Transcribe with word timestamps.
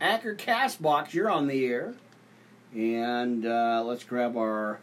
Anchor 0.00 0.34
Castbox, 0.34 1.12
you're 1.12 1.30
on 1.30 1.46
the 1.46 1.66
air. 1.66 1.94
And 2.74 3.44
uh, 3.44 3.82
let's 3.84 4.04
grab 4.04 4.36
our 4.36 4.80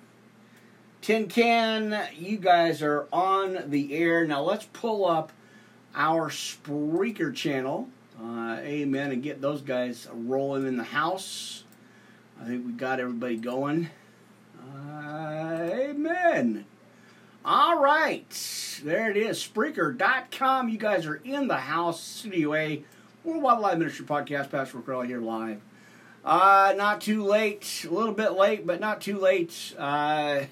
tin 1.02 1.28
can. 1.28 2.08
You 2.16 2.38
guys 2.38 2.84
are 2.84 3.08
on 3.12 3.70
the 3.70 3.96
air. 3.96 4.28
Now 4.28 4.42
let's 4.42 4.66
pull 4.74 5.08
up 5.08 5.32
our 5.96 6.30
Spreaker 6.30 7.34
channel. 7.34 7.88
Uh, 8.22 8.58
amen. 8.60 9.12
And 9.12 9.24
get 9.24 9.42
those 9.42 9.62
guys 9.62 10.08
rolling 10.14 10.68
in 10.68 10.78
the 10.78 10.84
house. 10.84 11.64
I 12.40 12.46
think 12.46 12.66
we 12.66 12.74
got 12.74 13.00
everybody 13.00 13.38
going. 13.38 13.90
Uh, 14.60 15.70
amen. 15.72 16.66
All 17.44 17.80
right. 17.80 18.82
There 18.84 19.10
it 19.10 19.18
is. 19.18 19.40
Spreaker.com. 19.40 20.70
You 20.70 20.78
guys 20.78 21.06
are 21.06 21.22
in 21.24 21.48
the 21.48 21.58
house. 21.58 22.04
Studio 22.04 22.54
A. 22.54 22.84
Live 23.28 23.78
Ministry 23.78 24.06
Podcast. 24.06 24.52
Pastor 24.52 24.80
Crowley 24.80 25.08
here 25.08 25.20
live. 25.20 25.60
Uh, 26.24 26.74
not 26.78 27.02
too 27.02 27.24
late. 27.24 27.86
A 27.88 27.94
little 27.94 28.14
bit 28.14 28.32
late, 28.32 28.66
but 28.66 28.80
not 28.80 29.02
too 29.02 29.20
late. 29.20 29.76
Uh, 29.78 30.44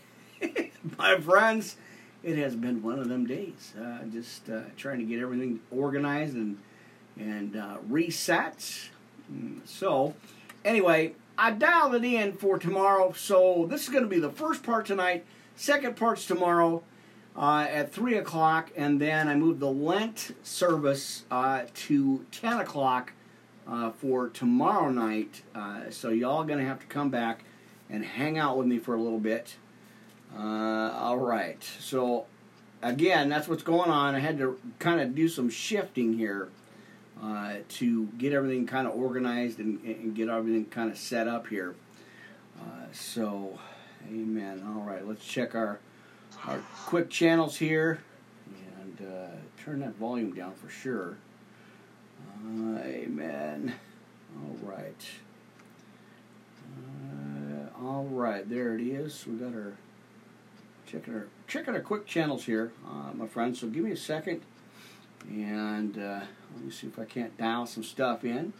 my 0.98 1.18
friends, 1.22 1.78
it 2.22 2.38
has 2.38 2.54
been 2.54 2.84
one 2.84 3.00
of 3.00 3.08
them 3.08 3.26
days. 3.26 3.74
Uh, 3.80 4.00
just 4.12 4.50
uh, 4.50 4.60
trying 4.76 5.00
to 5.00 5.06
get 5.06 5.22
everything 5.22 5.62
organized 5.72 6.36
and 6.36 6.58
and 7.18 7.56
uh, 7.56 7.78
reset. 7.88 8.90
So, 9.64 10.14
anyway, 10.66 11.14
I 11.38 11.52
dialed 11.52 11.96
it 11.96 12.04
in 12.04 12.34
for 12.34 12.60
tomorrow. 12.60 13.14
So 13.14 13.68
this 13.70 13.84
is 13.84 13.90
going 13.90 14.04
to 14.04 14.10
be 14.10 14.20
the 14.20 14.30
first 14.30 14.64
part 14.64 14.86
tonight. 14.86 15.26
Second 15.55 15.96
part's 15.96 16.28
tomorrow 16.28 16.84
uh, 17.38 17.68
at 17.70 17.92
three 17.92 18.16
o'clock, 18.18 18.72
and 18.76 19.00
then 19.00 19.28
I 19.28 19.36
moved 19.36 19.60
the 19.60 19.72
Lent 19.72 20.36
service 20.44 21.26
uh, 21.30 21.64
to 21.74 22.26
ten 22.32 22.60
o'clock 22.60 23.14
uh, 23.68 23.92
for 23.92 24.30
tomorrow 24.30 24.90
night. 24.90 25.42
Uh, 25.54 25.90
so 25.90 26.10
y'all 26.10 26.44
gonna 26.44 26.66
have 26.66 26.80
to 26.80 26.86
come 26.86 27.10
back 27.10 27.44
and 27.90 28.06
hang 28.06 28.38
out 28.38 28.58
with 28.58 28.68
me 28.68 28.80
for 28.80 28.96
a 28.96 29.02
little 29.02 29.20
bit. 29.20 29.58
Uh, 30.38 30.92
all 30.94 31.18
right. 31.18 31.64
So 31.80 32.26
again, 32.82 33.30
that's 33.30 33.48
what's 33.48 33.64
going 33.64 33.90
on. 33.90 34.16
I 34.16 34.20
had 34.20 34.38
to 34.38 34.60
kind 34.80 35.02
of 35.02 35.14
do 35.14 35.27
some 35.27 35.49
shifting 35.49 36.18
here 36.18 36.49
uh, 37.22 37.55
to 37.70 38.05
get 38.18 38.34
everything 38.34 38.66
kind 38.66 38.88
of 38.88 38.96
organized 38.96 39.60
and, 39.60 39.82
and, 39.84 40.16
get 40.16 40.27
everything 40.27 40.66
kind 40.66 40.92
of 40.92 40.98
set 40.98 41.27
up 41.27 41.48
here. 41.48 41.76
So, 42.92 43.60
amen. 44.08 44.64
All 44.66 44.84
right, 44.84 45.05
let's 45.05 45.26
check 45.26 45.54
our 45.54 45.80
our 46.48 46.60
quick 46.85 47.10
channels 47.10 47.57
here 47.57 47.99
and 48.82 49.07
uh, 49.07 49.35
turn 49.63 49.79
that 49.79 49.96
volume 49.96 50.34
down 50.34 50.54
for 50.54 50.70
sure. 50.70 51.18
Uh, 52.46 52.79
amen. 52.79 53.74
All 54.37 54.57
right. 54.70 55.05
Uh, 56.77 57.85
all 57.85 58.05
right, 58.05 58.48
there 58.49 58.76
it 58.76 58.82
is. 58.82 59.26
We 59.27 59.35
got 59.35 59.54
our 59.54 59.74
checking 60.85 61.13
our 61.13 61.27
checking 61.48 61.74
our 61.74 61.82
quick 61.82 62.05
channels 62.05 62.46
here, 62.46 62.71
uh, 62.87 63.13
my 63.13 63.27
friends. 63.27 63.59
So 63.59 63.68
give 63.68 63.84
me 63.84 63.91
a 63.91 63.98
second, 63.98 64.41
and 65.30 65.97
uh, 65.97 66.22
let 66.56 66.63
me 66.63 66.72
see 66.72 66.88
if 66.88 67.00
I 67.00 67.06
can't 67.06 67.35
dial 67.38 67.66
some 67.66 67.84
stuff 67.84 68.24
in. 68.24 68.53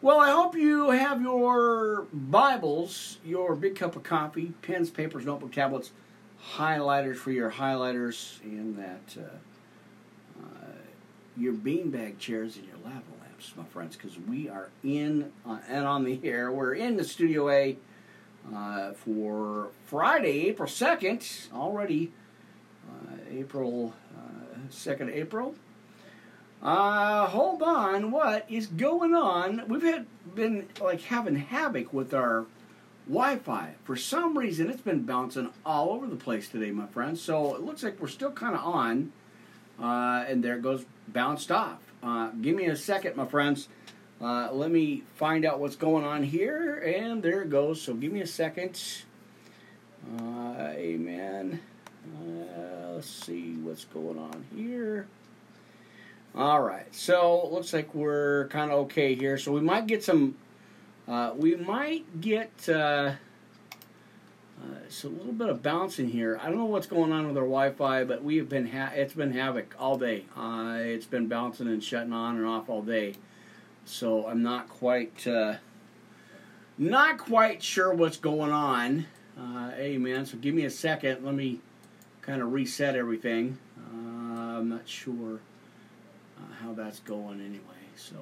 Well, 0.00 0.18
I 0.18 0.30
hope 0.30 0.56
you 0.56 0.90
have 0.90 1.22
your 1.22 2.06
Bibles, 2.12 3.18
your 3.24 3.54
big 3.54 3.76
cup 3.76 3.94
of 3.94 4.02
coffee, 4.02 4.52
pens, 4.60 4.90
papers, 4.90 5.24
notebook, 5.24 5.52
tablets, 5.52 5.92
highlighters 6.56 7.16
for 7.16 7.30
your 7.30 7.50
highlighters, 7.50 8.42
and 8.42 8.76
that 8.76 9.16
uh, 9.18 10.42
uh, 10.42 10.72
your 11.36 11.52
beanbag 11.52 12.18
chairs 12.18 12.56
and 12.56 12.66
your 12.66 12.76
lava 12.84 13.02
lamps, 13.20 13.52
my 13.56 13.64
friends, 13.64 13.96
because 13.96 14.18
we 14.28 14.48
are 14.48 14.68
in 14.82 15.32
uh, 15.46 15.58
and 15.68 15.86
on 15.86 16.04
the 16.04 16.20
air. 16.24 16.50
We're 16.50 16.74
in 16.74 16.96
the 16.96 17.04
Studio 17.04 17.48
A 17.48 17.76
uh, 18.54 18.92
for 18.92 19.68
Friday, 19.86 20.48
April 20.48 20.68
2nd, 20.68 21.52
already 21.52 22.12
uh, 22.88 23.16
April, 23.30 23.94
2nd 24.70 25.12
April. 25.12 25.54
Uh, 26.62 27.26
hold 27.26 27.60
on. 27.62 28.12
What 28.12 28.46
is 28.48 28.68
going 28.68 29.14
on? 29.14 29.64
We've 29.66 29.82
had 29.82 30.06
been 30.34 30.68
like 30.80 31.02
having 31.02 31.34
havoc 31.34 31.92
with 31.92 32.14
our 32.14 32.46
Wi-Fi. 33.08 33.74
For 33.84 33.96
some 33.96 34.38
reason, 34.38 34.70
it's 34.70 34.80
been 34.80 35.02
bouncing 35.02 35.50
all 35.66 35.90
over 35.90 36.06
the 36.06 36.16
place 36.16 36.48
today, 36.48 36.70
my 36.70 36.86
friends. 36.86 37.20
So 37.20 37.54
it 37.54 37.62
looks 37.62 37.82
like 37.82 38.00
we're 38.00 38.08
still 38.08 38.32
kind 38.32 38.54
of 38.54 38.64
on, 38.64 39.12
uh, 39.80 40.24
and 40.28 40.42
there 40.42 40.56
it 40.56 40.62
goes, 40.62 40.84
bounced 41.08 41.50
off. 41.50 41.78
Uh, 42.02 42.30
give 42.40 42.56
me 42.56 42.66
a 42.66 42.76
second, 42.76 43.16
my 43.16 43.26
friends. 43.26 43.68
Uh, 44.20 44.50
let 44.52 44.70
me 44.70 45.02
find 45.16 45.44
out 45.44 45.58
what's 45.58 45.76
going 45.76 46.04
on 46.04 46.22
here, 46.22 46.78
and 46.78 47.22
there 47.22 47.42
it 47.42 47.50
goes. 47.50 47.82
So 47.82 47.94
give 47.94 48.12
me 48.12 48.20
a 48.20 48.26
second. 48.26 48.80
Uh, 50.18 50.72
amen. 50.74 51.60
Uh, 52.20 52.92
let's 52.94 53.08
see 53.08 53.54
what's 53.56 53.84
going 53.84 54.18
on 54.18 54.44
here. 54.54 55.06
All 56.34 56.62
right, 56.62 56.86
so 56.94 57.48
looks 57.52 57.72
like 57.72 57.94
we're 57.94 58.48
kind 58.48 58.70
of 58.70 58.78
okay 58.80 59.14
here. 59.14 59.36
So 59.36 59.52
we 59.52 59.60
might 59.60 59.86
get 59.86 60.02
some. 60.02 60.36
Uh, 61.12 61.34
we 61.36 61.54
might 61.56 62.22
get 62.22 62.50
uh, 62.70 62.72
uh, 62.72 63.16
it's 64.86 65.04
a 65.04 65.08
little 65.10 65.34
bit 65.34 65.50
of 65.50 65.62
bouncing 65.62 66.08
here. 66.08 66.40
I 66.40 66.46
don't 66.46 66.56
know 66.56 66.64
what's 66.64 66.86
going 66.86 67.12
on 67.12 67.26
with 67.26 67.36
our 67.36 67.42
Wi-Fi, 67.42 68.04
but 68.04 68.24
we 68.24 68.38
have 68.38 68.48
been 68.48 68.66
it's 68.66 69.12
been 69.12 69.32
havoc 69.32 69.74
all 69.78 69.98
day. 69.98 70.24
Uh, 70.34 70.78
it's 70.78 71.04
been 71.04 71.26
bouncing 71.26 71.66
and 71.66 71.84
shutting 71.84 72.14
on 72.14 72.38
and 72.38 72.46
off 72.46 72.70
all 72.70 72.80
day. 72.80 73.16
So 73.84 74.26
I'm 74.26 74.42
not 74.42 74.70
quite 74.70 75.26
uh, 75.26 75.56
not 76.78 77.18
quite 77.18 77.62
sure 77.62 77.92
what's 77.92 78.16
going 78.16 78.50
on. 78.50 79.04
Uh, 79.38 79.72
hey 79.72 79.98
man, 79.98 80.24
so 80.24 80.38
give 80.38 80.54
me 80.54 80.64
a 80.64 80.70
second. 80.70 81.26
Let 81.26 81.34
me 81.34 81.60
kind 82.22 82.40
of 82.40 82.54
reset 82.54 82.96
everything. 82.96 83.58
I'm 83.94 84.70
not 84.70 84.88
sure 84.88 85.40
how 86.62 86.72
that's 86.72 87.00
going 87.00 87.42
anyway. 87.42 87.82
So, 87.96 88.16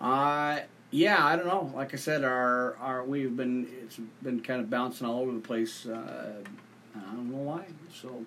uh, 0.00 0.60
yeah, 0.96 1.22
I 1.22 1.36
don't 1.36 1.46
know. 1.46 1.70
Like 1.74 1.92
I 1.92 1.98
said, 1.98 2.24
our 2.24 2.74
our 2.76 3.04
we've 3.04 3.36
been 3.36 3.68
it's 3.82 4.00
been 4.22 4.40
kind 4.40 4.62
of 4.62 4.70
bouncing 4.70 5.06
all 5.06 5.20
over 5.20 5.32
the 5.32 5.40
place. 5.40 5.84
Uh, 5.84 6.42
I 6.94 7.14
don't 7.14 7.30
know 7.30 7.36
why. 7.36 7.66
So, 7.92 8.24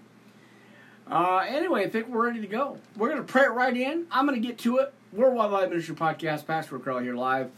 uh, 1.10 1.46
anyway, 1.48 1.86
I 1.86 1.90
think 1.90 2.10
we're 2.10 2.28
ready 2.28 2.42
to 2.42 2.48
go. 2.48 2.78
We're 2.96 3.10
gonna 3.10 3.24
pray 3.24 3.46
it 3.46 3.52
right 3.52 3.76
in. 3.76 4.06
I'm 4.12 4.28
gonna 4.28 4.38
get 4.38 4.60
to 4.60 4.78
it. 4.78 4.94
Worldwide 5.12 5.50
Wildlife 5.50 5.70
Ministry 5.70 5.96
Podcast, 5.96 6.46
Pastor 6.46 6.78
Crowell 6.78 7.02
here 7.02 7.16
live. 7.16 7.50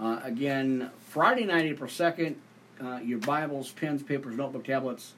Uh, 0.00 0.20
again, 0.22 0.90
Friday 1.10 1.44
night, 1.44 1.66
April 1.66 1.90
second. 1.90 2.36
Uh, 2.82 3.00
your 3.04 3.18
Bibles, 3.18 3.70
pens, 3.70 4.02
papers, 4.02 4.34
notebook, 4.34 4.64
tablets, 4.64 5.12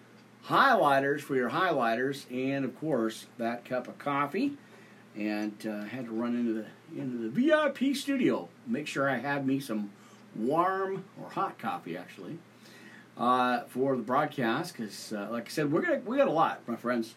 highlighters 0.48 1.20
for 1.20 1.36
your 1.36 1.50
highlighters, 1.50 2.24
and 2.32 2.64
of 2.64 2.78
course 2.80 3.26
that 3.38 3.64
cup 3.64 3.86
of 3.86 3.96
coffee 3.98 4.56
and 5.16 5.66
uh, 5.66 5.84
had 5.84 6.06
to 6.06 6.10
run 6.10 6.34
into 6.34 6.52
the 6.52 6.66
into 6.94 7.19
the 7.19 7.28
VIP 7.28 7.97
studio. 7.97 8.48
Make 8.66 8.86
sure 8.86 9.08
I 9.08 9.19
have 9.19 9.47
me 9.47 9.60
some 9.60 9.91
warm 10.34 11.04
or 11.20 11.30
hot 11.30 11.58
coffee 11.58 11.97
actually 11.97 12.38
uh, 13.16 13.60
for 13.69 13.97
the 13.97 14.02
broadcast 14.02 14.76
because, 14.76 15.12
uh, 15.12 15.28
like 15.30 15.46
I 15.46 15.50
said, 15.50 15.72
we're 15.72 15.82
gonna 15.82 16.00
we 16.04 16.16
got 16.16 16.28
a 16.28 16.32
lot, 16.32 16.60
my 16.66 16.76
friends. 16.76 17.14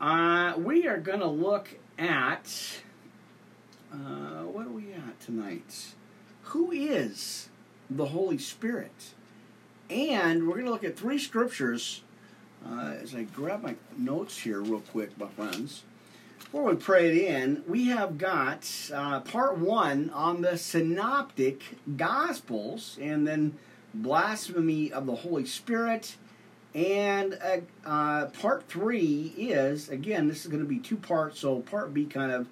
Uh, 0.00 0.54
we 0.56 0.86
are 0.86 0.98
gonna 0.98 1.30
look 1.30 1.70
at 1.98 2.80
uh, 3.92 4.44
what 4.44 4.66
are 4.66 4.70
we 4.70 4.92
at 4.92 5.20
tonight? 5.20 5.94
Who 6.42 6.70
is 6.70 7.48
the 7.90 8.06
Holy 8.06 8.38
Spirit? 8.38 9.14
And 9.88 10.48
we're 10.48 10.58
gonna 10.58 10.70
look 10.70 10.84
at 10.84 10.96
three 10.96 11.18
scriptures. 11.18 12.02
Uh, 12.66 12.94
as 13.00 13.14
I 13.14 13.22
grab 13.22 13.62
my 13.62 13.76
notes 13.96 14.38
here 14.38 14.60
real 14.60 14.80
quick, 14.80 15.16
my 15.18 15.28
friends 15.28 15.84
before 16.56 16.70
we 16.70 16.76
pray 16.76 17.10
it 17.10 17.18
in, 17.18 17.62
we 17.68 17.88
have 17.88 18.16
got 18.16 18.66
uh, 18.90 19.20
part 19.20 19.58
one 19.58 20.08
on 20.08 20.40
the 20.40 20.56
synoptic 20.56 21.60
gospels, 21.98 22.96
and 22.98 23.28
then 23.28 23.58
blasphemy 23.92 24.90
of 24.90 25.04
the 25.04 25.16
Holy 25.16 25.44
Spirit. 25.44 26.16
And 26.74 27.38
uh, 27.44 27.58
uh, 27.86 28.26
part 28.40 28.66
three 28.68 29.34
is, 29.36 29.90
again, 29.90 30.28
this 30.28 30.46
is 30.46 30.46
going 30.46 30.62
to 30.62 30.68
be 30.68 30.78
two 30.78 30.96
parts, 30.96 31.40
so 31.40 31.60
part 31.60 31.92
B 31.92 32.06
kind 32.06 32.32
of 32.32 32.48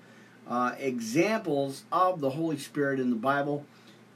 uh, 0.47 0.75
examples 0.79 1.85
of 1.91 2.21
the 2.21 2.29
Holy 2.29 2.59
Spirit 2.59 3.01
in 3.01 3.09
the 3.09 3.17
Bible. 3.17 3.65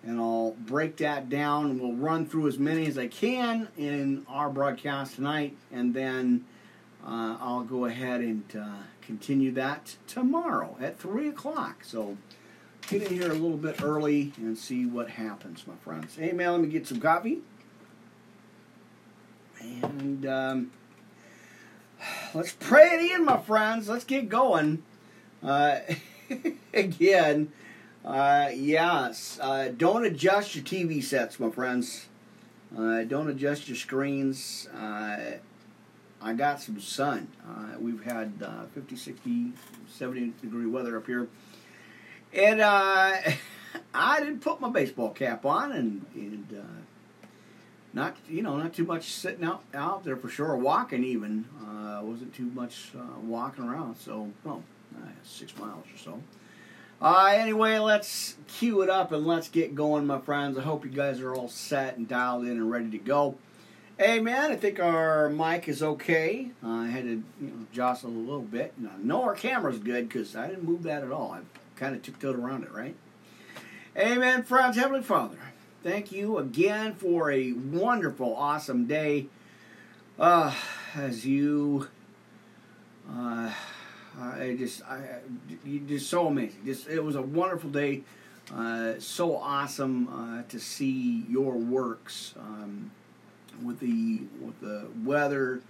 And 0.02 0.20
I'll 0.20 0.54
break 0.66 0.98
that 0.98 1.30
down. 1.30 1.78
We'll 1.78 1.94
run 1.94 2.26
through 2.26 2.48
as 2.48 2.58
many 2.58 2.86
as 2.88 2.98
I 2.98 3.06
can 3.06 3.68
in 3.78 4.26
our 4.28 4.50
broadcast 4.50 5.14
tonight, 5.14 5.56
and 5.72 5.94
then 5.94 6.44
uh, 7.02 7.38
I'll 7.40 7.64
go 7.64 7.86
ahead 7.86 8.20
and 8.20 8.44
uh, 8.54 8.82
continue 9.08 9.50
that 9.52 9.96
tomorrow 10.06 10.76
at 10.78 10.98
3 11.00 11.28
o'clock. 11.28 11.82
So 11.82 12.18
get 12.90 13.02
in 13.02 13.14
here 13.14 13.30
a 13.30 13.34
little 13.34 13.56
bit 13.56 13.82
early 13.82 14.34
and 14.36 14.56
see 14.56 14.84
what 14.84 15.08
happens, 15.08 15.66
my 15.66 15.76
friends. 15.76 16.16
Hey, 16.16 16.32
man, 16.32 16.52
let 16.52 16.60
me 16.60 16.68
get 16.68 16.86
some 16.86 17.00
coffee. 17.00 17.38
And 19.62 20.26
um, 20.26 20.72
let's 22.34 22.52
pray 22.52 22.84
it 22.84 23.12
in, 23.12 23.24
my 23.24 23.38
friends. 23.38 23.88
Let's 23.88 24.04
get 24.04 24.28
going. 24.28 24.82
Uh, 25.42 25.78
again, 26.74 27.50
uh, 28.04 28.08
Uh, 28.08 28.50
yes. 28.54 29.38
Uh, 29.40 29.70
don't 29.76 30.04
adjust 30.04 30.54
your 30.54 30.64
TV 30.64 31.02
sets, 31.02 31.40
my 31.40 31.50
friends. 31.50 32.06
Uh, 32.76 33.02
don't 33.04 33.28
adjust 33.28 33.68
your 33.68 33.76
screens. 33.76 34.68
I 36.20 36.32
got 36.32 36.60
some 36.60 36.80
sun. 36.80 37.28
Uh, 37.48 37.78
we've 37.78 38.02
had 38.02 38.32
uh, 38.44 38.64
50, 38.74 38.96
60, 38.96 39.52
70 39.88 40.32
degree 40.42 40.66
weather 40.66 40.96
up 40.96 41.06
here. 41.06 41.28
And 42.32 42.60
uh, 42.60 43.16
I 43.94 44.20
didn't 44.20 44.40
put 44.40 44.60
my 44.60 44.68
baseball 44.68 45.10
cap 45.10 45.44
on 45.46 45.72
and, 45.72 46.04
and 46.14 46.58
uh, 46.58 47.28
not, 47.92 48.16
you 48.28 48.42
know, 48.42 48.56
not 48.56 48.74
too 48.74 48.84
much 48.84 49.12
sitting 49.12 49.44
out, 49.44 49.62
out 49.74 50.04
there 50.04 50.16
for 50.16 50.28
sure, 50.28 50.56
walking 50.56 51.04
even. 51.04 51.46
Uh, 51.62 52.00
wasn't 52.02 52.34
too 52.34 52.50
much 52.54 52.90
uh, 52.98 53.18
walking 53.20 53.64
around, 53.64 53.96
so, 53.96 54.30
well, 54.44 54.62
six 55.24 55.56
miles 55.56 55.84
or 55.94 55.98
so. 55.98 56.22
Uh, 57.00 57.32
anyway, 57.32 57.78
let's 57.78 58.34
cue 58.48 58.82
it 58.82 58.90
up 58.90 59.12
and 59.12 59.24
let's 59.24 59.48
get 59.48 59.74
going, 59.74 60.04
my 60.04 60.18
friends. 60.18 60.58
I 60.58 60.62
hope 60.62 60.84
you 60.84 60.90
guys 60.90 61.20
are 61.20 61.32
all 61.32 61.48
set 61.48 61.96
and 61.96 62.08
dialed 62.08 62.44
in 62.44 62.52
and 62.52 62.68
ready 62.70 62.90
to 62.90 62.98
go. 62.98 63.36
Hey, 64.00 64.20
man, 64.20 64.52
I 64.52 64.56
think 64.56 64.78
our 64.78 65.28
mic 65.28 65.66
is 65.66 65.82
okay. 65.82 66.52
Uh, 66.62 66.68
I 66.68 66.86
had 66.86 67.02
to 67.02 67.10
you 67.10 67.24
know, 67.40 67.66
jostle 67.72 68.10
a 68.10 68.12
little 68.12 68.42
bit. 68.42 68.72
I 68.80 68.96
know 69.02 69.24
our 69.24 69.34
camera's 69.34 69.80
good 69.80 70.08
because 70.08 70.36
I 70.36 70.46
didn't 70.46 70.62
move 70.62 70.84
that 70.84 71.02
at 71.02 71.10
all. 71.10 71.32
I 71.32 71.40
kind 71.74 71.96
of 71.96 72.02
tiptoed 72.02 72.38
around 72.38 72.62
it, 72.62 72.70
right? 72.72 72.94
Amen, 73.96 74.44
friends. 74.44 74.76
Heavenly 74.76 75.02
Father, 75.02 75.38
thank 75.82 76.12
you 76.12 76.38
again 76.38 76.94
for 76.94 77.32
a 77.32 77.50
wonderful, 77.50 78.36
awesome 78.36 78.86
day. 78.86 79.26
Uh, 80.16 80.54
as 80.94 81.26
you, 81.26 81.88
uh, 83.10 83.52
I 84.16 84.54
just, 84.56 84.84
I, 84.84 85.22
you 85.64 85.80
just 85.80 86.08
so 86.08 86.28
amazing. 86.28 86.64
Just, 86.64 86.86
it 86.86 87.02
was 87.02 87.16
a 87.16 87.22
wonderful 87.22 87.70
day. 87.70 88.04
Uh, 88.54 88.92
so 89.00 89.36
awesome 89.36 90.06
uh, 90.06 90.42
to 90.50 90.60
see 90.60 91.24
your 91.28 91.54
works 91.54 92.34
um, 92.38 92.92
with 93.62 93.80
the 93.80 94.22
with 94.40 94.60
the 94.60 94.86
weather, 95.04 95.60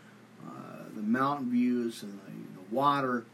uh, 0.46 0.82
the 0.94 1.02
mountain 1.02 1.50
views, 1.50 2.02
and 2.02 2.12
the, 2.12 2.60
the 2.60 2.74
water. 2.74 3.24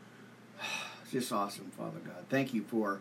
It's 1.03 1.11
just 1.13 1.33
awesome, 1.33 1.71
Father 1.77 2.01
God. 2.05 2.25
Thank 2.29 2.55
you 2.55 2.63
for 2.63 3.01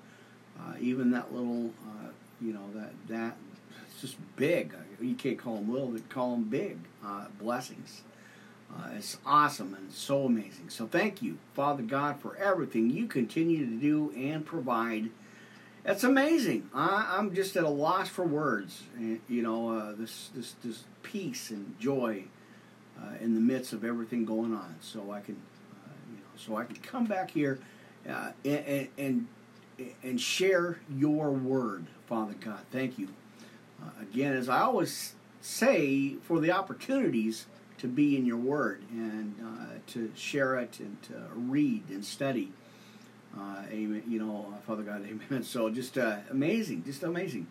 uh, 0.60 0.74
even 0.80 1.12
that 1.12 1.34
little, 1.34 1.72
uh, 1.88 2.10
you 2.42 2.54
know, 2.54 2.70
that 2.76 2.92
that 3.08 3.38
it's 3.92 4.02
just 4.02 4.18
big. 4.36 4.74
You 5.02 5.16
can't 5.16 5.38
call 5.38 5.56
them 5.56 5.72
little; 5.72 5.90
they 5.92 6.00
call 6.02 6.32
them 6.32 6.44
big 6.44 6.78
uh, 7.06 7.26
blessings. 7.40 8.02
Uh, 8.76 8.90
it's 8.98 9.18
awesome 9.26 9.76
and 9.76 9.92
so 9.92 10.26
amazing. 10.26 10.70
So 10.70 10.88
thank 10.88 11.22
you, 11.22 11.38
Father 11.54 11.84
God, 11.84 12.20
for 12.20 12.36
everything 12.38 12.90
you 12.90 13.06
continue 13.06 13.66
to 13.66 13.80
do 13.80 14.12
and 14.18 14.46
provide. 14.46 15.10
It's 15.86 16.04
amazing. 16.04 16.70
I, 16.74 17.18
I'm 17.18 17.36
just 17.36 17.58
at 17.58 17.64
a 17.64 17.70
loss 17.70 18.08
for 18.08 18.24
words. 18.24 18.84
You 18.98 19.42
know, 19.42 19.70
uh, 19.70 19.94
this 19.98 20.30
this 20.34 20.56
this 20.64 20.84
peace 21.02 21.50
and 21.50 21.78
joy 21.80 22.24
uh, 23.02 23.16
in 23.20 23.36
the 23.36 23.42
midst 23.42 23.74
of 23.74 23.84
everything 23.84 24.24
going 24.24 24.54
on. 24.54 24.76
So 24.80 25.12
I 25.12 25.20
can, 25.20 25.36
uh, 25.74 25.90
you 26.10 26.18
know, 26.18 26.24
so 26.38 26.56
I 26.56 26.64
can 26.64 26.78
come 26.78 27.06
back 27.06 27.32
here 27.32 27.60
uh, 28.10 28.32
and, 28.46 28.88
and 28.98 29.28
and 30.04 30.22
share 30.22 30.80
your 30.96 31.32
word, 31.32 31.88
Father 32.08 32.36
God. 32.40 32.62
Thank 32.72 32.98
you. 32.98 33.10
Uh, 33.82 33.90
again, 34.02 34.34
as 34.34 34.48
I 34.48 34.62
always 34.62 35.16
say, 35.42 36.16
for 36.24 36.40
the 36.40 36.52
opportunities 36.52 37.48
to 37.80 37.88
be 37.90 38.16
in 38.16 38.26
your 38.26 38.38
word 38.38 38.82
and 38.92 39.36
uh, 39.44 39.80
to 39.88 40.10
share 40.16 40.56
it 40.56 40.80
and 40.80 41.02
to 41.04 41.28
read 41.36 41.84
and 41.90 42.06
study. 42.06 42.54
Uh, 43.38 43.64
amen. 43.70 44.04
You 44.08 44.20
know, 44.20 44.54
uh, 44.54 44.58
Father 44.62 44.84
God, 44.84 45.06
amen. 45.32 45.44
So 45.44 45.70
just 45.70 45.98
uh, 45.98 46.18
amazing, 46.30 46.84
just 46.86 47.04
amazing. 47.04 47.48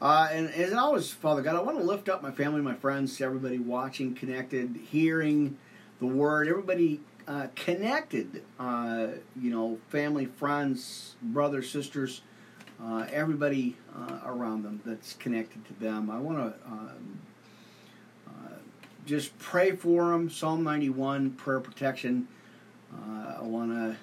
Uh, 0.00 0.28
and 0.32 0.50
as 0.50 0.72
always, 0.72 1.10
Father 1.10 1.42
God, 1.42 1.54
I 1.54 1.62
want 1.62 1.78
to 1.78 1.84
lift 1.84 2.08
up 2.08 2.22
my 2.22 2.32
family, 2.32 2.60
my 2.60 2.74
friends, 2.74 3.20
everybody 3.20 3.58
watching, 3.58 4.14
connected, 4.14 4.76
hearing 4.90 5.56
the 6.00 6.06
word, 6.06 6.48
everybody 6.48 7.00
uh, 7.28 7.46
connected. 7.54 8.42
Uh, 8.58 9.08
you 9.40 9.50
know, 9.50 9.78
family, 9.90 10.26
friends, 10.26 11.14
brothers, 11.22 11.70
sisters, 11.70 12.22
everybody 13.12 13.76
around 14.24 14.64
them 14.64 14.80
that's 14.84 15.12
connected 15.14 15.64
to 15.66 15.74
them. 15.74 16.10
I 16.10 16.18
want 16.18 16.38
to 16.38 16.66
um, 16.66 17.20
just 19.06 19.38
pray 19.38 19.76
for 19.76 20.10
them. 20.10 20.28
Psalm 20.28 20.64
91, 20.64 21.30
prayer 21.32 21.60
protection. 21.60 22.26
I 22.92 23.42
want 23.42 23.70
to, 23.70 23.96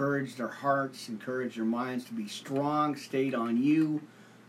encourage 0.00 0.36
their 0.36 0.48
hearts, 0.48 1.10
encourage 1.10 1.56
their 1.56 1.64
minds 1.66 2.06
to 2.06 2.14
be 2.14 2.26
strong, 2.26 2.96
stayed 2.96 3.34
on 3.34 3.62
you. 3.62 4.00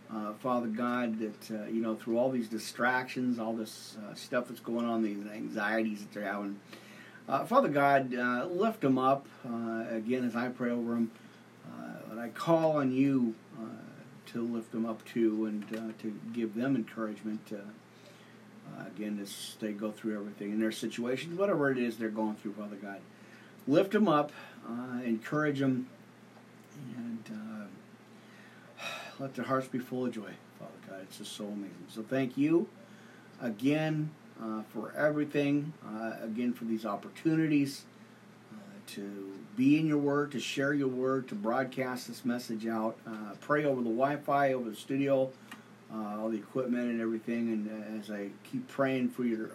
Uh, 0.09 0.31
Father 0.35 0.67
God, 0.67 1.19
that 1.19 1.51
uh, 1.51 1.65
you 1.65 1.81
know 1.81 1.93
through 1.93 2.17
all 2.17 2.31
these 2.31 2.47
distractions, 2.47 3.37
all 3.37 3.51
this 3.53 3.97
uh, 3.97 4.13
stuff 4.15 4.47
that's 4.47 4.61
going 4.61 4.85
on, 4.85 5.03
these 5.03 5.17
anxieties 5.27 5.99
that 5.99 6.13
they're 6.13 6.23
having, 6.23 6.57
uh, 7.27 7.43
Father 7.43 7.67
God, 7.67 8.15
uh, 8.15 8.45
lift 8.45 8.79
them 8.79 8.97
up 8.97 9.27
uh, 9.45 9.83
again 9.89 10.23
as 10.23 10.37
I 10.37 10.47
pray 10.47 10.71
over 10.71 10.93
them. 10.93 11.11
and 12.09 12.17
I 12.17 12.29
call 12.29 12.77
on 12.77 12.93
you 12.93 13.35
to 14.27 14.47
lift 14.47 14.71
them 14.71 14.85
up 14.85 15.03
too 15.03 15.47
and 15.47 15.67
to 15.99 16.17
give 16.31 16.55
them 16.55 16.77
encouragement. 16.77 17.51
again, 18.87 19.19
as 19.21 19.57
they 19.59 19.73
go 19.73 19.91
through 19.91 20.15
everything 20.15 20.53
in 20.53 20.61
their 20.61 20.71
situations, 20.71 21.37
whatever 21.37 21.69
it 21.69 21.77
is 21.77 21.97
they're 21.97 22.07
going 22.07 22.35
through, 22.35 22.53
Father 22.53 22.77
God, 22.77 23.01
lift 23.67 23.91
them 23.91 24.07
up, 24.07 24.31
encourage 25.05 25.59
them, 25.59 25.87
and 26.95 27.69
let 29.19 29.33
their 29.35 29.45
hearts 29.45 29.67
be 29.67 29.79
full 29.79 30.05
of 30.05 30.13
joy, 30.13 30.31
Father 30.59 30.71
God. 30.89 30.99
It's 31.03 31.17
just 31.17 31.35
so 31.35 31.45
amazing. 31.45 31.85
So 31.89 32.03
thank 32.03 32.37
you 32.37 32.67
again 33.41 34.11
uh, 34.41 34.61
for 34.73 34.93
everything, 34.95 35.73
uh, 35.85 36.13
again 36.23 36.53
for 36.53 36.65
these 36.65 36.85
opportunities 36.85 37.85
uh, 38.51 38.55
to 38.87 39.33
be 39.55 39.79
in 39.79 39.87
your 39.87 39.97
word, 39.97 40.31
to 40.31 40.39
share 40.39 40.73
your 40.73 40.87
word, 40.87 41.27
to 41.27 41.35
broadcast 41.35 42.07
this 42.07 42.25
message 42.25 42.65
out. 42.65 42.97
Uh, 43.05 43.35
pray 43.39 43.65
over 43.65 43.81
the 43.81 43.89
Wi 43.89 44.17
Fi, 44.17 44.53
over 44.53 44.69
the 44.69 44.75
studio, 44.75 45.29
uh, 45.93 46.19
all 46.19 46.29
the 46.29 46.37
equipment 46.37 46.89
and 46.89 47.01
everything. 47.01 47.49
And 47.49 47.69
uh, 47.69 47.99
as 47.99 48.09
I 48.09 48.29
keep 48.49 48.67
praying 48.67 49.09
for 49.09 49.23
your 49.23 49.49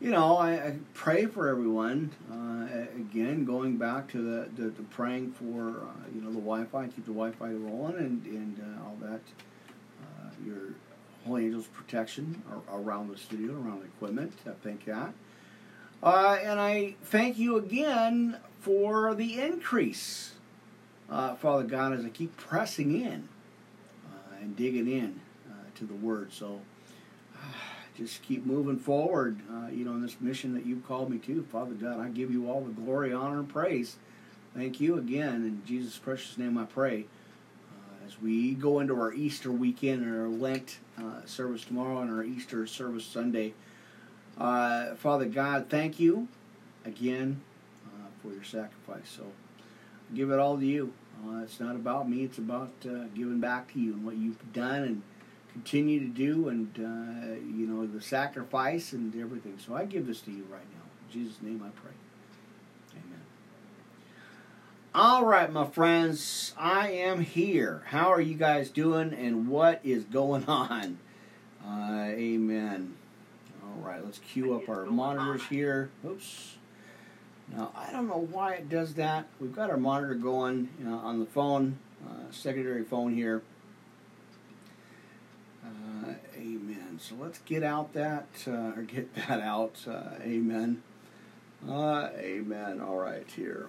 you 0.00 0.10
know, 0.10 0.38
I, 0.38 0.52
I, 0.52 0.76
pray 0.94 1.26
for 1.26 1.48
everyone. 1.48 2.10
Uh, 2.32 2.86
again, 2.96 3.44
going 3.44 3.76
back 3.76 4.08
to 4.12 4.18
the, 4.18 4.48
the, 4.56 4.70
the 4.70 4.82
praying 4.84 5.32
for 5.32 5.68
uh, 5.68 6.08
you 6.14 6.22
know 6.22 6.30
the 6.30 6.40
Wi-Fi, 6.40 6.86
keep 6.86 7.04
the 7.04 7.12
Wi-Fi 7.12 7.50
rolling, 7.52 7.96
and 7.96 8.24
and 8.26 8.60
uh, 8.60 8.84
all 8.84 8.96
that. 9.02 9.20
Uh, 10.02 10.30
your 10.44 10.74
Holy 11.26 11.44
Angels 11.44 11.66
protection 11.66 12.42
around 12.72 13.10
the 13.10 13.18
studio, 13.18 13.52
around 13.52 13.80
the 13.80 13.86
equipment. 13.86 14.32
I 14.46 14.52
thank 14.62 14.86
that, 14.86 15.12
uh, 16.02 16.38
and 16.42 16.58
I 16.58 16.94
thank 17.02 17.38
you 17.38 17.56
again 17.56 18.38
for 18.60 19.14
the 19.14 19.38
increase, 19.38 20.32
uh, 21.10 21.34
Father 21.34 21.64
God, 21.64 21.92
as 21.92 22.04
I 22.06 22.08
keep 22.08 22.36
pressing 22.38 22.98
in 22.98 23.28
and 24.40 24.56
digging 24.56 24.90
in 24.90 25.20
to 25.74 25.84
the 25.84 25.94
Word. 25.94 26.32
So 26.32 26.60
just 28.00 28.22
keep 28.22 28.46
moving 28.46 28.78
forward, 28.78 29.38
uh, 29.52 29.68
you 29.70 29.84
know, 29.84 29.92
in 29.92 30.00
this 30.00 30.16
mission 30.20 30.54
that 30.54 30.64
you've 30.64 30.86
called 30.88 31.10
me 31.10 31.18
to. 31.18 31.42
Father 31.52 31.74
God, 31.74 32.00
I 32.00 32.08
give 32.08 32.30
you 32.30 32.50
all 32.50 32.62
the 32.62 32.72
glory, 32.72 33.12
honor, 33.12 33.40
and 33.40 33.48
praise. 33.48 33.96
Thank 34.56 34.80
you 34.80 34.96
again. 34.96 35.44
In 35.44 35.62
Jesus' 35.66 35.98
precious 35.98 36.38
name 36.38 36.56
I 36.56 36.64
pray. 36.64 37.04
Uh, 37.70 38.06
as 38.06 38.20
we 38.20 38.54
go 38.54 38.80
into 38.80 38.94
our 38.94 39.12
Easter 39.12 39.52
weekend 39.52 40.02
and 40.02 40.18
our 40.18 40.28
Lent 40.28 40.78
uh, 40.98 41.26
service 41.26 41.62
tomorrow 41.62 42.00
and 42.00 42.10
our 42.10 42.24
Easter 42.24 42.66
service 42.66 43.04
Sunday, 43.04 43.52
uh, 44.38 44.94
Father 44.94 45.26
God, 45.26 45.66
thank 45.68 46.00
you 46.00 46.26
again 46.86 47.42
uh, 47.86 48.08
for 48.22 48.32
your 48.32 48.44
sacrifice. 48.44 49.14
So 49.14 49.26
give 50.14 50.30
it 50.30 50.38
all 50.38 50.56
to 50.58 50.64
you. 50.64 50.94
Uh, 51.28 51.42
it's 51.42 51.60
not 51.60 51.76
about 51.76 52.08
me, 52.08 52.24
it's 52.24 52.38
about 52.38 52.72
giving 52.80 53.40
back 53.40 53.70
to 53.74 53.78
you 53.78 53.92
and 53.92 54.06
what 54.06 54.16
you've 54.16 54.54
done 54.54 54.84
and 54.84 55.02
continue 55.52 56.00
to 56.00 56.06
do 56.06 56.48
and 56.48 56.68
uh, 56.78 57.34
you 57.56 57.66
know 57.66 57.86
the 57.86 58.00
sacrifice 58.00 58.92
and 58.92 59.14
everything. 59.20 59.58
So 59.64 59.74
i 59.74 59.84
give 59.84 60.06
this 60.06 60.20
to 60.22 60.30
you 60.30 60.46
right 60.50 60.66
now. 60.72 60.84
In 61.06 61.12
jesus 61.12 61.42
name 61.42 61.62
i 61.64 61.70
pray. 61.80 61.92
Amen. 62.92 63.20
All 64.94 65.24
right 65.24 65.52
my 65.52 65.66
friends. 65.66 66.54
I 66.56 66.90
am 66.90 67.20
here. 67.20 67.82
How 67.86 68.12
are 68.12 68.20
you 68.20 68.34
guys 68.34 68.70
doing 68.70 69.12
and 69.12 69.48
what 69.48 69.80
is 69.84 70.04
going 70.04 70.44
on? 70.46 70.98
Uh, 71.66 72.06
amen. 72.08 72.94
All 73.62 73.82
right 73.82 74.04
let's 74.04 74.18
cue 74.18 74.54
up 74.54 74.68
our 74.68 74.86
monitors 74.86 75.42
here. 75.48 75.90
Oops. 76.06 76.56
Now 77.48 77.72
i 77.74 77.90
don't 77.90 78.06
know 78.06 78.28
why 78.30 78.54
it 78.54 78.68
does 78.68 78.94
that. 78.94 79.26
We've 79.40 79.54
got 79.54 79.70
our 79.70 79.76
monitor 79.76 80.14
going 80.14 80.68
you 80.78 80.84
know, 80.84 80.98
on 80.98 81.18
the 81.18 81.26
phone 81.26 81.78
uh, 82.06 82.30
secondary 82.30 82.84
phone 82.84 83.14
here 83.14 83.42
uh, 85.64 86.14
amen. 86.36 86.98
So 87.00 87.14
let's 87.20 87.38
get 87.40 87.62
out 87.62 87.92
that, 87.94 88.28
uh, 88.46 88.72
or 88.76 88.82
get 88.82 89.14
that 89.28 89.40
out. 89.40 89.76
Uh, 89.86 90.14
amen. 90.22 90.82
Uh, 91.68 92.08
amen. 92.16 92.80
All 92.80 92.96
right, 92.96 93.26
here. 93.36 93.68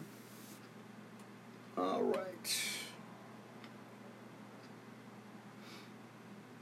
All 1.78 2.02
right. 2.04 2.58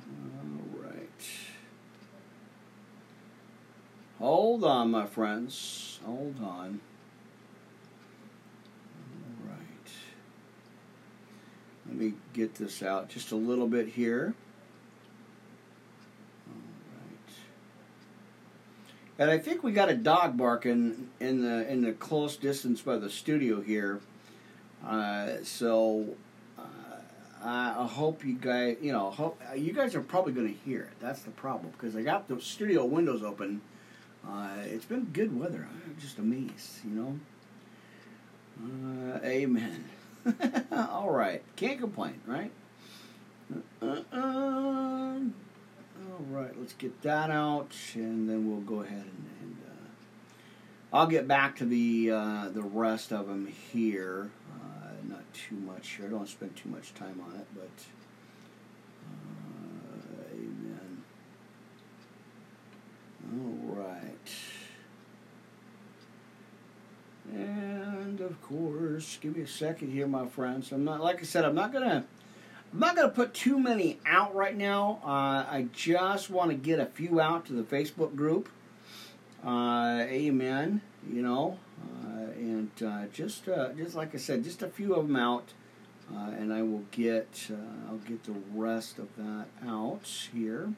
All 0.07 0.81
right. 0.81 1.23
Hold 4.19 4.63
on, 4.63 4.91
my 4.91 5.05
friends. 5.05 5.99
Hold 6.05 6.37
on. 6.41 6.79
All 8.97 9.47
right. 9.47 9.91
Let 11.87 11.95
me 11.95 12.13
get 12.33 12.55
this 12.55 12.81
out 12.81 13.09
just 13.09 13.31
a 13.31 13.35
little 13.35 13.67
bit 13.67 13.89
here. 13.89 14.33
And 19.19 19.29
I 19.29 19.37
think 19.37 19.63
we 19.63 19.73
got 19.73 19.89
a 19.89 19.95
dog 19.95 20.37
barking 20.37 21.09
in 21.19 21.41
the 21.41 21.69
in 21.69 21.81
the 21.81 21.91
close 21.91 22.37
distance 22.37 22.81
by 22.81 22.95
the 22.95 23.09
studio 23.09 23.59
here. 23.59 23.99
Uh, 24.87 25.43
so 25.43 26.05
uh, 26.57 26.63
I 27.43 27.85
hope 27.85 28.23
you 28.23 28.35
guys, 28.35 28.77
you 28.81 28.93
know, 28.93 29.09
hope 29.09 29.41
you 29.57 29.73
guys 29.73 29.93
are 29.93 30.01
probably 30.01 30.31
going 30.31 30.47
to 30.47 30.59
hear 30.63 30.83
it. 30.83 30.93
That's 31.01 31.21
the 31.23 31.31
problem 31.31 31.73
because 31.73 31.97
I 31.97 32.01
got 32.01 32.29
the 32.29 32.39
studio 32.39 32.85
windows 32.85 33.21
open. 33.21 33.59
Uh, 34.25 34.51
it's 34.63 34.85
been 34.85 35.03
good 35.11 35.37
weather. 35.37 35.67
I'm 35.69 35.97
just 35.99 36.17
amazed, 36.17 36.85
you 36.85 36.91
know. 36.91 37.19
Uh, 38.63 39.19
amen. 39.25 39.83
All 40.71 41.11
right, 41.11 41.43
can't 41.57 41.79
complain, 41.79 42.21
right? 42.25 42.51
Uh, 43.81 45.19
all 46.19 46.25
right, 46.41 46.51
let's 46.59 46.73
get 46.73 47.01
that 47.03 47.31
out, 47.31 47.71
and 47.93 48.29
then 48.29 48.49
we'll 48.49 48.59
go 48.59 48.81
ahead 48.81 49.05
and, 49.05 49.25
and 49.41 49.57
uh, 49.65 50.97
I'll 50.97 51.07
get 51.07 51.27
back 51.27 51.55
to 51.57 51.65
the 51.65 52.11
uh, 52.11 52.49
the 52.49 52.61
rest 52.61 53.13
of 53.13 53.27
them 53.27 53.47
here. 53.47 54.29
Uh, 54.53 54.89
not 55.07 55.33
too 55.33 55.55
much 55.55 55.87
here. 55.95 56.07
I 56.07 56.09
don't 56.09 56.27
spend 56.27 56.57
too 56.57 56.67
much 56.69 56.93
time 56.93 57.23
on 57.25 57.39
it, 57.39 57.47
but 57.55 57.69
uh, 59.47 60.23
amen. 60.33 61.03
All 63.31 63.75
right, 63.77 64.29
and 67.33 68.19
of 68.19 68.41
course, 68.41 69.17
give 69.21 69.37
me 69.37 69.43
a 69.43 69.47
second 69.47 69.91
here, 69.91 70.07
my 70.07 70.27
friends. 70.27 70.73
I'm 70.73 70.83
not 70.83 70.99
like 70.99 71.21
I 71.21 71.23
said. 71.23 71.45
I'm 71.45 71.55
not 71.55 71.71
gonna 71.71 72.03
I'm 72.71 72.79
not 72.79 72.95
going 72.95 73.09
to 73.09 73.15
put 73.15 73.33
too 73.33 73.59
many 73.59 73.99
out 74.05 74.35
right 74.35 74.55
now. 74.55 74.99
Uh, 75.03 75.45
I 75.49 75.67
just 75.73 76.29
want 76.29 76.51
to 76.51 76.55
get 76.55 76.79
a 76.79 76.85
few 76.85 77.19
out 77.19 77.45
to 77.47 77.53
the 77.53 77.63
Facebook 77.63 78.15
group. 78.15 78.47
Uh, 79.43 80.05
amen. 80.07 80.81
You 81.09 81.21
know, 81.21 81.57
uh, 81.81 82.31
and 82.35 82.71
uh, 82.85 83.05
just 83.13 83.47
uh, 83.47 83.69
just 83.73 83.95
like 83.95 84.13
I 84.13 84.17
said, 84.17 84.43
just 84.43 84.61
a 84.61 84.67
few 84.67 84.93
of 84.93 85.07
them 85.07 85.15
out, 85.15 85.53
uh, 86.13 86.31
and 86.37 86.53
I 86.53 86.61
will 86.61 86.83
get 86.91 87.49
I'll 87.89 87.97
get 87.97 88.23
the 88.25 88.35
rest 88.53 88.99
of 88.99 89.07
that 89.15 89.45
out 89.65 90.05
here. 90.33 90.73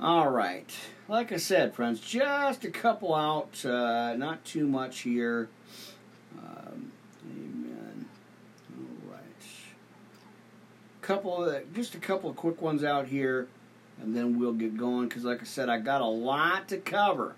all 0.00 0.30
right, 0.30 0.74
like 1.08 1.30
I 1.30 1.36
said, 1.36 1.74
friends, 1.74 2.00
just 2.00 2.64
a 2.64 2.70
couple 2.70 3.14
out, 3.14 3.62
not 3.64 4.44
too 4.46 4.66
much 4.66 5.00
here. 5.00 5.50
Couple 11.02 11.44
of 11.44 11.74
just 11.74 11.94
a 11.94 11.98
couple 11.98 12.30
of 12.30 12.36
quick 12.36 12.62
ones 12.62 12.84
out 12.84 13.06
here, 13.08 13.48
and 14.00 14.16
then 14.16 14.38
we'll 14.38 14.54
get 14.54 14.76
going. 14.76 15.08
Because, 15.08 15.24
like 15.24 15.40
I 15.40 15.44
said, 15.44 15.68
I 15.68 15.78
got 15.78 16.00
a 16.00 16.06
lot 16.06 16.68
to 16.68 16.78
cover. 16.78 17.34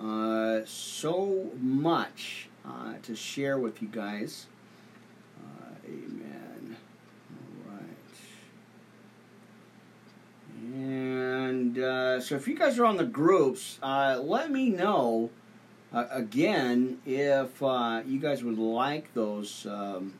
Uh, 0.00 0.60
so 0.64 1.50
much 1.60 2.48
uh, 2.66 2.94
to 3.02 3.14
share 3.14 3.58
with 3.58 3.80
you 3.80 3.88
guys. 3.88 4.46
Uh, 5.38 5.74
amen. 5.86 6.76
All 7.68 7.72
right. 7.72 7.82
And 10.74 11.78
uh, 11.78 12.20
so, 12.20 12.34
if 12.34 12.48
you 12.48 12.56
guys 12.56 12.78
are 12.78 12.86
on 12.86 12.96
the 12.96 13.04
groups, 13.04 13.78
uh, 13.82 14.20
let 14.22 14.50
me 14.50 14.70
know 14.70 15.30
uh, 15.92 16.06
again 16.10 16.98
if 17.06 17.60
you 17.60 18.18
guys 18.20 18.42
would 18.42 18.58
like 18.58 19.14
those. 19.14 19.66
Um, 19.66 20.14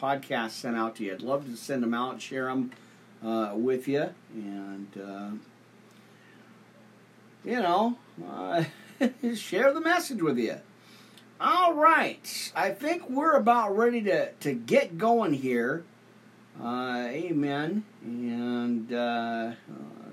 podcasts 0.00 0.52
sent 0.52 0.76
out 0.76 0.96
to 0.96 1.04
you. 1.04 1.12
I'd 1.12 1.22
love 1.22 1.46
to 1.46 1.56
send 1.56 1.82
them 1.82 1.94
out, 1.94 2.20
share 2.22 2.46
them 2.46 2.70
uh, 3.24 3.52
with 3.54 3.86
you, 3.86 4.10
and 4.34 4.88
uh, 4.96 5.30
you 7.44 7.60
know, 7.60 7.98
uh, 8.26 8.64
share 9.34 9.72
the 9.72 9.80
message 9.80 10.22
with 10.22 10.38
you. 10.38 10.56
All 11.40 11.74
right, 11.74 12.52
I 12.54 12.70
think 12.70 13.08
we're 13.08 13.34
about 13.34 13.76
ready 13.76 14.02
to 14.02 14.32
to 14.32 14.52
get 14.52 14.98
going 14.98 15.34
here. 15.34 15.84
Uh, 16.62 17.06
amen. 17.08 17.84
And 18.02 18.92
uh, 18.92 19.52
a 19.52 19.54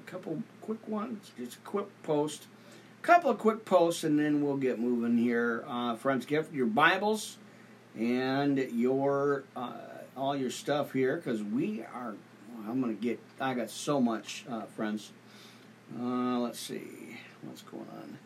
couple 0.06 0.44
quick 0.62 0.88
ones, 0.88 1.32
just 1.38 1.56
a 1.56 1.60
quick 1.60 1.88
post, 2.04 2.46
a 3.02 3.06
couple 3.06 3.30
of 3.30 3.38
quick 3.38 3.66
posts, 3.66 4.04
and 4.04 4.18
then 4.18 4.42
we'll 4.42 4.58
get 4.58 4.80
moving 4.80 5.18
here. 5.18 5.66
Uh, 5.68 5.96
friends, 5.96 6.26
get 6.26 6.54
your 6.54 6.68
Bibles 6.68 7.38
and 7.98 8.58
your 8.58 9.44
uh, 9.56 9.72
all 10.16 10.36
your 10.36 10.52
stuff 10.52 10.94
here 10.94 11.18
because 11.18 11.42
we 11.44 11.84
are. 11.94 12.16
I'm 12.68 12.82
gonna 12.82 12.94
get. 12.94 13.20
I 13.40 13.54
got 13.54 13.70
so 13.70 14.00
much, 14.02 14.46
uh, 14.50 14.64
friends. 14.64 15.12
Uh, 15.98 16.40
let's 16.40 16.60
see 16.60 17.18
what's 17.44 17.62
going 17.62 17.88
on. 18.02 18.18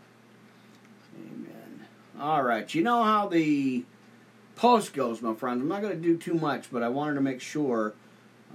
Amen. 1.17 1.85
All 2.19 2.43
right, 2.43 2.73
you 2.73 2.81
know 2.81 3.03
how 3.03 3.27
the 3.27 3.83
post 4.55 4.93
goes, 4.93 5.21
my 5.21 5.33
friends. 5.33 5.61
I'm 5.61 5.67
not 5.67 5.81
gonna 5.81 5.95
do 5.95 6.17
too 6.17 6.33
much, 6.33 6.71
but 6.71 6.83
I 6.83 6.89
wanted 6.89 7.15
to 7.15 7.21
make 7.21 7.41
sure 7.41 7.93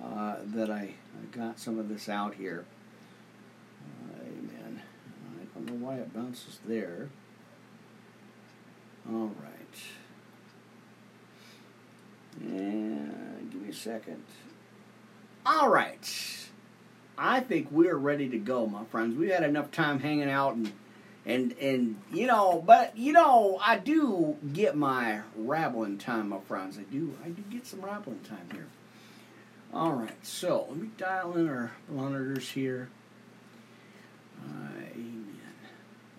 uh, 0.02 0.36
that 0.44 0.70
I, 0.70 0.94
I 0.94 1.36
got 1.36 1.58
some 1.58 1.78
of 1.78 1.88
this 1.88 2.08
out 2.08 2.34
here. 2.34 2.64
amen. 4.20 4.82
I 5.40 5.44
don't 5.54 5.66
know 5.66 5.86
why 5.86 5.96
it 5.96 6.12
bounces 6.12 6.58
there. 6.66 7.08
All 9.08 9.30
right. 9.40 9.80
And 12.40 13.50
give 13.50 13.62
me 13.62 13.70
a 13.70 13.74
second. 13.74 14.22
All 15.44 15.68
right. 15.68 16.46
I 17.18 17.40
think 17.40 17.68
we're 17.70 17.96
ready 17.96 18.28
to 18.28 18.38
go, 18.38 18.66
my 18.66 18.84
friends. 18.84 19.16
We 19.16 19.28
had 19.28 19.42
enough 19.42 19.70
time 19.70 20.00
hanging 20.00 20.30
out 20.30 20.54
and 20.54 20.72
and 21.24 21.52
and 21.58 21.96
you 22.12 22.26
know, 22.26 22.62
but 22.64 22.96
you 22.96 23.12
know, 23.12 23.58
I 23.62 23.78
do 23.78 24.36
get 24.52 24.76
my 24.76 25.20
rabbling 25.36 25.98
time, 25.98 26.28
my 26.28 26.40
friends. 26.40 26.78
I 26.78 26.82
do 26.82 27.16
I 27.24 27.30
do 27.30 27.42
get 27.50 27.66
some 27.66 27.80
rabbling 27.80 28.20
time 28.20 28.48
here. 28.52 28.66
All 29.74 29.92
right, 29.92 30.24
so 30.24 30.66
let 30.68 30.78
me 30.78 30.90
dial 30.96 31.36
in 31.36 31.48
our 31.48 31.72
monitors 31.90 32.50
here. 32.50 32.88
Uh, 34.40 34.68
amen. 34.92 35.40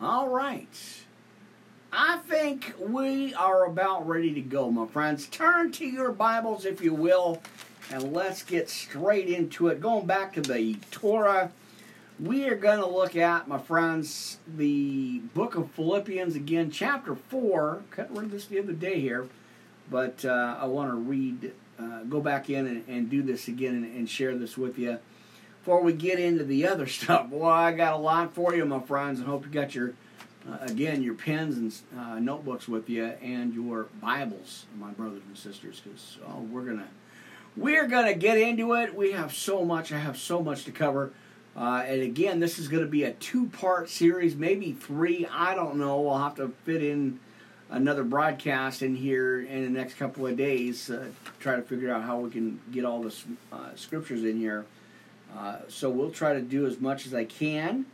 All 0.02 0.30
right. 0.30 1.06
I 1.92 2.18
think 2.28 2.74
we 2.80 3.34
are 3.34 3.66
about 3.66 4.08
ready 4.08 4.34
to 4.34 4.42
go, 4.42 4.70
my 4.70 4.88
friends. 4.88 5.28
Turn 5.28 5.72
to 5.74 5.86
your 5.86 6.12
Bibles, 6.12 6.66
if 6.66 6.82
you 6.82 6.94
will, 6.94 7.42
and 7.92 8.12
let's 8.12 8.44
get 8.44 8.70
straight 8.70 9.30
into 9.30 9.70
it. 9.70 9.80
Going 9.80 10.06
back 10.06 10.34
to 10.34 10.42
the 10.42 10.76
Torah, 10.92 11.52
we 12.20 12.46
are 12.50 12.56
going 12.56 12.80
to 12.80 12.88
look 12.88 13.16
at, 13.16 13.48
my 13.48 13.58
friends, 13.58 14.40
the 14.58 15.20
book 15.34 15.56
of 15.56 15.72
Philippians 15.72 16.36
again, 16.36 16.72
chapter 16.72 17.16
4. 17.16 17.84
Couldn't 17.92 18.16
read 18.16 18.32
this 18.32 18.48
the 18.48 18.60
other 18.60 18.74
day 18.74 19.00
here, 19.00 19.30
but 19.90 20.26
uh, 20.26 20.58
I 20.60 20.66
want 20.66 20.92
to 20.92 20.98
read, 20.98 21.54
uh, 21.80 22.04
go 22.04 22.20
back 22.20 22.50
in 22.50 22.68
and, 22.68 22.84
and, 22.90 23.10
do 23.10 23.22
this 23.22 23.48
again 23.48 23.76
and, 23.76 23.86
and 23.96 24.10
share 24.10 24.36
this 24.38 24.58
with 24.58 24.78
you 24.78 25.00
before 25.62 25.82
we 25.82 25.94
get 25.94 26.20
into 26.20 26.44
the 26.44 26.68
other 26.68 26.88
stuff. 26.88 27.30
Well, 27.30 27.50
I 27.50 27.72
got 27.72 27.94
a 27.94 27.98
lot 27.98 28.34
for 28.34 28.54
you, 28.54 28.66
my 28.66 28.82
friends, 28.82 29.20
and 29.20 29.28
hope 29.30 29.46
you 29.46 29.52
got 29.52 29.74
your 29.74 29.94
uh, 30.50 30.58
again, 30.62 31.04
your 31.04 31.14
pens 31.14 31.58
and 31.58 32.00
uh, 32.00 32.20
notebooks 32.20 32.68
with 32.68 32.90
you, 32.90 33.06
and 33.22 33.54
your 33.54 33.88
Bibles, 34.02 34.66
my 34.80 34.92
brothers 34.92 35.22
and 35.28 35.38
sisters, 35.38 35.82
because 35.84 36.18
oh, 36.28 36.42
we're 36.42 36.64
gonna 36.64 36.88
we're 37.56 37.88
gonna 37.88 38.14
get 38.14 38.38
into 38.38 38.74
it. 38.74 38.96
We 38.96 39.12
have 39.12 39.34
so 39.34 39.66
much. 39.66 39.92
I 39.92 40.00
have 40.00 40.18
so 40.18 40.42
much 40.42 40.64
to 40.66 40.72
cover. 40.72 41.12
Uh, 41.56 41.84
and 41.88 42.04
again, 42.04 42.40
this 42.40 42.60
is 42.60 42.68
going 42.68 42.84
to 42.84 42.90
be 42.90 43.04
a 43.04 43.14
two-part 43.14 43.90
series, 43.90 44.36
maybe 44.36 44.74
three. 44.74 45.26
I 45.26 45.56
don't 45.56 45.78
know. 45.78 46.08
I'll 46.08 46.20
have 46.20 46.36
to 46.36 46.54
fit 46.66 46.84
in 46.84 47.20
another 47.72 48.04
broadcast 48.04 48.84
in 48.84 48.96
here 48.96 49.42
in 49.42 49.64
the 49.64 49.70
next 49.70 49.96
couple 49.96 50.28
of 50.28 50.38
days. 50.38 50.92
Uh, 50.92 51.08
try 51.40 51.56
to 51.56 51.64
figure 51.64 51.92
out 51.92 52.04
how 52.04 52.20
we 52.20 52.30
can 52.30 52.60
get 52.72 52.86
all 52.86 53.02
the 53.02 53.16
uh, 53.52 53.70
scriptures 53.74 54.24
in 54.24 54.38
here. 54.38 54.66
Uh, 55.36 55.58
so 55.68 55.90
we'll 55.90 56.12
try 56.12 56.34
to 56.34 56.42
do 56.42 56.68
as 56.68 56.80
much 56.80 57.08
as 57.08 57.16
I 57.16 57.26
can. 57.26 57.88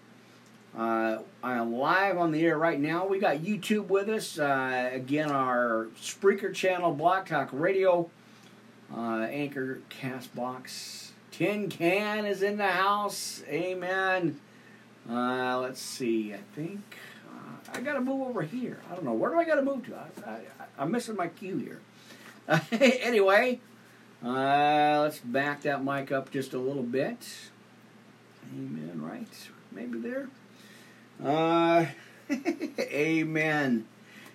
Uh, 0.77 1.19
I 1.43 1.53
am 1.53 1.75
live 1.75 2.17
on 2.17 2.31
the 2.31 2.43
air 2.43 2.57
right 2.57 2.79
now. 2.79 3.05
We 3.05 3.19
got 3.19 3.37
YouTube 3.37 3.87
with 3.87 4.09
us. 4.09 4.39
Uh, 4.39 4.89
again, 4.91 5.29
our 5.29 5.87
Spreaker 6.01 6.53
channel, 6.53 6.91
Blog 6.93 7.27
Talk 7.27 7.49
Radio, 7.51 8.09
uh, 8.95 9.27
Anchor, 9.29 9.81
Castbox. 9.89 11.11
Tin 11.29 11.69
Can 11.69 12.25
is 12.25 12.41
in 12.41 12.57
the 12.57 12.67
house. 12.67 13.43
Amen. 13.47 14.39
Uh, 15.07 15.59
let's 15.59 15.79
see. 15.79 16.33
I 16.33 16.39
think 16.55 16.81
uh, 17.29 17.71
I 17.73 17.81
got 17.81 17.93
to 17.93 18.01
move 18.01 18.27
over 18.27 18.41
here. 18.41 18.79
I 18.91 18.95
don't 18.95 19.05
know. 19.05 19.13
Where 19.13 19.29
do 19.29 19.39
I 19.39 19.45
got 19.45 19.55
to 19.55 19.61
move 19.61 19.85
to? 19.87 19.95
I, 20.25 20.39
am 20.81 20.91
missing 20.91 21.15
my 21.15 21.27
cue 21.27 21.57
here. 21.57 21.81
anyway, 22.71 23.59
uh, 24.25 25.01
let's 25.03 25.19
back 25.19 25.61
that 25.63 25.83
mic 25.83 26.11
up 26.11 26.31
just 26.31 26.53
a 26.53 26.59
little 26.59 26.83
bit. 26.83 27.27
Amen, 28.55 29.01
right? 29.01 29.49
Maybe 29.71 29.99
there. 29.99 30.29
Uh, 31.21 31.85
amen. 32.79 33.85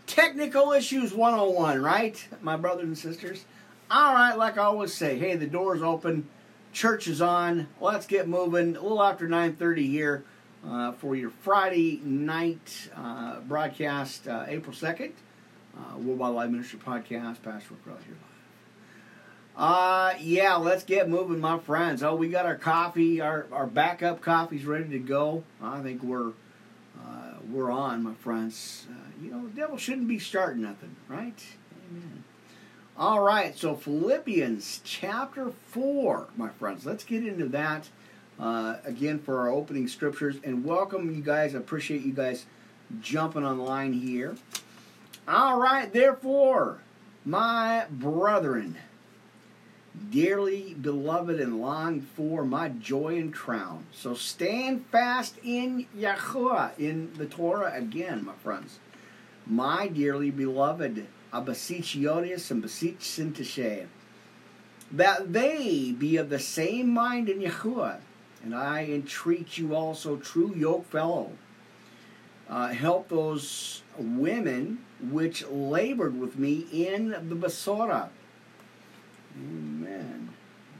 Technical 0.06 0.72
issues 0.72 1.12
101, 1.12 1.82
right? 1.82 2.28
My 2.42 2.56
brothers 2.56 2.84
and 2.84 2.98
sisters. 2.98 3.44
All 3.90 4.12
right, 4.12 4.34
like 4.36 4.58
I 4.58 4.64
always 4.64 4.92
say, 4.92 5.18
hey, 5.18 5.36
the 5.36 5.46
door's 5.46 5.82
open, 5.82 6.28
church 6.72 7.06
is 7.08 7.22
on. 7.22 7.68
Let's 7.80 8.06
get 8.06 8.28
moving. 8.28 8.76
A 8.76 8.82
little 8.82 9.02
after 9.02 9.26
9:30 9.28 9.86
here 9.88 10.24
uh, 10.66 10.92
for 10.92 11.16
your 11.16 11.30
Friday 11.30 12.00
night 12.04 12.90
uh, 12.94 13.40
broadcast, 13.40 14.28
uh, 14.28 14.44
April 14.46 14.74
2nd. 14.74 15.12
Uh, 15.76 15.96
Worldwide 15.98 16.50
Ministry 16.50 16.78
Podcast, 16.78 17.42
Pastor 17.42 17.74
Rick 17.74 17.86
Ross 17.86 18.00
here. 18.04 18.16
Uh, 19.56 20.14
yeah, 20.20 20.56
let's 20.56 20.84
get 20.84 21.08
moving, 21.08 21.40
my 21.40 21.58
friends. 21.58 22.02
Oh, 22.02 22.14
we 22.14 22.28
got 22.28 22.46
our 22.46 22.56
coffee, 22.56 23.20
our, 23.20 23.46
our 23.52 23.66
backup 23.66 24.20
coffee's 24.20 24.64
ready 24.64 24.88
to 24.90 24.98
go. 24.98 25.44
I 25.62 25.80
think 25.80 26.02
we're 26.02 26.32
we're 27.50 27.70
on, 27.70 28.02
my 28.02 28.14
friends. 28.14 28.86
Uh, 28.90 29.10
you 29.22 29.30
know, 29.30 29.42
the 29.44 29.50
devil 29.50 29.76
shouldn't 29.76 30.08
be 30.08 30.18
starting 30.18 30.62
nothing, 30.62 30.96
right? 31.08 31.44
Amen. 31.90 32.24
All 32.96 33.20
right, 33.20 33.56
so 33.56 33.74
Philippians 33.74 34.80
chapter 34.84 35.52
4, 35.68 36.28
my 36.36 36.48
friends. 36.48 36.84
Let's 36.84 37.04
get 37.04 37.24
into 37.24 37.46
that 37.50 37.88
uh, 38.40 38.76
again 38.84 39.18
for 39.20 39.40
our 39.40 39.50
opening 39.50 39.86
scriptures. 39.86 40.36
And 40.42 40.64
welcome, 40.64 41.14
you 41.14 41.22
guys. 41.22 41.54
I 41.54 41.58
appreciate 41.58 42.02
you 42.02 42.12
guys 42.12 42.46
jumping 43.00 43.44
online 43.44 43.92
here. 43.92 44.36
All 45.28 45.60
right, 45.60 45.92
therefore, 45.92 46.80
my 47.24 47.86
brethren 47.90 48.78
dearly 50.10 50.74
beloved 50.74 51.40
and 51.40 51.60
longed 51.60 52.06
for, 52.14 52.44
my 52.44 52.68
joy 52.68 53.16
and 53.16 53.32
crown. 53.32 53.86
So 53.92 54.14
stand 54.14 54.86
fast 54.86 55.36
in 55.44 55.86
Yahuwah, 55.96 56.78
in 56.78 57.12
the 57.14 57.26
Torah 57.26 57.72
again, 57.74 58.24
my 58.24 58.34
friends. 58.34 58.78
My 59.46 59.88
dearly 59.88 60.30
beloved, 60.30 61.06
Abasichiotis 61.32 62.50
and 62.50 62.62
Basich 62.62 63.00
Sintashe, 63.00 63.86
that 64.92 65.32
they 65.32 65.92
be 65.92 66.16
of 66.16 66.30
the 66.30 66.38
same 66.38 66.88
mind 66.88 67.28
in 67.28 67.40
Yahuwah. 67.40 67.98
And 68.42 68.54
I 68.54 68.84
entreat 68.84 69.58
you 69.58 69.74
also, 69.74 70.16
true 70.16 70.54
yoke 70.54 70.88
fellow, 70.90 71.32
uh, 72.48 72.68
help 72.68 73.08
those 73.08 73.82
women 73.98 74.84
which 75.00 75.46
labored 75.46 76.18
with 76.18 76.38
me 76.38 76.66
in 76.72 77.10
the 77.10 77.34
Besorah 77.34 78.08
Amen. 79.36 80.30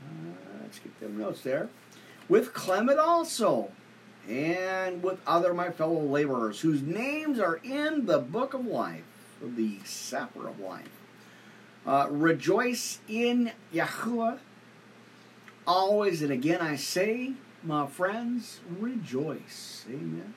Uh, 0.05 0.62
let's 0.62 0.78
get 0.78 0.99
them 1.00 1.19
notes 1.19 1.43
there. 1.43 1.69
With 2.28 2.52
Clement 2.52 2.99
also, 2.99 3.73
and 4.28 5.02
with 5.02 5.19
other 5.26 5.55
my 5.55 5.71
fellow 5.71 6.00
laborers, 6.00 6.61
whose 6.61 6.83
names 6.83 7.38
are 7.38 7.61
in 7.64 8.07
the 8.07 8.19
book 8.19 8.52
of 8.55 8.67
life, 8.67 9.05
the 9.40 9.78
Sefer 9.85 10.49
of 10.49 10.61
life. 10.61 10.90
Uh, 11.87 12.07
rejoice 12.11 12.99
in 13.09 13.52
Yahuwah 13.73 14.38
always, 15.67 16.21
and 16.21 16.31
again 16.31 16.61
I 16.61 16.76
say, 16.76 17.33
my 17.62 17.87
friends, 17.87 18.61
rejoice. 18.78 19.87
Amen. 19.88 20.35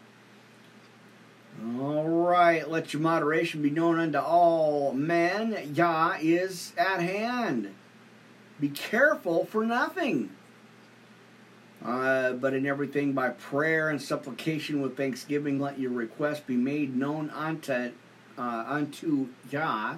All 1.80 2.08
right, 2.08 2.70
let 2.70 2.94
your 2.94 3.01
moderation 3.01 3.62
be 3.62 3.70
known 3.70 4.00
unto 4.00 4.18
all 4.18 4.94
men. 4.94 5.74
Yah 5.74 6.15
is 6.22 6.72
at 6.77 7.01
hand. 7.01 7.74
Be 8.62 8.70
careful 8.70 9.46
for 9.46 9.65
nothing. 9.65 10.30
Uh, 11.84 12.34
but 12.34 12.54
in 12.54 12.67
everything 12.67 13.12
by 13.13 13.30
prayer 13.30 13.89
and 13.89 14.00
supplication 14.00 14.82
with 14.82 14.95
thanksgiving, 14.95 15.60
let 15.60 15.80
your 15.80 15.89
request 15.89 16.45
be 16.45 16.56
made 16.56 16.95
known 16.95 17.32
unto 17.32 17.91
uh, 18.38 18.63
unto 18.67 19.30
Yah, 19.50 19.95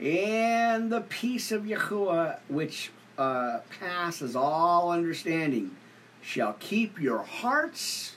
and 0.00 0.90
the 0.90 1.02
peace 1.02 1.52
of 1.52 1.64
Yahuwah, 1.64 2.38
which 2.48 2.90
uh, 3.18 3.60
passes 3.78 4.34
all 4.34 4.90
understanding, 4.90 5.76
shall 6.22 6.54
keep 6.54 6.98
your 6.98 7.22
hearts 7.22 8.16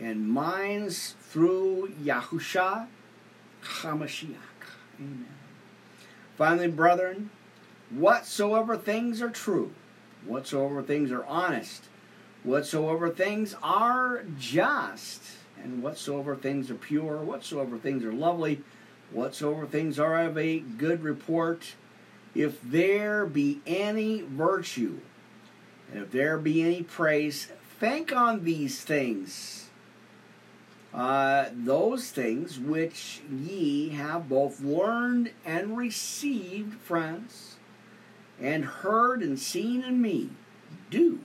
and 0.00 0.28
minds 0.28 1.14
through 1.20 1.92
Yahusha 2.02 2.86
Hamashiach. 3.62 4.36
Amen. 4.98 5.26
Finally, 6.36 6.68
brethren, 6.68 7.30
whatsoever 7.90 8.76
things 8.76 9.22
are 9.22 9.30
true, 9.30 9.72
whatsoever 10.24 10.82
things 10.82 11.10
are 11.10 11.24
honest, 11.26 11.84
whatsoever 12.44 13.10
things 13.10 13.56
are 13.62 14.24
just, 14.38 15.22
and 15.62 15.82
whatsoever 15.82 16.36
things 16.36 16.70
are 16.70 16.76
pure, 16.76 17.18
whatsoever 17.18 17.78
things 17.78 18.04
are 18.04 18.12
lovely, 18.12 18.62
whatsoever 19.10 19.66
things 19.66 19.98
are 19.98 20.20
of 20.20 20.36
a 20.36 20.60
good 20.60 21.02
report, 21.02 21.74
if 22.34 22.60
there 22.62 23.26
be 23.26 23.60
any 23.66 24.22
virtue, 24.22 25.00
and 25.90 26.02
if 26.02 26.10
there 26.10 26.38
be 26.38 26.62
any 26.62 26.82
praise, 26.82 27.48
think 27.80 28.14
on 28.14 28.44
these 28.44 28.82
things. 28.82 29.70
Uh, 30.92 31.46
those 31.52 32.10
things 32.10 32.58
which 32.58 33.20
ye 33.30 33.90
have 33.90 34.28
both 34.28 34.60
learned 34.60 35.30
and 35.44 35.76
received, 35.76 36.74
friends, 36.80 37.47
and 38.40 38.64
heard 38.64 39.22
and 39.22 39.38
seen 39.38 39.82
in 39.82 40.00
me, 40.00 40.30
do. 40.90 41.20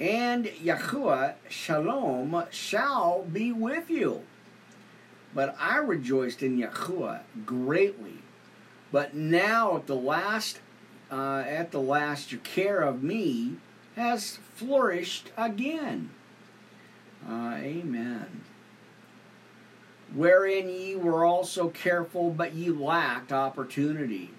And 0.00 0.46
Yahuwah 0.46 1.34
Shalom 1.48 2.44
shall 2.50 3.22
be 3.22 3.52
with 3.52 3.88
you. 3.88 4.22
But 5.34 5.56
I 5.58 5.78
rejoiced 5.78 6.42
in 6.42 6.58
Yahuwah 6.58 7.20
greatly. 7.46 8.18
But 8.90 9.14
now 9.14 9.76
at 9.76 9.86
the 9.86 9.96
last, 9.96 10.60
uh, 11.10 11.44
at 11.46 11.70
the 11.70 11.80
last, 11.80 12.32
your 12.32 12.40
care 12.42 12.80
of 12.80 13.02
me 13.02 13.56
has 13.96 14.38
flourished 14.54 15.30
again. 15.36 16.10
Uh, 17.26 17.54
amen. 17.58 18.42
Wherein 20.14 20.68
ye 20.68 20.96
were 20.96 21.24
also 21.24 21.68
careful, 21.70 22.30
but 22.30 22.54
ye 22.54 22.70
lacked 22.70 23.32
opportunity. 23.32 24.30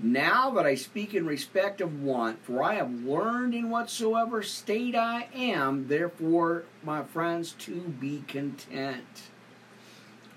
Now 0.00 0.50
that 0.50 0.66
I 0.66 0.74
speak 0.74 1.14
in 1.14 1.26
respect 1.26 1.80
of 1.80 2.02
want, 2.02 2.44
for 2.44 2.62
I 2.62 2.74
have 2.74 2.92
learned 2.92 3.54
in 3.54 3.70
whatsoever 3.70 4.42
state 4.42 4.94
I 4.94 5.28
am, 5.34 5.88
therefore, 5.88 6.64
my 6.82 7.04
friends, 7.04 7.52
to 7.60 7.74
be 7.74 8.24
content. 8.26 9.30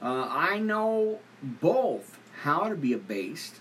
Uh, 0.01 0.27
I 0.29 0.59
know 0.59 1.19
both 1.41 2.19
how 2.43 2.69
to 2.69 2.75
be 2.75 2.93
abased 2.93 3.55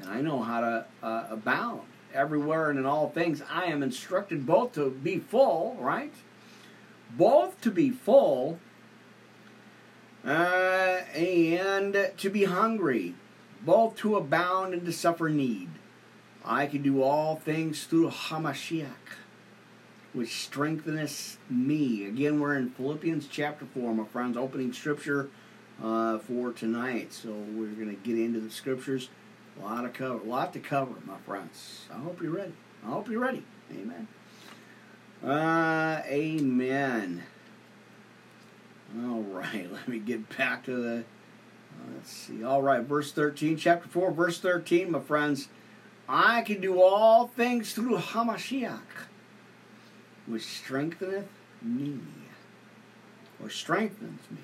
and 0.00 0.10
I 0.10 0.20
know 0.20 0.42
how 0.42 0.60
to 0.60 0.86
uh, 1.02 1.26
abound. 1.30 1.82
Everywhere 2.12 2.70
and 2.70 2.78
in 2.78 2.86
all 2.86 3.10
things, 3.10 3.42
I 3.50 3.66
am 3.66 3.82
instructed 3.82 4.46
both 4.46 4.72
to 4.72 4.90
be 4.90 5.18
full, 5.18 5.76
right? 5.78 6.14
Both 7.16 7.60
to 7.60 7.70
be 7.70 7.90
full 7.90 8.58
uh, 10.24 10.28
and 11.14 12.10
to 12.16 12.30
be 12.30 12.44
hungry 12.44 13.14
both 13.68 13.96
to 13.96 14.16
abound 14.16 14.72
and 14.72 14.86
to 14.86 14.90
suffer 14.90 15.28
need. 15.28 15.68
I 16.42 16.64
can 16.64 16.80
do 16.80 17.02
all 17.02 17.36
things 17.36 17.84
through 17.84 18.08
Hamashiach, 18.08 19.18
which 20.14 20.42
strengtheneth 20.42 21.36
me. 21.50 22.06
Again, 22.06 22.40
we're 22.40 22.56
in 22.56 22.70
Philippians 22.70 23.28
chapter 23.30 23.66
4, 23.66 23.94
my 23.94 24.06
friends, 24.06 24.38
opening 24.38 24.72
scripture 24.72 25.28
uh, 25.84 26.16
for 26.16 26.50
tonight. 26.50 27.12
So 27.12 27.28
we're 27.28 27.72
going 27.72 27.94
to 27.94 28.02
get 28.02 28.18
into 28.18 28.40
the 28.40 28.50
scriptures. 28.50 29.10
A 29.60 29.62
lot 29.62 29.84
of 29.84 29.92
cover, 29.92 30.18
a 30.18 30.24
lot 30.24 30.54
to 30.54 30.60
cover, 30.60 30.94
my 31.04 31.18
friends. 31.26 31.88
I 31.92 31.98
hope 31.98 32.22
you're 32.22 32.32
ready. 32.32 32.54
I 32.86 32.88
hope 32.88 33.10
you're 33.10 33.20
ready. 33.20 33.44
Amen. 33.70 34.08
Uh, 35.22 36.00
amen. 36.06 37.22
All 38.96 39.24
right, 39.24 39.70
let 39.70 39.86
me 39.88 39.98
get 39.98 40.38
back 40.38 40.64
to 40.64 40.74
the 40.74 41.04
Let's 41.94 42.12
see. 42.12 42.44
All 42.44 42.62
right, 42.62 42.82
verse 42.82 43.12
13, 43.12 43.56
chapter 43.56 43.88
4, 43.88 44.12
verse 44.12 44.40
13, 44.40 44.90
my 44.90 45.00
friends. 45.00 45.48
I 46.08 46.42
can 46.42 46.60
do 46.60 46.80
all 46.80 47.28
things 47.28 47.72
through 47.72 47.98
Hamashiach, 47.98 49.06
which 50.26 50.44
strengtheneth 50.44 51.28
me, 51.62 52.00
or 53.42 53.50
strengthens 53.50 54.22
me. 54.30 54.38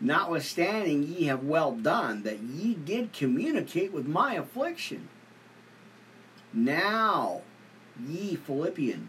Notwithstanding, 0.00 1.02
ye 1.02 1.26
have 1.26 1.44
well 1.44 1.72
done 1.72 2.22
that 2.22 2.40
ye 2.40 2.74
did 2.74 3.12
communicate 3.12 3.92
with 3.92 4.06
my 4.06 4.34
affliction. 4.34 5.08
Now, 6.52 7.42
ye 8.06 8.36
Philippian, 8.36 9.08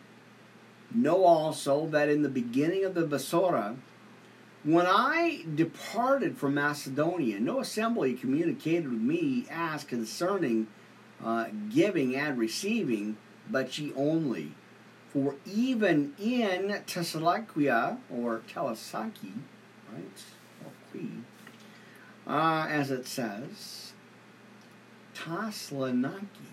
know 0.94 1.24
also 1.24 1.88
that 1.88 2.10
in 2.10 2.22
the 2.22 2.30
beginning 2.30 2.86
of 2.86 2.94
the 2.96 3.08
Besorah, 3.08 3.78
when 4.66 4.88
I 4.88 5.46
departed 5.54 6.38
from 6.38 6.56
Macedonia, 6.56 7.40
no 7.40 7.60
assembly 7.60 8.16
communicated 8.16 8.90
with 8.90 9.00
me 9.00 9.46
as 9.52 9.84
concerning 9.84 10.68
uh, 11.24 11.46
giving 11.72 12.16
and 12.16 12.38
receiving, 12.38 13.18
but 13.50 13.78
ye 13.78 13.94
only. 13.96 14.52
For 15.14 15.36
even 15.46 16.14
in 16.20 16.82
Thessalonica, 16.92 18.00
or 18.12 18.42
Telasaki, 18.52 19.34
right, 19.94 20.24
or 20.66 20.72
Qui, 20.92 21.10
uh, 22.28 22.66
as 22.68 22.90
it 22.90 23.08
says, 23.08 23.94
Thessaloniki. 25.14 26.52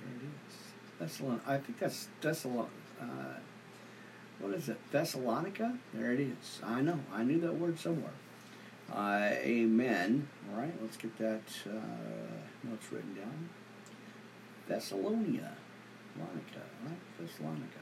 There 0.00 0.12
it 0.14 1.08
is. 1.08 1.18
Thessalon. 1.18 1.40
I 1.46 1.56
think 1.56 1.78
that's 1.78 2.08
Thessalon. 2.20 2.68
Uh, 3.00 3.38
what 4.44 4.54
is 4.54 4.68
it? 4.68 4.76
Thessalonica. 4.92 5.78
There 5.94 6.12
it 6.12 6.20
is. 6.20 6.60
I 6.62 6.82
know. 6.82 7.00
I 7.12 7.24
knew 7.24 7.40
that 7.40 7.54
word 7.54 7.78
somewhere. 7.78 8.12
Uh, 8.92 9.30
amen. 9.32 10.28
All 10.50 10.58
right. 10.60 10.74
Let's 10.82 10.98
get 10.98 11.16
that 11.18 11.42
uh, 11.66 11.72
notes 12.62 12.92
written 12.92 13.14
down. 13.14 13.48
Thessalonia, 14.68 15.52
Monica, 16.16 16.60
right? 16.84 16.98
Thessalonica. 17.18 17.80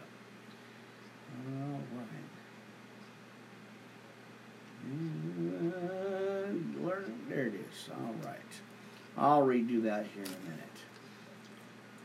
All 1.48 1.81
right. 1.96 2.31
Uh, 4.85 4.87
learn. 6.87 7.20
There 7.29 7.46
it 7.46 7.55
is. 7.55 7.88
All 7.90 8.14
right. 8.25 8.38
I'll 9.18 9.42
redo 9.42 9.83
that 9.83 10.07
here 10.14 10.22
in 10.22 10.29
a 10.29 10.44
minute. 10.48 10.79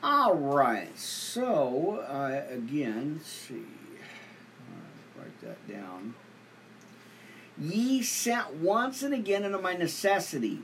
All 0.01 0.35
right. 0.35 0.97
So 0.97 2.03
uh, 2.09 2.41
again, 2.51 3.21
see. 3.23 3.65
Down. 5.67 6.15
Ye 7.59 8.01
sent 8.03 8.53
once 8.55 9.01
and 9.01 9.13
again 9.13 9.43
into 9.43 9.57
my 9.57 9.73
necessity, 9.73 10.59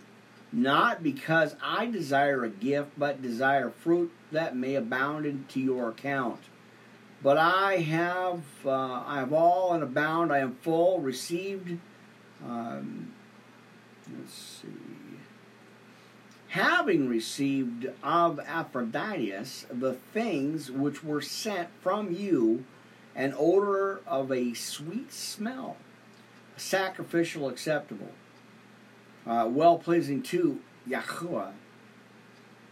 not 0.52 1.02
because 1.02 1.56
I 1.64 1.88
desire 1.88 2.44
a 2.44 2.50
gift, 2.50 2.92
but 2.98 3.22
desire 3.22 3.72
fruit 3.72 4.12
that 4.32 4.56
may 4.56 4.76
abound 4.76 5.26
into 5.26 5.60
your 5.60 5.90
account. 5.90 6.40
But 7.24 7.38
I 7.38 7.78
have, 7.78 8.44
uh, 8.66 9.04
I 9.08 9.20
have 9.20 9.34
all 9.34 9.74
and 9.74 9.82
abound. 9.82 10.32
I 10.32 10.40
am 10.40 10.56
full, 10.62 11.00
received. 11.00 11.80
Um, 12.46 13.14
let's 14.16 14.34
see. 14.34 14.68
Having 16.50 17.10
received 17.10 17.88
of 18.04 18.40
Epaphroditus 18.40 19.66
the 19.72 19.94
things 19.94 20.70
which 20.70 21.04
were 21.04 21.22
sent 21.22 21.70
from 21.82 22.12
you, 22.12 22.66
an 23.16 23.34
odor 23.38 24.02
of 24.08 24.32
a 24.32 24.54
sweet 24.54 25.12
smell 25.14 25.78
sacrificial, 26.56 27.50
acceptable, 27.50 28.12
uh, 29.26 29.48
well 29.50 29.78
pleasing 29.78 30.22
to 30.22 30.60
Yahuwah. 30.88 31.54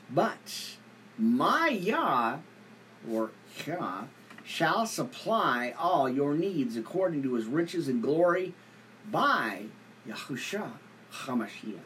But 0.09 0.75
my 1.17 1.69
Yah, 1.69 2.37
or 3.09 3.31
Yah, 3.65 4.03
shall 4.43 4.85
supply 4.85 5.73
all 5.77 6.09
your 6.09 6.33
needs 6.33 6.75
according 6.75 7.23
to 7.23 7.35
his 7.35 7.45
riches 7.45 7.87
and 7.87 8.01
glory 8.01 8.53
by 9.09 9.63
Yahusha 10.07 10.71
HaMashiach. 11.11 11.79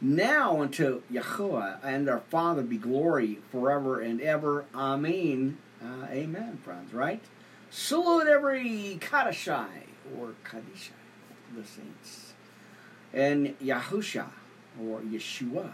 Now 0.00 0.60
unto 0.60 1.02
Yahuwah 1.12 1.78
and 1.82 2.08
our 2.08 2.20
Father 2.20 2.62
be 2.62 2.76
glory 2.76 3.38
forever 3.50 4.00
and 4.00 4.20
ever. 4.20 4.64
Amen. 4.74 5.58
Uh, 5.84 6.06
amen, 6.10 6.58
friends, 6.62 6.94
right? 6.94 7.22
Salute 7.70 8.28
every 8.28 8.98
Kadashai 9.00 9.66
or 10.16 10.34
Kadisha, 10.44 10.92
the 11.56 11.64
saints, 11.64 12.34
and 13.12 13.58
Yahusha 13.58 14.26
or 14.80 15.00
Yeshua, 15.00 15.72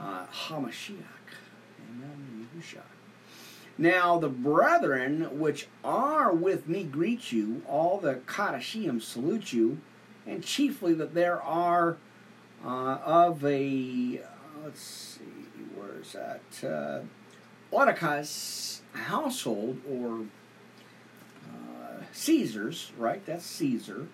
uh, 0.00 0.24
Hamashiach, 0.32 0.96
Amen, 1.90 2.48
Yahusha. 2.56 2.80
Now 3.76 4.18
the 4.18 4.28
brethren 4.28 5.38
which 5.38 5.66
are 5.84 6.32
with 6.32 6.66
me 6.66 6.84
greet 6.84 7.32
you, 7.32 7.62
all 7.68 7.98
the 7.98 8.14
Kadashim 8.26 9.02
salute 9.02 9.52
you, 9.52 9.78
and 10.26 10.42
chiefly 10.42 10.94
that 10.94 11.14
there 11.14 11.42
are 11.42 11.98
uh, 12.64 12.98
of 13.04 13.44
a, 13.44 14.20
uh, 14.22 14.64
let's 14.64 14.80
see, 14.80 15.24
where's 15.74 16.12
that? 16.12 16.64
Uh, 16.66 17.00
household 18.94 19.78
or 19.88 20.26
Caesar's, 22.12 22.92
right? 22.98 23.24
That's 23.24 23.44
Caesar. 23.44 24.08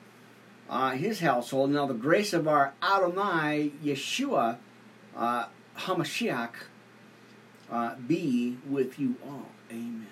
Uh, 0.69 0.93
his 0.93 1.21
household. 1.21 1.71
Now, 1.71 1.87
the 1.87 1.95
grace 1.95 2.33
of 2.33 2.49
our 2.49 2.73
Adonai 2.83 3.73
Yeshua 3.85 4.59
uh, 5.17 5.47
Hamashiach 5.79 6.53
uh, 7.71 7.95
be 8.07 8.59
with 8.69 8.99
you 8.99 9.17
all. 9.25 9.47
Amen. 9.71 10.07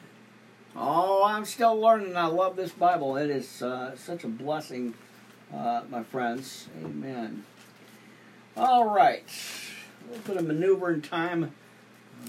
Oh, 0.76 1.24
I'm 1.24 1.44
still 1.44 1.78
learning. 1.78 2.16
I 2.16 2.26
love 2.26 2.56
this 2.56 2.72
Bible. 2.72 3.16
It 3.16 3.30
is 3.30 3.62
uh, 3.62 3.96
such 3.96 4.24
a 4.24 4.28
blessing, 4.28 4.94
uh, 5.52 5.82
my 5.88 6.02
friends. 6.02 6.68
Amen. 6.84 7.44
All 8.56 8.88
right. 8.88 9.24
A 10.06 10.10
little 10.10 10.34
bit 10.34 10.36
of 10.36 10.46
maneuvering 10.46 11.02
time. 11.02 11.52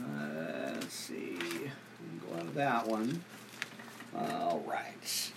Uh, 0.02 0.74
let's 0.74 0.94
see. 0.94 1.38
Go 2.28 2.36
out 2.36 2.42
of 2.42 2.54
that 2.56 2.88
one. 2.88 3.24
All 4.16 4.64
right. 4.68 5.32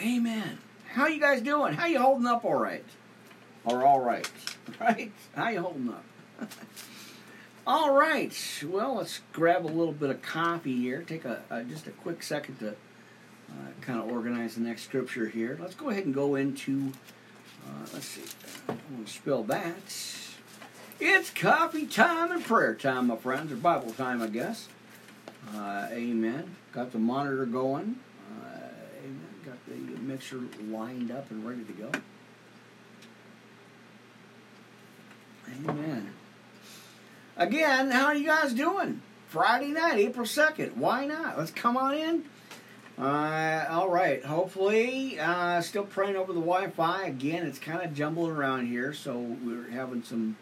Amen. 0.00 0.58
How 0.86 1.06
you 1.06 1.20
guys 1.20 1.40
doing? 1.40 1.74
How 1.74 1.86
you 1.86 1.98
holding 1.98 2.26
up 2.26 2.44
all 2.44 2.54
right? 2.54 2.84
Or 3.64 3.84
all 3.84 4.00
right? 4.00 4.30
Right? 4.80 5.12
How 5.34 5.48
you 5.48 5.60
holding 5.60 5.88
up? 5.90 6.04
all 7.66 7.92
right. 7.92 8.32
Well, 8.64 8.96
let's 8.96 9.20
grab 9.32 9.64
a 9.64 9.68
little 9.68 9.92
bit 9.92 10.10
of 10.10 10.22
coffee 10.22 10.76
here. 10.76 11.02
Take 11.02 11.24
a, 11.24 11.42
a 11.50 11.62
just 11.64 11.86
a 11.86 11.90
quick 11.90 12.22
second 12.22 12.58
to 12.60 12.70
uh, 12.70 13.70
kind 13.80 14.00
of 14.00 14.10
organize 14.10 14.54
the 14.54 14.60
next 14.60 14.82
scripture 14.82 15.28
here. 15.28 15.58
Let's 15.60 15.74
go 15.74 15.90
ahead 15.90 16.04
and 16.04 16.14
go 16.14 16.36
into, 16.36 16.92
uh, 17.66 17.86
let's 17.92 18.06
see, 18.06 18.22
I'm 18.68 18.78
going 18.90 19.04
to 19.04 19.10
spill 19.10 19.42
that. 19.44 19.92
It's 21.00 21.30
coffee 21.30 21.86
time 21.86 22.30
and 22.30 22.44
prayer 22.44 22.74
time, 22.74 23.08
my 23.08 23.16
friends, 23.16 23.52
or 23.52 23.56
Bible 23.56 23.92
time, 23.92 24.22
I 24.22 24.28
guess. 24.28 24.68
Uh, 25.54 25.88
amen. 25.90 26.56
Got 26.72 26.92
the 26.92 26.98
monitor 26.98 27.44
going. 27.46 27.96
Uh, 28.30 28.58
amen. 28.98 29.26
Got 29.44 29.58
the 29.66 30.00
mixer 30.00 30.40
lined 30.68 31.10
up 31.10 31.30
and 31.30 31.46
ready 31.46 31.64
to 31.64 31.72
go. 31.72 31.90
Amen. 35.68 36.12
Again, 37.36 37.90
how 37.90 38.06
are 38.06 38.14
you 38.14 38.26
guys 38.26 38.52
doing? 38.52 39.02
Friday 39.28 39.68
night, 39.68 39.98
April 39.98 40.26
2nd. 40.26 40.76
Why 40.76 41.06
not? 41.06 41.38
Let's 41.38 41.50
come 41.50 41.76
on 41.76 41.94
in. 41.94 42.24
Uh, 42.98 43.66
all 43.70 43.88
right. 43.88 44.24
Hopefully, 44.24 45.18
uh, 45.18 45.60
still 45.62 45.84
praying 45.84 46.16
over 46.16 46.32
the 46.32 46.40
Wi 46.40 46.68
Fi. 46.68 47.04
Again, 47.04 47.46
it's 47.46 47.58
kind 47.58 47.82
of 47.82 47.94
jumbling 47.94 48.30
around 48.30 48.66
here, 48.66 48.92
so 48.92 49.18
we're 49.18 49.70
having 49.70 50.02
some 50.02 50.36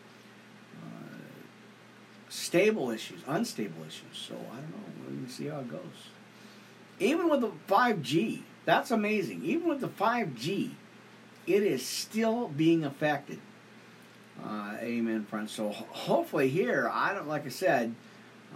stable 2.30 2.90
issues, 2.90 3.20
unstable 3.26 3.82
issues. 3.82 4.14
So 4.14 4.34
I 4.34 4.56
don't 4.56 4.70
know. 4.70 5.26
To 5.26 5.32
see 5.32 5.46
how 5.46 5.58
it 5.58 5.68
goes. 5.68 6.08
Even 7.00 7.28
with 7.28 7.40
the 7.40 7.50
5G, 7.68 8.42
that's 8.64 8.90
amazing. 8.90 9.42
Even 9.44 9.68
with 9.68 9.80
the 9.80 9.88
5G, 9.88 10.70
it 11.46 11.62
is 11.62 11.84
still 11.84 12.48
being 12.48 12.84
affected. 12.84 13.40
Uh, 14.42 14.76
amen, 14.80 15.26
friends. 15.26 15.52
So 15.52 15.70
hopefully 15.70 16.48
here, 16.48 16.88
I 16.92 17.12
don't 17.12 17.28
like 17.28 17.44
I 17.44 17.50
said, 17.50 17.94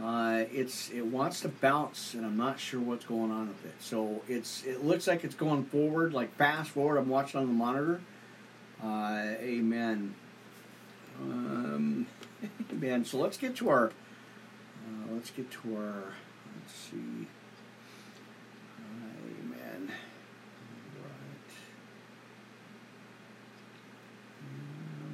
uh, 0.03 0.45
it's 0.53 0.91
it 0.91 1.05
wants 1.05 1.41
to 1.41 1.49
bounce, 1.49 2.15
and 2.15 2.25
I'm 2.25 2.37
not 2.37 2.59
sure 2.59 2.81
what's 2.81 3.05
going 3.05 3.31
on 3.31 3.49
with 3.49 3.65
it. 3.65 3.75
So 3.81 4.23
it's 4.29 4.65
it 4.65 4.85
looks 4.85 5.07
like 5.07 5.25
it's 5.25 5.35
going 5.35 5.65
forward, 5.65 6.15
like 6.15 6.35
fast 6.37 6.71
forward. 6.71 6.99
I'm 6.99 7.09
watching 7.09 7.41
on 7.41 7.47
the 7.47 7.53
monitor. 7.53 8.01
Uh, 8.83 9.35
amen. 9.41 10.15
Um, 11.21 12.07
Man, 12.73 13.05
so 13.05 13.19
let's 13.19 13.37
get 13.37 13.57
to 13.57 13.69
our. 13.69 13.87
Uh, 13.87 15.13
let's 15.13 15.31
get 15.31 15.51
to 15.51 15.77
our. 15.77 16.15
Let's 16.57 16.75
see. 16.75 17.27
Amen. 19.41 19.93
Right. 21.03 21.55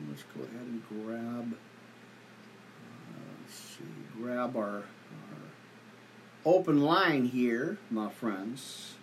Let's 0.08 0.22
go 0.34 0.42
ahead 0.42 0.66
and 0.66 0.82
grab. 0.88 1.54
Uh, 1.54 3.20
let's 3.42 3.54
see. 3.54 3.84
Grab 4.20 4.56
our, 4.56 4.76
our 4.76 4.84
open 6.44 6.82
line 6.82 7.26
here, 7.26 7.78
my 7.90 8.08
friends. 8.10 8.94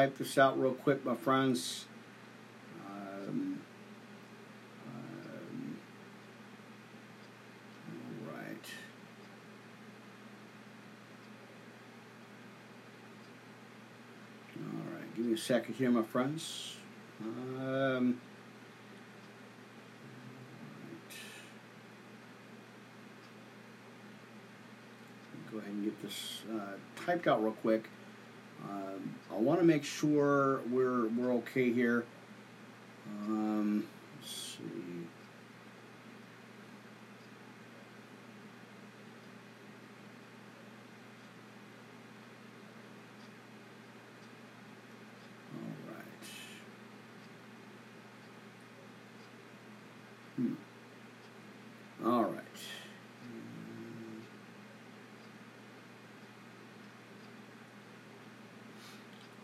type 0.00 0.16
this 0.16 0.38
out 0.38 0.58
real 0.58 0.72
quick, 0.72 1.04
my 1.04 1.14
friends. 1.14 1.84
Um, 2.88 3.60
um, 4.86 5.76
all 7.86 8.32
right. 8.32 8.66
All 14.56 14.94
right. 14.94 15.14
Give 15.14 15.26
me 15.26 15.34
a 15.34 15.36
second 15.36 15.74
here, 15.74 15.90
my 15.90 16.02
friends. 16.02 16.76
Um, 17.22 18.18
go 25.52 25.58
ahead 25.58 25.70
and 25.70 25.84
get 25.84 26.00
this 26.00 26.42
uh, 26.50 26.76
typed 27.04 27.26
out 27.26 27.42
real 27.42 27.52
quick. 27.52 27.90
Um, 28.80 29.14
I 29.30 29.34
want 29.34 29.60
to 29.60 29.66
make 29.66 29.84
sure 29.84 30.60
we're 30.70 31.08
we're 31.08 31.32
okay 31.34 31.72
here. 31.72 32.04
Um, 33.26 33.86
let's 34.20 34.32
see. 34.32 35.06
All 52.04 52.24
right. 52.24 52.34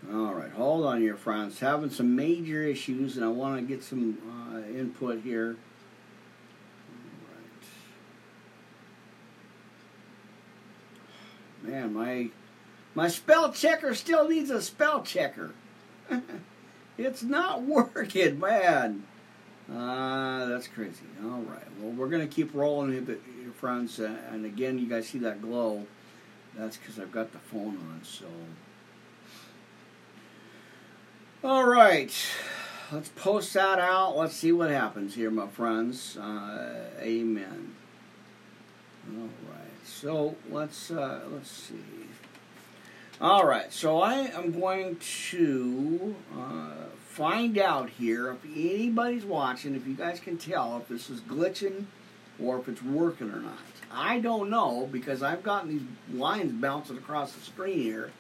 Hmm. 0.09 0.15
All 0.15 0.35
right. 0.35 0.53
All 0.59 0.81
here, 1.01 1.17
friends. 1.17 1.61
Having 1.61 1.91
some 1.91 2.17
major 2.17 2.63
issues, 2.63 3.17
and 3.17 3.25
I 3.25 3.29
want 3.29 3.57
to 3.57 3.63
get 3.63 3.83
some 3.83 4.19
uh, 4.53 4.59
input 4.77 5.23
here. 5.23 5.57
Right. 11.63 11.71
Man, 11.71 11.95
my 11.95 12.29
my 12.95 13.09
spell 13.09 13.53
checker 13.53 13.95
still 13.95 14.29
needs 14.29 14.51
a 14.51 14.61
spell 14.63 15.03
checker. 15.03 15.53
it's 16.99 17.23
not 17.23 17.63
working, 17.63 18.39
man. 18.39 19.05
Uh, 19.71 20.47
that's 20.47 20.69
crazy. 20.69 21.05
All 21.25 21.41
right. 21.43 21.67
Well, 21.81 21.93
we're 21.93 22.09
gonna 22.09 22.27
keep 22.27 22.55
rolling, 22.55 22.93
here, 22.93 23.19
friends. 23.55 23.99
Uh, 23.99 24.17
and 24.31 24.45
again, 24.45 24.79
you 24.79 24.87
guys 24.87 25.09
see 25.09 25.19
that 25.19 25.43
glow? 25.43 25.87
That's 26.57 26.77
because 26.77 26.99
I've 26.99 27.13
got 27.13 27.33
the 27.33 27.39
phone 27.39 27.77
on. 27.77 28.01
So. 28.03 28.27
All 31.47 31.65
right, 31.65 32.13
let's 32.91 33.09
post 33.11 33.55
that 33.55 33.79
out. 33.79 34.17
Let's 34.17 34.35
see 34.35 34.51
what 34.51 34.69
happens 34.69 35.15
here, 35.15 35.31
my 35.31 35.47
friends. 35.47 36.17
Uh, 36.17 36.91
amen. 36.99 37.73
All 39.09 39.29
right, 39.49 39.85
so 39.85 40.35
let's 40.51 40.91
uh, 40.91 41.21
let's 41.31 41.49
see. 41.49 41.77
All 43.21 43.47
right, 43.47 43.73
so 43.73 44.01
I 44.01 44.15
am 44.35 44.59
going 44.59 44.97
to 45.31 46.17
uh, 46.37 46.73
find 47.07 47.59
out 47.59 47.91
here 47.91 48.33
if 48.33 48.45
anybody's 48.45 49.25
watching, 49.25 49.77
if 49.77 49.87
you 49.87 49.95
guys 49.95 50.19
can 50.19 50.39
tell 50.39 50.77
if 50.79 50.89
this 50.89 51.09
is 51.09 51.21
glitching 51.21 51.85
or 52.43 52.59
if 52.59 52.69
it's 52.69 52.83
working 52.83 53.31
or 53.31 53.39
not. 53.39 53.59
I 53.93 54.19
don't 54.19 54.51
know 54.51 54.89
because 54.91 55.23
I've 55.23 55.45
gotten 55.45 55.69
these 55.69 55.87
lines 56.13 56.51
bouncing 56.51 56.99
across 56.99 57.35
the 57.35 57.41
screen 57.41 57.79
here 57.79 58.11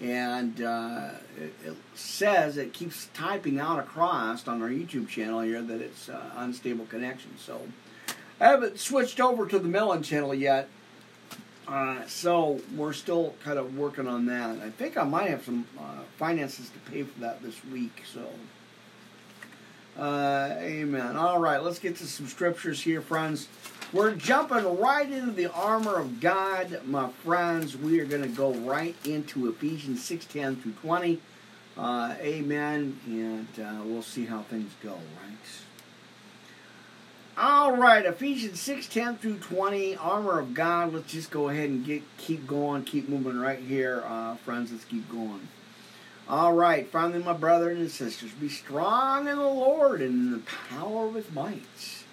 and 0.00 0.62
uh, 0.62 1.10
it, 1.36 1.54
it, 1.64 1.76
says 1.94 2.56
it 2.56 2.72
keeps 2.72 3.08
typing 3.14 3.58
out 3.58 3.78
across 3.78 4.46
on 4.46 4.62
our 4.62 4.68
YouTube 4.68 5.08
channel 5.08 5.40
here 5.40 5.60
that 5.62 5.80
it's 5.80 6.08
uh, 6.08 6.30
unstable 6.36 6.86
connection. 6.86 7.36
So 7.38 7.60
I 8.40 8.46
haven't 8.46 8.78
switched 8.78 9.20
over 9.20 9.46
to 9.46 9.58
the 9.58 9.68
Melon 9.68 10.02
channel 10.02 10.34
yet. 10.34 10.68
Uh, 11.66 12.06
so 12.06 12.60
we're 12.76 12.92
still 12.94 13.34
kind 13.44 13.58
of 13.58 13.76
working 13.76 14.06
on 14.06 14.26
that. 14.26 14.58
I 14.60 14.70
think 14.70 14.96
I 14.96 15.04
might 15.04 15.28
have 15.28 15.44
some 15.44 15.66
uh, 15.78 16.02
finances 16.16 16.70
to 16.70 16.90
pay 16.90 17.02
for 17.02 17.20
that 17.20 17.42
this 17.42 17.62
week. 17.66 18.04
So, 18.10 18.26
uh, 19.98 20.54
amen. 20.58 21.16
All 21.16 21.38
right, 21.38 21.62
let's 21.62 21.78
get 21.78 21.96
to 21.96 22.06
some 22.06 22.26
scriptures 22.26 22.82
here, 22.82 23.00
friends. 23.00 23.48
We're 23.92 24.14
jumping 24.14 24.78
right 24.78 25.10
into 25.10 25.32
the 25.32 25.50
armor 25.52 25.96
of 25.96 26.20
God, 26.20 26.82
my 26.84 27.08
friends. 27.24 27.76
We 27.76 28.00
are 28.00 28.04
going 28.04 28.22
to 28.22 28.28
go 28.28 28.52
right 28.52 28.94
into 29.04 29.48
Ephesians 29.48 30.04
6 30.04 30.26
10 30.26 30.56
through 30.56 30.72
20. 30.72 31.20
Uh, 31.76 32.14
amen. 32.20 33.00
And 33.06 33.48
uh, 33.58 33.82
we'll 33.84 34.02
see 34.02 34.26
how 34.26 34.42
things 34.42 34.72
go, 34.82 34.92
right? 34.92 35.38
All 37.40 37.76
right, 37.76 38.04
Ephesians 38.04 38.60
6 38.60 38.88
10 38.88 39.16
through 39.18 39.38
20, 39.38 39.96
armor 39.96 40.40
of 40.40 40.54
God. 40.54 40.92
Let's 40.92 41.12
just 41.12 41.30
go 41.30 41.48
ahead 41.48 41.70
and 41.70 41.86
get 41.86 42.02
keep 42.18 42.46
going, 42.48 42.82
keep 42.82 43.08
moving 43.08 43.38
right 43.38 43.60
here, 43.60 44.02
uh, 44.06 44.34
friends. 44.36 44.72
Let's 44.72 44.84
keep 44.84 45.08
going. 45.08 45.46
All 46.28 46.52
right, 46.52 46.86
finally, 46.86 47.22
my 47.22 47.32
brothers 47.32 47.78
and 47.78 47.90
sisters, 47.90 48.32
be 48.32 48.50
strong 48.50 49.28
in 49.28 49.38
the 49.38 49.42
Lord 49.42 50.02
and 50.02 50.10
in 50.10 50.30
the 50.32 50.42
power 50.68 51.06
of 51.06 51.14
his 51.14 51.30
might. 51.32 52.04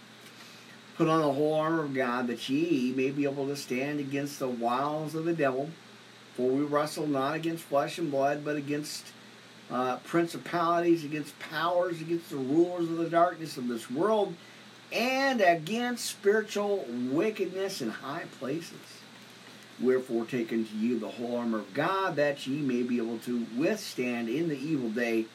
Put 0.95 1.09
on 1.09 1.19
the 1.19 1.33
whole 1.33 1.55
armor 1.55 1.83
of 1.83 1.93
God, 1.93 2.27
that 2.27 2.47
ye 2.47 2.93
may 2.95 3.11
be 3.11 3.25
able 3.25 3.45
to 3.47 3.57
stand 3.57 3.99
against 3.99 4.39
the 4.39 4.47
wiles 4.47 5.15
of 5.15 5.25
the 5.25 5.33
devil. 5.33 5.69
For 6.37 6.49
we 6.49 6.63
wrestle 6.63 7.07
not 7.07 7.35
against 7.35 7.65
flesh 7.65 7.97
and 7.97 8.09
blood, 8.09 8.45
but 8.45 8.55
against 8.55 9.07
uh, 9.69 9.97
principalities, 9.97 11.03
against 11.03 11.37
powers, 11.39 11.99
against 11.99 12.29
the 12.29 12.37
rulers 12.37 12.89
of 12.89 12.95
the 12.95 13.09
darkness 13.09 13.57
of 13.57 13.67
this 13.67 13.91
world, 13.91 14.33
and 14.93 15.41
against 15.41 16.05
spiritual 16.05 16.85
wickedness 16.87 17.81
in 17.81 17.89
high 17.89 18.23
places. 18.39 18.79
Wherefore, 19.81 20.25
take 20.25 20.53
unto 20.53 20.75
you 20.75 20.97
the 20.97 21.09
whole 21.09 21.35
armor 21.35 21.59
of 21.59 21.73
God, 21.73 22.15
that 22.15 22.47
ye 22.47 22.57
may 22.57 22.81
be 22.81 22.97
able 22.97 23.19
to 23.19 23.45
withstand 23.57 24.29
in 24.29 24.47
the 24.47 24.57
evil 24.57 24.89
day. 24.89 25.25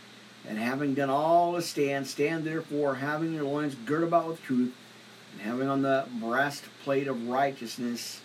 And 0.48 0.58
having 0.58 0.94
done 0.94 1.10
all 1.10 1.54
to 1.54 1.62
stand, 1.62 2.06
stand 2.06 2.44
therefore, 2.44 2.94
having 2.96 3.34
your 3.34 3.44
loins 3.44 3.74
girt 3.74 4.02
about 4.02 4.28
with 4.28 4.42
truth, 4.42 4.74
and 5.32 5.42
having 5.42 5.68
on 5.68 5.82
the 5.82 6.06
breastplate 6.18 7.06
of 7.06 7.28
righteousness, 7.28 8.22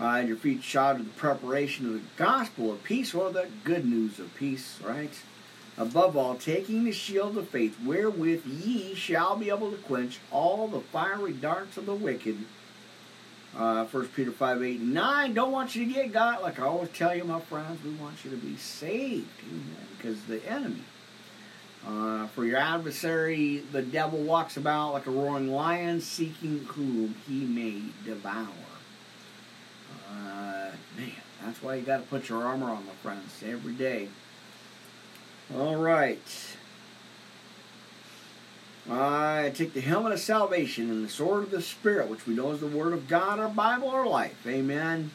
uh, 0.00 0.06
and 0.06 0.26
your 0.26 0.36
feet 0.36 0.64
shod 0.64 0.98
with 0.98 1.06
the 1.06 1.20
preparation 1.20 1.86
of 1.86 1.92
the 1.92 2.00
gospel 2.16 2.72
of 2.72 2.82
peace, 2.82 3.14
or 3.14 3.30
the 3.30 3.46
good 3.62 3.84
news 3.84 4.18
of 4.18 4.34
peace, 4.34 4.80
right? 4.84 5.12
Above 5.76 6.16
all, 6.16 6.34
taking 6.34 6.82
the 6.82 6.92
shield 6.92 7.38
of 7.38 7.48
faith, 7.48 7.76
wherewith 7.84 8.44
ye 8.44 8.94
shall 8.94 9.36
be 9.36 9.50
able 9.50 9.70
to 9.70 9.76
quench 9.76 10.18
all 10.32 10.66
the 10.66 10.80
fiery 10.80 11.32
darts 11.32 11.76
of 11.76 11.86
the 11.86 11.94
wicked. 11.94 12.38
Uh, 13.56 13.84
1 13.84 14.08
Peter 14.08 14.32
5, 14.32 14.62
8, 14.62 14.80
and 14.80 14.94
9. 14.94 15.34
Don't 15.34 15.52
want 15.52 15.76
you 15.76 15.84
to 15.84 15.92
get 15.92 16.12
got. 16.12 16.42
Like 16.42 16.58
I 16.58 16.64
always 16.64 16.90
tell 16.90 17.14
you, 17.14 17.24
my 17.24 17.40
friends, 17.40 17.84
we 17.84 17.90
want 17.92 18.24
you 18.24 18.30
to 18.32 18.36
be 18.36 18.56
saved. 18.56 19.28
Amen. 19.48 19.86
Because 19.96 20.24
the 20.24 20.44
enemy 20.50 20.82
uh, 21.86 22.26
for 22.28 22.44
your 22.44 22.58
adversary, 22.58 23.62
the 23.72 23.82
devil 23.82 24.18
walks 24.18 24.56
about 24.56 24.92
like 24.92 25.06
a 25.06 25.10
roaring 25.10 25.48
lion, 25.48 26.00
seeking 26.00 26.60
whom 26.60 27.14
he 27.26 27.44
may 27.44 27.82
devour. 28.04 28.48
Uh, 30.10 30.70
man, 30.96 31.12
that's 31.44 31.62
why 31.62 31.74
you 31.74 31.82
got 31.82 31.98
to 31.98 32.02
put 32.04 32.28
your 32.28 32.42
armor 32.42 32.70
on, 32.70 32.86
my 32.86 32.92
friends, 33.02 33.42
every 33.44 33.74
day. 33.74 34.08
All 35.54 35.76
right. 35.76 36.56
I 38.90 39.50
take 39.54 39.72
the 39.72 39.80
helmet 39.80 40.12
of 40.12 40.20
salvation 40.20 40.90
and 40.90 41.04
the 41.04 41.08
sword 41.08 41.44
of 41.44 41.50
the 41.50 41.62
Spirit, 41.62 42.08
which 42.08 42.26
we 42.26 42.34
know 42.34 42.52
is 42.52 42.60
the 42.60 42.66
Word 42.66 42.92
of 42.92 43.08
God, 43.08 43.38
our 43.38 43.48
Bible, 43.48 43.88
our 43.88 44.06
life. 44.06 44.46
Amen. 44.46 45.10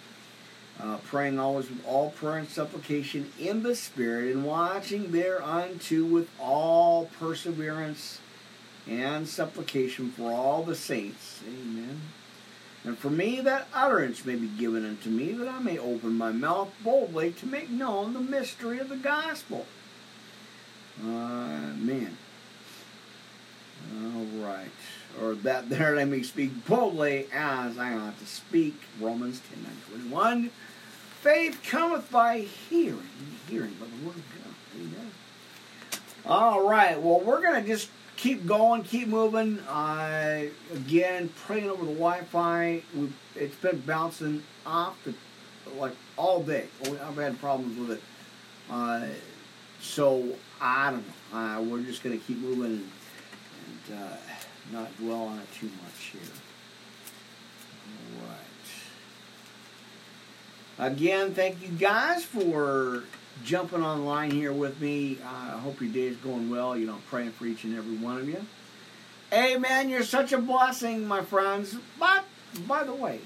Uh, 0.82 0.98
praying 1.06 1.38
always 1.38 1.70
with 1.70 1.86
all 1.86 2.10
prayer 2.12 2.38
and 2.38 2.50
supplication 2.50 3.32
in 3.38 3.64
the 3.64 3.76
Spirit, 3.76 4.34
and 4.34 4.46
watching 4.46 5.12
thereunto 5.12 6.04
with 6.06 6.30
all 6.40 7.06
perseverance 7.20 8.20
and 8.88 9.28
supplication 9.28 10.10
for 10.12 10.32
all 10.32 10.64
the 10.64 10.76
saints. 10.76 11.42
Amen. 11.48 12.02
And 12.86 12.98
for 12.98 13.10
me 13.10 13.42
that 13.42 13.68
utterance 13.74 14.26
may 14.26 14.36
be 14.36 14.48
given 14.48 14.86
unto 14.86 15.10
me, 15.10 15.34
that 15.34 15.50
I 15.50 15.60
may 15.60 15.78
open 15.78 16.14
my 16.14 16.32
mouth 16.32 16.74
boldly 16.84 17.34
to 17.34 17.46
make 17.46 17.70
known 17.70 18.14
the 18.14 18.20
mystery 18.20 18.80
of 18.80 18.90
the 18.90 18.96
gospel. 18.96 19.68
Man. 20.98 22.18
All 23.96 24.26
right. 24.44 24.70
Or 25.22 25.36
that 25.36 25.70
there 25.70 25.98
I 25.98 26.06
may 26.06 26.24
speak 26.24 26.66
boldly 26.66 27.28
as 27.34 27.78
I 27.78 27.94
ought 27.94 28.20
to 28.20 28.26
speak. 28.26 28.76
Romans 29.00 29.42
10 29.54 29.64
9 29.64 29.72
21. 30.10 30.52
Faith 31.22 31.60
cometh 31.64 32.10
by 32.12 32.40
hearing, 32.40 33.10
hearing 33.50 33.74
by 33.74 33.88
the 33.88 34.06
word 34.06 34.16
of 34.16 34.24
God. 34.44 34.54
Amen. 34.76 35.12
All 36.26 36.68
right. 36.68 37.02
Well, 37.02 37.20
we're 37.20 37.42
going 37.42 37.62
to 37.62 37.68
just 37.68 37.90
keep 38.16 38.46
going, 38.46 38.84
keep 38.84 39.08
moving. 39.08 39.60
Uh, 39.60 40.44
again, 40.74 41.30
praying 41.46 41.70
over 41.70 41.86
the 41.86 41.92
Wi-Fi. 41.92 42.84
We've, 42.96 43.16
it's 43.36 43.56
been 43.56 43.80
bouncing 43.80 44.44
off 44.66 44.98
the, 45.04 45.14
like 45.78 45.96
all 46.18 46.44
day. 46.44 46.68
I've 46.86 47.16
had 47.16 47.40
problems 47.40 47.78
with 47.78 47.98
it. 47.98 48.04
Uh, 48.70 49.08
so 49.82 50.36
I 50.62 50.92
don't 50.92 51.06
know. 51.08 51.38
Uh, 51.38 51.62
we're 51.62 51.82
just 51.82 52.04
going 52.04 52.18
to 52.18 52.26
keep 52.26 52.38
moving 52.38 52.90
uh, 53.92 54.16
not 54.72 54.96
dwell 54.98 55.24
on 55.24 55.40
it 55.40 55.52
too 55.54 55.70
much 55.84 56.06
here. 56.12 56.22
All 58.18 58.28
right. 58.28 58.36
Again, 60.92 61.34
thank 61.34 61.62
you 61.62 61.70
guys 61.70 62.24
for 62.24 63.04
jumping 63.44 63.84
online 63.84 64.32
here 64.32 64.54
with 64.54 64.80
me. 64.80 65.18
I 65.26 65.58
hope 65.58 65.82
your 65.82 65.92
day 65.92 66.08
is 66.08 66.18
going 66.18 66.50
well. 66.50 66.78
You 66.78 66.88
know, 66.88 66.94
I'm 66.94 67.02
praying 67.10 67.32
for 67.32 67.46
each 67.46 67.64
and 67.64 67.78
every 67.78 67.98
one 67.98 68.18
of 68.18 68.28
you. 68.28 68.46
Amen. 69.32 69.90
You're 69.90 70.04
such 70.04 70.32
a 70.32 70.38
blessing, 70.38 71.08
my 71.08 71.22
friends. 71.22 71.76
But, 72.00 72.26
by 72.68 72.84
the 72.84 72.94
way, 72.94 73.20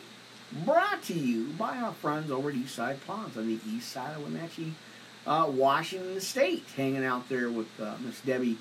brought 0.65 1.01
to 1.03 1.13
you 1.13 1.47
by 1.57 1.77
our 1.77 1.93
friends 1.93 2.31
over 2.31 2.49
at 2.49 2.55
Eastside 2.55 2.97
Ponds 3.05 3.37
on 3.37 3.47
the 3.47 3.59
east 3.69 3.91
side 3.91 4.17
of 4.17 4.23
Wenatchee, 4.23 4.73
uh, 5.25 5.49
Washington 5.49 6.19
State, 6.19 6.65
hanging 6.75 7.05
out 7.05 7.29
there 7.29 7.49
with 7.49 7.67
uh, 7.79 7.95
Miss 8.03 8.19
Debbie 8.21 8.57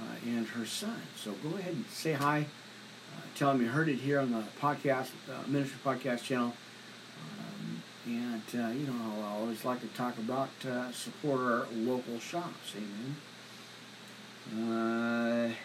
uh, 0.00 0.16
and 0.26 0.46
her 0.48 0.66
son. 0.66 1.00
So 1.16 1.32
go 1.32 1.56
ahead 1.56 1.74
and 1.74 1.86
say 1.86 2.12
hi. 2.12 2.46
Uh, 3.14 3.20
tell 3.34 3.52
them 3.52 3.62
you 3.62 3.68
heard 3.68 3.88
it 3.88 3.96
here 3.96 4.20
on 4.20 4.32
the 4.32 4.44
podcast, 4.60 5.10
uh, 5.30 5.46
Ministry 5.46 5.78
Podcast 5.84 6.22
channel. 6.22 6.54
Um, 7.38 7.82
and, 8.06 8.42
uh, 8.54 8.68
you 8.68 8.86
know, 8.86 9.24
I 9.24 9.32
always 9.38 9.64
like 9.64 9.80
to 9.80 9.88
talk 9.88 10.18
about 10.18 10.50
support 10.92 11.40
our 11.40 11.66
local 11.74 12.18
shops. 12.20 12.74
Amen. 12.76 13.16
Amen. 14.52 15.56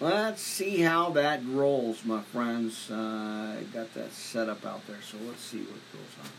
All 0.00 0.10
right. 0.10 0.14
Let's 0.14 0.42
see 0.42 0.80
how 0.80 1.10
that 1.10 1.44
rolls, 1.46 2.04
my 2.04 2.22
friends. 2.22 2.90
Uh, 2.90 3.58
I 3.58 3.62
got 3.72 3.94
that 3.94 4.12
set 4.12 4.48
up 4.48 4.64
out 4.64 4.86
there, 4.86 5.02
so 5.02 5.18
let's 5.26 5.42
see 5.42 5.58
what 5.58 5.80
goes 5.92 6.16
on. 6.22 6.30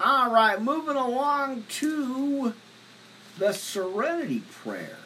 All 0.00 0.30
right, 0.30 0.60
moving 0.60 0.96
along 0.96 1.64
to 1.70 2.52
the 3.38 3.52
Serenity 3.52 4.40
Prayer. 4.40 4.98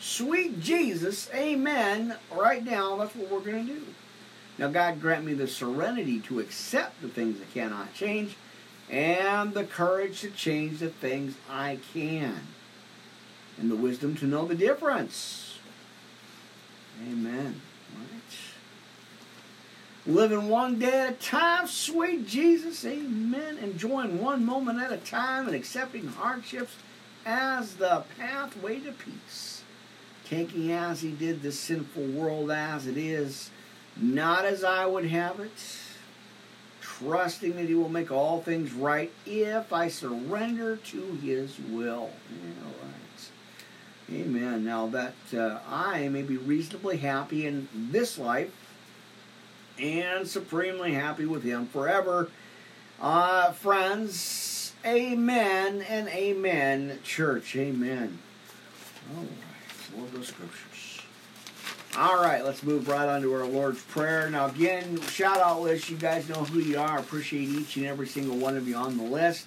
Sweet 0.00 0.60
Jesus, 0.60 1.30
amen. 1.32 2.16
Right 2.32 2.64
now, 2.64 2.96
that's 2.96 3.14
what 3.14 3.30
we're 3.30 3.40
going 3.40 3.66
to 3.66 3.72
do. 3.74 3.82
Now, 4.58 4.68
God 4.68 5.00
grant 5.00 5.24
me 5.24 5.34
the 5.34 5.46
serenity 5.46 6.18
to 6.20 6.40
accept 6.40 7.00
the 7.02 7.08
things 7.08 7.40
I 7.40 7.52
cannot 7.52 7.94
change 7.94 8.36
and 8.90 9.54
the 9.54 9.64
courage 9.64 10.20
to 10.20 10.30
change 10.30 10.78
the 10.78 10.88
things 10.88 11.34
I 11.50 11.78
can, 11.92 12.40
and 13.58 13.70
the 13.70 13.76
wisdom 13.76 14.16
to 14.16 14.26
know 14.26 14.46
the 14.46 14.54
difference. 14.54 15.58
Amen. 17.08 17.60
Living 20.06 20.48
one 20.48 20.78
day 20.78 21.00
at 21.00 21.10
a 21.10 21.14
time, 21.14 21.66
sweet 21.66 22.28
Jesus, 22.28 22.84
amen. 22.84 23.58
Enjoying 23.58 24.22
one 24.22 24.44
moment 24.44 24.80
at 24.80 24.92
a 24.92 24.98
time 24.98 25.48
and 25.48 25.56
accepting 25.56 26.06
hardships 26.06 26.76
as 27.24 27.74
the 27.74 28.04
pathway 28.16 28.78
to 28.78 28.92
peace. 28.92 29.62
Taking 30.24 30.70
as 30.70 31.00
he 31.00 31.10
did 31.10 31.42
the 31.42 31.50
sinful 31.50 32.04
world 32.04 32.52
as 32.52 32.86
it 32.86 32.96
is, 32.96 33.50
not 33.96 34.44
as 34.44 34.62
I 34.62 34.86
would 34.86 35.06
have 35.06 35.40
it. 35.40 35.78
Trusting 36.80 37.56
that 37.56 37.66
he 37.66 37.74
will 37.74 37.88
make 37.88 38.12
all 38.12 38.40
things 38.40 38.72
right 38.72 39.12
if 39.26 39.72
I 39.72 39.88
surrender 39.88 40.76
to 40.76 41.02
his 41.20 41.58
will. 41.58 42.10
All 42.10 42.74
right. 42.80 44.20
Amen. 44.20 44.64
Now 44.64 44.86
that 44.86 45.14
uh, 45.36 45.58
I 45.68 46.06
may 46.08 46.22
be 46.22 46.36
reasonably 46.36 46.98
happy 46.98 47.44
in 47.44 47.68
this 47.74 48.18
life 48.18 48.52
and 49.78 50.26
supremely 50.26 50.92
happy 50.94 51.26
with 51.26 51.42
Him 51.42 51.66
forever. 51.66 52.30
Uh, 53.00 53.52
friends, 53.52 54.72
amen 54.84 55.82
and 55.82 56.08
amen, 56.08 56.98
church, 57.02 57.54
amen. 57.56 58.18
All 59.14 59.22
right, 59.22 60.00
love 60.00 60.12
those 60.12 60.28
scriptures. 60.28 61.02
All 61.98 62.16
right, 62.16 62.44
let's 62.44 62.62
move 62.62 62.88
right 62.88 63.08
on 63.08 63.22
to 63.22 63.32
our 63.32 63.46
Lord's 63.46 63.82
Prayer. 63.82 64.28
Now, 64.28 64.46
again, 64.46 65.00
shout 65.02 65.38
out 65.38 65.62
list. 65.62 65.88
You 65.88 65.96
guys 65.96 66.28
know 66.28 66.44
who 66.44 66.58
you 66.58 66.78
are. 66.78 66.98
Appreciate 66.98 67.48
each 67.48 67.76
and 67.78 67.86
every 67.86 68.06
single 68.06 68.36
one 68.36 68.56
of 68.56 68.68
you 68.68 68.76
on 68.76 68.98
the 68.98 69.04
list. 69.04 69.46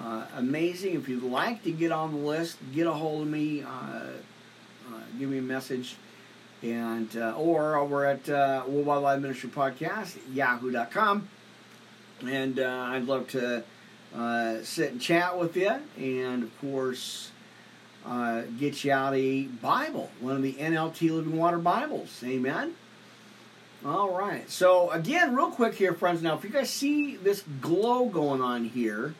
Uh, 0.00 0.24
amazing. 0.36 0.94
If 0.94 1.08
you'd 1.08 1.22
like 1.22 1.62
to 1.64 1.70
get 1.70 1.92
on 1.92 2.12
the 2.12 2.26
list, 2.26 2.56
get 2.74 2.86
a 2.86 2.92
hold 2.92 3.22
of 3.22 3.28
me. 3.28 3.62
Uh, 3.62 3.66
uh, 3.66 5.00
give 5.18 5.28
me 5.28 5.38
a 5.38 5.42
message 5.42 5.96
and 6.64 7.14
uh, 7.16 7.34
or 7.36 7.76
over 7.76 8.06
at 8.06 8.28
uh, 8.28 8.64
Worldwide 8.66 9.02
Live 9.02 9.20
Ministry 9.20 9.50
Podcast, 9.50 10.16
yahoo.com. 10.32 11.28
And 12.26 12.58
uh, 12.58 12.86
I'd 12.88 13.04
love 13.04 13.28
to 13.28 13.62
uh, 14.16 14.62
sit 14.62 14.92
and 14.92 15.00
chat 15.00 15.38
with 15.38 15.56
you, 15.56 15.74
and 15.98 16.42
of 16.42 16.60
course, 16.60 17.30
uh, 18.06 18.42
get 18.58 18.82
you 18.82 18.92
out 18.92 19.14
a 19.14 19.42
Bible, 19.42 20.10
one 20.20 20.36
of 20.36 20.42
the 20.42 20.54
NLT 20.54 21.10
Living 21.10 21.36
Water 21.36 21.58
Bibles. 21.58 22.22
Amen. 22.24 22.74
All 23.84 24.16
right. 24.16 24.48
So 24.50 24.90
again, 24.90 25.36
real 25.36 25.50
quick 25.50 25.74
here, 25.74 25.92
friends. 25.92 26.22
Now, 26.22 26.34
if 26.34 26.44
you 26.44 26.50
guys 26.50 26.70
see 26.70 27.16
this 27.16 27.44
glow 27.60 28.06
going 28.06 28.40
on 28.40 28.64
here, 28.64 29.14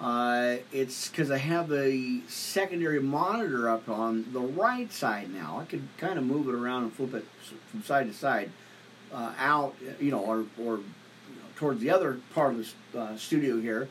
uh, 0.00 0.56
it's 0.72 1.08
because 1.10 1.30
I 1.30 1.36
have 1.36 1.68
the 1.68 2.22
secondary 2.26 3.00
monitor 3.00 3.68
up 3.68 3.86
on 3.88 4.32
the 4.32 4.40
right 4.40 4.90
side 4.90 5.32
now. 5.32 5.58
I 5.60 5.66
could 5.66 5.86
kind 5.98 6.18
of 6.18 6.24
move 6.24 6.48
it 6.48 6.54
around 6.54 6.84
and 6.84 6.92
flip 6.92 7.12
it 7.12 7.26
from 7.70 7.82
side 7.82 8.06
to 8.06 8.14
side 8.14 8.50
uh, 9.12 9.34
out, 9.38 9.74
you 10.00 10.10
know, 10.10 10.20
or, 10.20 10.38
or 10.58 10.76
you 10.78 11.36
know, 11.36 11.48
towards 11.56 11.80
the 11.80 11.90
other 11.90 12.18
part 12.34 12.54
of 12.54 12.74
the 12.92 12.98
uh, 12.98 13.16
studio 13.18 13.60
here. 13.60 13.88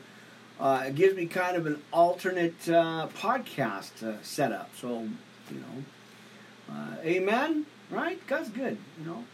Uh, 0.58 0.84
it 0.88 0.96
gives 0.96 1.14
me 1.14 1.26
kind 1.26 1.56
of 1.56 1.66
an 1.66 1.80
alternate 1.92 2.68
uh, 2.68 3.06
podcast 3.16 4.02
uh, 4.02 4.20
setup. 4.22 4.70
So, 4.76 5.08
you 5.50 5.60
know, 5.60 6.76
amen, 7.04 7.66
right? 7.88 8.24
God's 8.26 8.50
good, 8.50 8.76
you 8.98 9.06
know. 9.06 9.24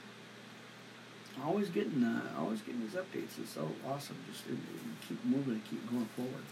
Always 1.45 1.69
getting, 1.69 2.23
always 2.39 2.61
getting 2.61 2.81
these 2.81 2.93
updates. 2.93 3.39
It's 3.41 3.53
so 3.53 3.69
awesome. 3.89 4.17
Just 4.31 4.45
keep 5.09 5.25
moving 5.25 5.55
and 5.55 5.65
keep 5.65 5.91
going 5.91 6.09
forward. 6.17 6.45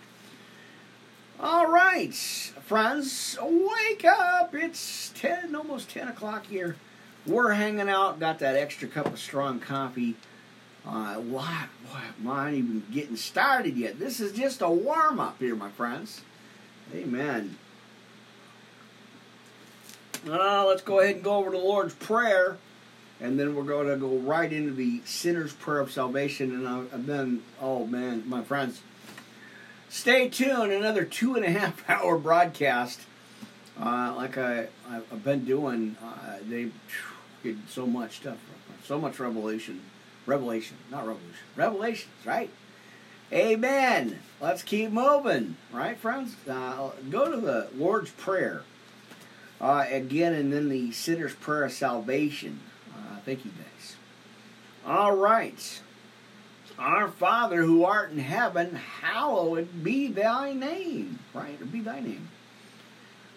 All 1.41 1.67
right, 1.67 2.15
friends, 2.15 3.37
wake 3.43 4.05
up. 4.05 4.55
It's 4.55 5.11
10, 5.17 5.57
almost 5.57 5.91
10 5.91 6.07
o'clock 6.09 6.47
here. 6.47 6.77
We're 7.27 7.53
hanging 7.55 7.89
out, 7.89 8.21
got 8.21 8.39
that 8.39 8.55
extra 8.55 8.87
cup 8.87 9.07
of 9.07 9.19
strong 9.19 9.59
coffee. 9.59 10.15
Uh, 10.87 11.15
what? 11.15 11.69
What? 11.91 12.21
Mine 12.23 12.55
even 12.55 12.87
getting 12.93 13.17
started 13.17 13.77
yet. 13.77 13.99
This 13.99 14.21
is 14.21 14.33
just 14.33 14.63
a 14.63 14.71
warm 14.71 15.19
up 15.19 15.41
here, 15.41 15.57
my 15.57 15.71
friends. 15.71 16.21
Amen. 16.95 17.59
Uh, 20.29 20.65
let's 20.67 20.83
go 20.83 21.01
ahead 21.01 21.17
and 21.17 21.25
go 21.25 21.37
over 21.37 21.51
the 21.51 21.59
Lord's 21.59 21.95
Prayer, 21.95 22.59
and 23.21 23.41
then 23.41 23.57
we're 23.57 23.65
going 23.65 23.89
to 23.89 23.97
go 23.97 24.19
right 24.19 24.53
into 24.53 24.73
the 24.73 25.01
sinner's 25.05 25.53
prayer 25.53 25.81
of 25.81 25.91
salvation. 25.91 26.53
And, 26.53 26.67
uh, 26.67 26.95
and 26.95 27.07
then, 27.07 27.43
oh 27.61 27.87
man, 27.87 28.23
my 28.29 28.45
friends, 28.45 28.83
Stay 29.95 30.29
tuned. 30.29 30.73
Another 30.73 31.05
two 31.05 31.37
and 31.37 31.45
a 31.45 31.51
half 31.51 31.89
hour 31.89 32.19
broadcast. 32.19 33.03
Uh, 33.81 34.13
like 34.17 34.37
I, 34.37 34.67
I've 34.91 35.23
been 35.23 35.45
doing, 35.45 35.97
uh, 36.03 36.39
they 36.43 36.71
get 37.45 37.57
so 37.69 37.87
much 37.87 38.17
stuff, 38.17 38.39
so 38.85 38.99
much 38.99 39.21
revelation. 39.21 39.83
Revelation, 40.27 40.79
not 40.91 41.07
revolution. 41.07 41.45
Revelations, 41.55 42.11
right? 42.25 42.51
Amen. 43.33 44.19
Let's 44.41 44.65
keep 44.65 44.91
moving, 44.91 45.59
right, 45.73 45.97
friends? 45.97 46.35
Uh, 46.49 46.91
go 47.09 47.31
to 47.31 47.41
the 47.41 47.69
Lord's 47.77 48.11
Prayer 48.11 48.63
uh, 49.61 49.87
again, 49.89 50.33
and 50.35 50.53
then 50.53 50.71
the 50.71 50.91
sinner's 50.91 51.37
prayer 51.37 51.65
of 51.65 51.73
salvation. 51.73 52.59
Uh, 52.93 53.19
thank 53.25 53.45
you, 53.45 53.53
guys. 53.53 53.95
All 54.85 55.15
right. 55.15 55.81
Our 56.79 57.09
Father 57.09 57.63
who 57.63 57.85
art 57.85 58.11
in 58.11 58.19
heaven, 58.19 58.75
hallowed 58.75 59.85
be 59.85 60.09
thy 60.09 60.53
name. 60.53 61.21
Right? 61.33 61.61
Or 61.61 61.67
be 61.67 61.81
thy 61.81 62.01
name. 62.01 62.29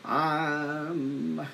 Um, 0.03 1.45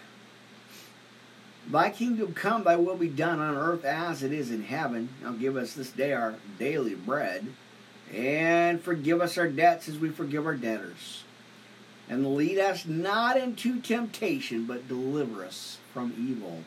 thy 1.69 1.89
kingdom 1.89 2.33
come, 2.33 2.63
thy 2.63 2.75
will 2.75 2.95
be 2.95 3.09
done 3.09 3.39
on 3.39 3.55
earth 3.55 3.83
as 3.83 4.23
it 4.23 4.31
is 4.31 4.51
in 4.51 4.63
heaven. 4.63 5.09
Now 5.21 5.31
give 5.31 5.57
us 5.57 5.73
this 5.73 5.89
day 5.89 6.13
our 6.13 6.35
daily 6.57 6.95
bread. 6.95 7.47
And 8.13 8.79
forgive 8.81 9.21
us 9.21 9.37
our 9.37 9.47
debts 9.47 9.89
as 9.89 9.97
we 9.97 10.09
forgive 10.09 10.45
our 10.45 10.55
debtors. 10.55 11.23
And 12.09 12.35
lead 12.35 12.59
us 12.59 12.85
not 12.85 13.37
into 13.37 13.81
temptation, 13.81 14.65
but 14.65 14.87
deliver 14.87 15.43
us 15.43 15.79
from 15.93 16.13
evil. 16.17 16.63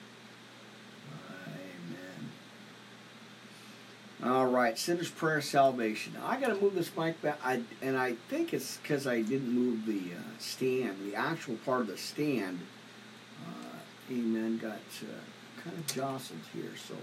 All 4.24 4.46
right, 4.46 4.78
sinner's 4.78 5.10
prayer, 5.10 5.42
salvation. 5.42 6.14
I 6.24 6.40
got 6.40 6.48
to 6.48 6.54
move 6.54 6.74
this 6.74 6.90
mic 6.96 7.20
back, 7.20 7.38
I, 7.44 7.60
and 7.82 7.98
I 7.98 8.14
think 8.30 8.54
it's 8.54 8.78
because 8.78 9.06
I 9.06 9.20
didn't 9.20 9.52
move 9.52 9.84
the 9.84 10.14
uh, 10.16 10.22
stand, 10.38 10.96
the 11.04 11.14
actual 11.14 11.56
part 11.56 11.82
of 11.82 11.88
the 11.88 11.98
stand. 11.98 12.60
Uh, 13.46 13.76
amen. 14.10 14.56
Got 14.56 14.72
uh, 14.72 15.62
kind 15.62 15.76
of 15.76 15.86
jostled 15.86 16.40
here, 16.54 16.72
so 16.76 16.94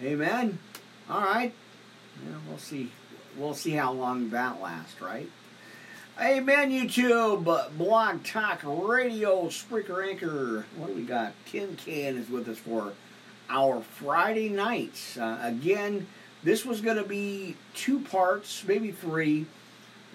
amen. 0.00 0.60
All 1.10 1.22
right. 1.22 1.52
Yeah, 2.24 2.36
we'll 2.48 2.58
see. 2.58 2.92
We'll 3.36 3.54
see 3.54 3.72
how 3.72 3.92
long 3.92 4.30
that 4.30 4.62
lasts, 4.62 5.00
right? 5.00 5.28
Amen, 6.20 6.72
YouTube, 6.72 7.44
Blog 7.76 8.24
Talk 8.24 8.62
Radio, 8.64 9.46
Spreaker 9.46 10.04
Anchor. 10.04 10.66
What 10.76 10.88
do 10.88 10.94
we 10.94 11.02
got? 11.02 11.32
Tin 11.46 11.76
Can 11.76 12.16
is 12.16 12.28
with 12.28 12.48
us 12.48 12.58
for 12.58 12.92
our 13.48 13.80
Friday 13.80 14.48
nights. 14.48 15.16
Uh, 15.16 15.38
again, 15.42 16.06
this 16.42 16.64
was 16.64 16.80
going 16.80 16.96
to 16.96 17.04
be 17.04 17.56
two 17.74 18.00
parts, 18.00 18.64
maybe 18.66 18.92
three. 18.92 19.46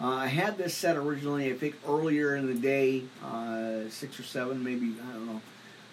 Uh, 0.01 0.07
I 0.07 0.27
had 0.27 0.57
this 0.57 0.73
set 0.73 0.97
originally, 0.97 1.51
I 1.51 1.55
think, 1.55 1.75
earlier 1.88 2.36
in 2.36 2.47
the 2.47 2.55
day, 2.55 3.03
uh, 3.23 3.89
six 3.89 4.19
or 4.19 4.23
seven, 4.23 4.63
maybe 4.63 4.95
I 5.07 5.13
don't 5.13 5.25
know, 5.27 5.41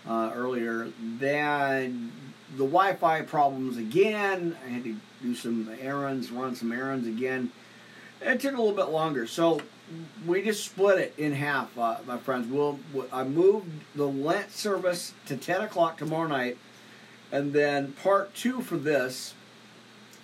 uh, 0.09 0.32
earlier. 0.34 0.88
Then 1.18 2.12
the 2.53 2.64
Wi-Fi 2.64 3.22
problems 3.22 3.76
again. 3.76 4.57
I 4.64 4.70
had 4.70 4.84
to 4.84 4.97
do 5.22 5.34
some 5.34 5.70
errands, 5.80 6.30
run 6.30 6.55
some 6.55 6.72
errands 6.72 7.07
again. 7.07 7.53
It 8.22 8.41
took 8.41 8.55
a 8.55 8.61
little 8.61 8.76
bit 8.76 8.91
longer, 8.91 9.26
so 9.26 9.61
we 10.26 10.43
just 10.43 10.64
split 10.64 10.99
it 10.99 11.14
in 11.16 11.32
half, 11.32 11.76
uh, 11.78 11.97
my 12.07 12.18
friends. 12.18 12.51
We'll, 12.51 12.78
I 13.12 13.24
moved 13.24 13.68
the 13.95 14.07
Lent 14.07 14.51
service 14.53 15.14
to 15.26 15.36
10 15.36 15.62
o'clock 15.62 15.99
tomorrow 15.99 16.28
night, 16.28 16.59
and 17.33 17.53
then 17.53 17.93
part 17.93 18.35
two 18.35 18.61
for 18.61 18.76
this, 18.76 19.35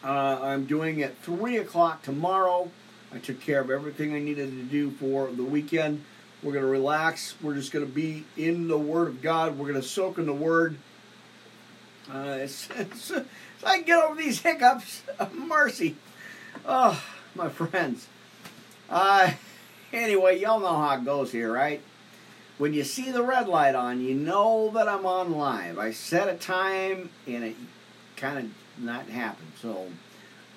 uh, 0.04 0.38
I'm 0.42 0.66
doing 0.66 1.02
at 1.02 1.18
3 1.18 1.56
o'clock 1.58 2.02
tomorrow. 2.02 2.70
I 3.12 3.18
took 3.18 3.40
care 3.40 3.60
of 3.60 3.70
everything 3.70 4.14
I 4.14 4.18
needed 4.18 4.50
to 4.50 4.62
do 4.62 4.90
for 4.90 5.30
the 5.30 5.42
weekend. 5.44 6.04
We're 6.42 6.52
going 6.52 6.64
to 6.64 6.70
relax. 6.70 7.34
We're 7.40 7.54
just 7.54 7.72
going 7.72 7.86
to 7.86 7.92
be 7.92 8.24
in 8.36 8.68
the 8.68 8.78
Word 8.78 9.08
of 9.08 9.22
God. 9.22 9.58
We're 9.58 9.68
going 9.68 9.80
to 9.80 9.86
soak 9.86 10.18
in 10.18 10.26
the 10.26 10.34
Word. 10.34 10.76
Uh, 12.12 12.38
it's, 12.40 12.68
it's, 12.76 13.12
I 13.64 13.82
get 13.82 14.02
over 14.04 14.20
these 14.20 14.42
hiccups. 14.42 15.02
Mercy. 15.32 15.96
Oh, 16.66 17.02
my 17.34 17.48
friends. 17.48 18.06
Uh, 18.90 19.32
Anyway, 19.92 20.38
y'all 20.40 20.60
know 20.60 20.76
how 20.76 20.96
it 20.96 21.04
goes 21.04 21.32
here, 21.32 21.52
right? 21.52 21.80
When 22.58 22.72
you 22.72 22.84
see 22.84 23.10
the 23.10 23.22
red 23.22 23.48
light 23.48 23.74
on, 23.74 24.00
you 24.00 24.14
know 24.14 24.70
that 24.72 24.88
I'm 24.88 25.04
on 25.04 25.32
live. 25.32 25.78
I 25.78 25.90
set 25.90 26.28
a 26.28 26.34
time 26.34 27.10
and 27.26 27.44
it 27.44 27.56
kind 28.16 28.38
of 28.38 28.82
not 28.82 29.08
happened. 29.08 29.52
So, 29.60 29.88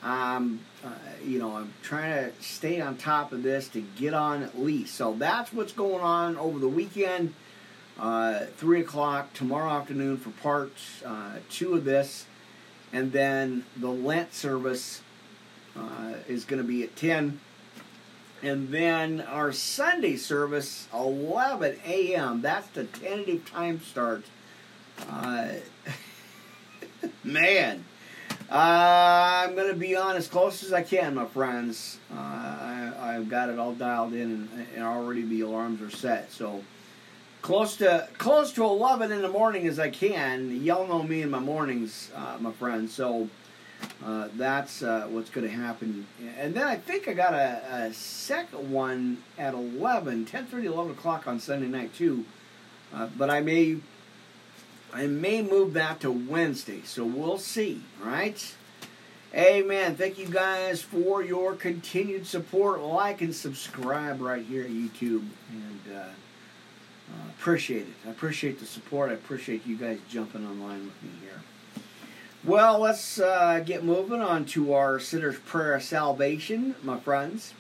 um, 0.02 0.62
uh, 0.82 0.89
you 1.26 1.39
know, 1.39 1.58
I'm 1.58 1.74
trying 1.82 2.32
to 2.32 2.41
stay 2.41 2.80
on 2.80 2.95
top 2.95 3.34
of 3.34 3.43
this 3.43 3.68
to 3.70 3.82
get 3.82 4.14
on 4.14 4.43
at 4.43 4.58
least. 4.58 4.95
So 4.95 5.14
that's 5.14 5.52
what's 5.52 5.74
going 5.74 6.02
on 6.02 6.38
over 6.38 6.58
the 6.58 6.70
weekend. 6.70 7.34
Uh, 8.00 8.45
three 8.56 8.80
o'clock 8.80 9.34
tomorrow 9.34 9.70
afternoon 9.70 10.16
for 10.16 10.30
part 10.30 10.72
uh, 11.06 11.34
two 11.50 11.74
of 11.74 11.84
this, 11.84 12.28
and 12.93 13.12
then 13.12 13.66
the 13.76 13.89
Lent 13.89 14.34
service 14.34 15.02
uh, 15.76 16.14
is 16.30 16.45
going 16.45 16.62
to 16.62 16.68
be 16.68 16.82
at 16.82 16.95
ten. 16.95 17.41
And 18.42 18.70
then 18.70 19.22
our 19.22 19.52
Sunday 19.52 20.16
service, 20.16 20.88
11 20.94 21.80
a.m. 21.86 22.42
That's 22.42 22.68
the 22.70 22.86
tentative 22.86 23.50
time 23.50 23.82
start. 23.82 24.24
Uh, 25.10 25.50
man, 27.24 27.84
uh, 28.52 29.44
I'm 29.46 29.56
going 29.56 29.68
to 29.68 29.76
be 29.76 29.96
on 29.96 30.16
as 30.16 30.28
close 30.28 30.64
as 30.64 30.72
I 30.72 30.84
can, 30.84 31.16
my 31.16 31.26
friends. 31.26 32.00
Uh, 32.12 32.16
I, 32.16 33.14
have 33.14 33.30
got 33.30 33.50
it 33.50 33.60
all 33.60 33.74
dialed 33.74 34.14
in, 34.14 34.22
and, 34.22 34.68
and, 34.76 34.84
already 34.84 35.24
the 35.24 35.42
alarms 35.42 35.82
are 35.82 35.90
set. 35.90 36.32
So 36.32 36.64
close 37.42 37.76
to 37.78 38.08
close 38.18 38.54
to 38.54 38.64
11 38.64 39.12
in 39.12 39.22
the 39.22 39.30
morning 39.30 39.68
as 39.68 39.80
I 39.80 39.90
can. 39.90 40.64
Y'all 40.64 40.88
know 40.88 41.04
me 41.04 41.22
in 41.22 41.30
my 41.30 41.40
mornings, 41.40 42.10
uh, 42.16 42.38
my 42.40 42.52
friends. 42.52 42.94
So 42.94 43.30
uh, 44.04 44.30
that's 44.36 44.82
uh, 44.82 45.08
what's 45.10 45.30
going 45.30 45.48
to 45.48 45.54
happen. 45.54 46.08
And 46.38 46.54
then 46.54 46.68
I 46.68 46.78
think 46.78 47.08
I 47.08 47.14
got 47.14 47.34
a, 47.34 47.88
a 47.88 47.94
second 47.94 48.72
one 48.72 49.24
at 49.38 49.54
11, 49.54 50.26
10.30, 50.26 50.64
11 50.66 50.92
o'clock 50.94 51.28
on 51.28 51.40
Sunday 51.40 51.68
night 51.68 51.94
too. 51.94 52.26
Uh, 52.94 53.08
but 53.18 53.30
I 53.30 53.42
may, 53.42 53.78
I 54.94 55.08
may 55.08 55.42
move 55.42 55.74
that 55.74 56.00
to 56.02 56.12
Wednesday, 56.12 56.82
so 56.84 57.04
we'll 57.04 57.38
see. 57.38 57.84
Right? 58.02 58.56
Amen. 59.36 59.96
Thank 59.96 60.18
you 60.18 60.28
guys 60.28 60.82
for 60.82 61.24
your 61.24 61.54
continued 61.54 62.26
support. 62.26 62.82
Like 62.82 63.22
and 63.22 63.36
subscribe 63.36 64.22
right 64.22 64.44
here 64.44 64.64
at 64.64 64.72
YouTube, 64.72 65.28
and 65.52 65.82
uh, 65.94 66.00
uh, 66.00 67.30
appreciate 67.38 67.84
it. 67.84 67.94
I 68.08 68.10
appreciate 68.10 68.60
the 68.60 68.66
support. 68.66 69.12
I 69.12 69.14
appreciate 69.14 69.68
you 69.68 69.78
guys 69.78 70.00
jumping 70.10 70.48
online 70.48 70.86
with 70.86 71.04
me 71.04 71.10
here. 71.22 71.29
Well, 72.50 72.80
let's 72.80 73.20
uh, 73.20 73.62
get 73.64 73.84
moving 73.84 74.24
on 74.24 74.45
to 74.45 74.74
our 74.74 75.00
Sinner's 75.00 75.38
Prayer 75.38 75.76
of 75.76 75.84
Salvation, 75.84 76.74
my 76.82 77.00
friends. 77.00 77.54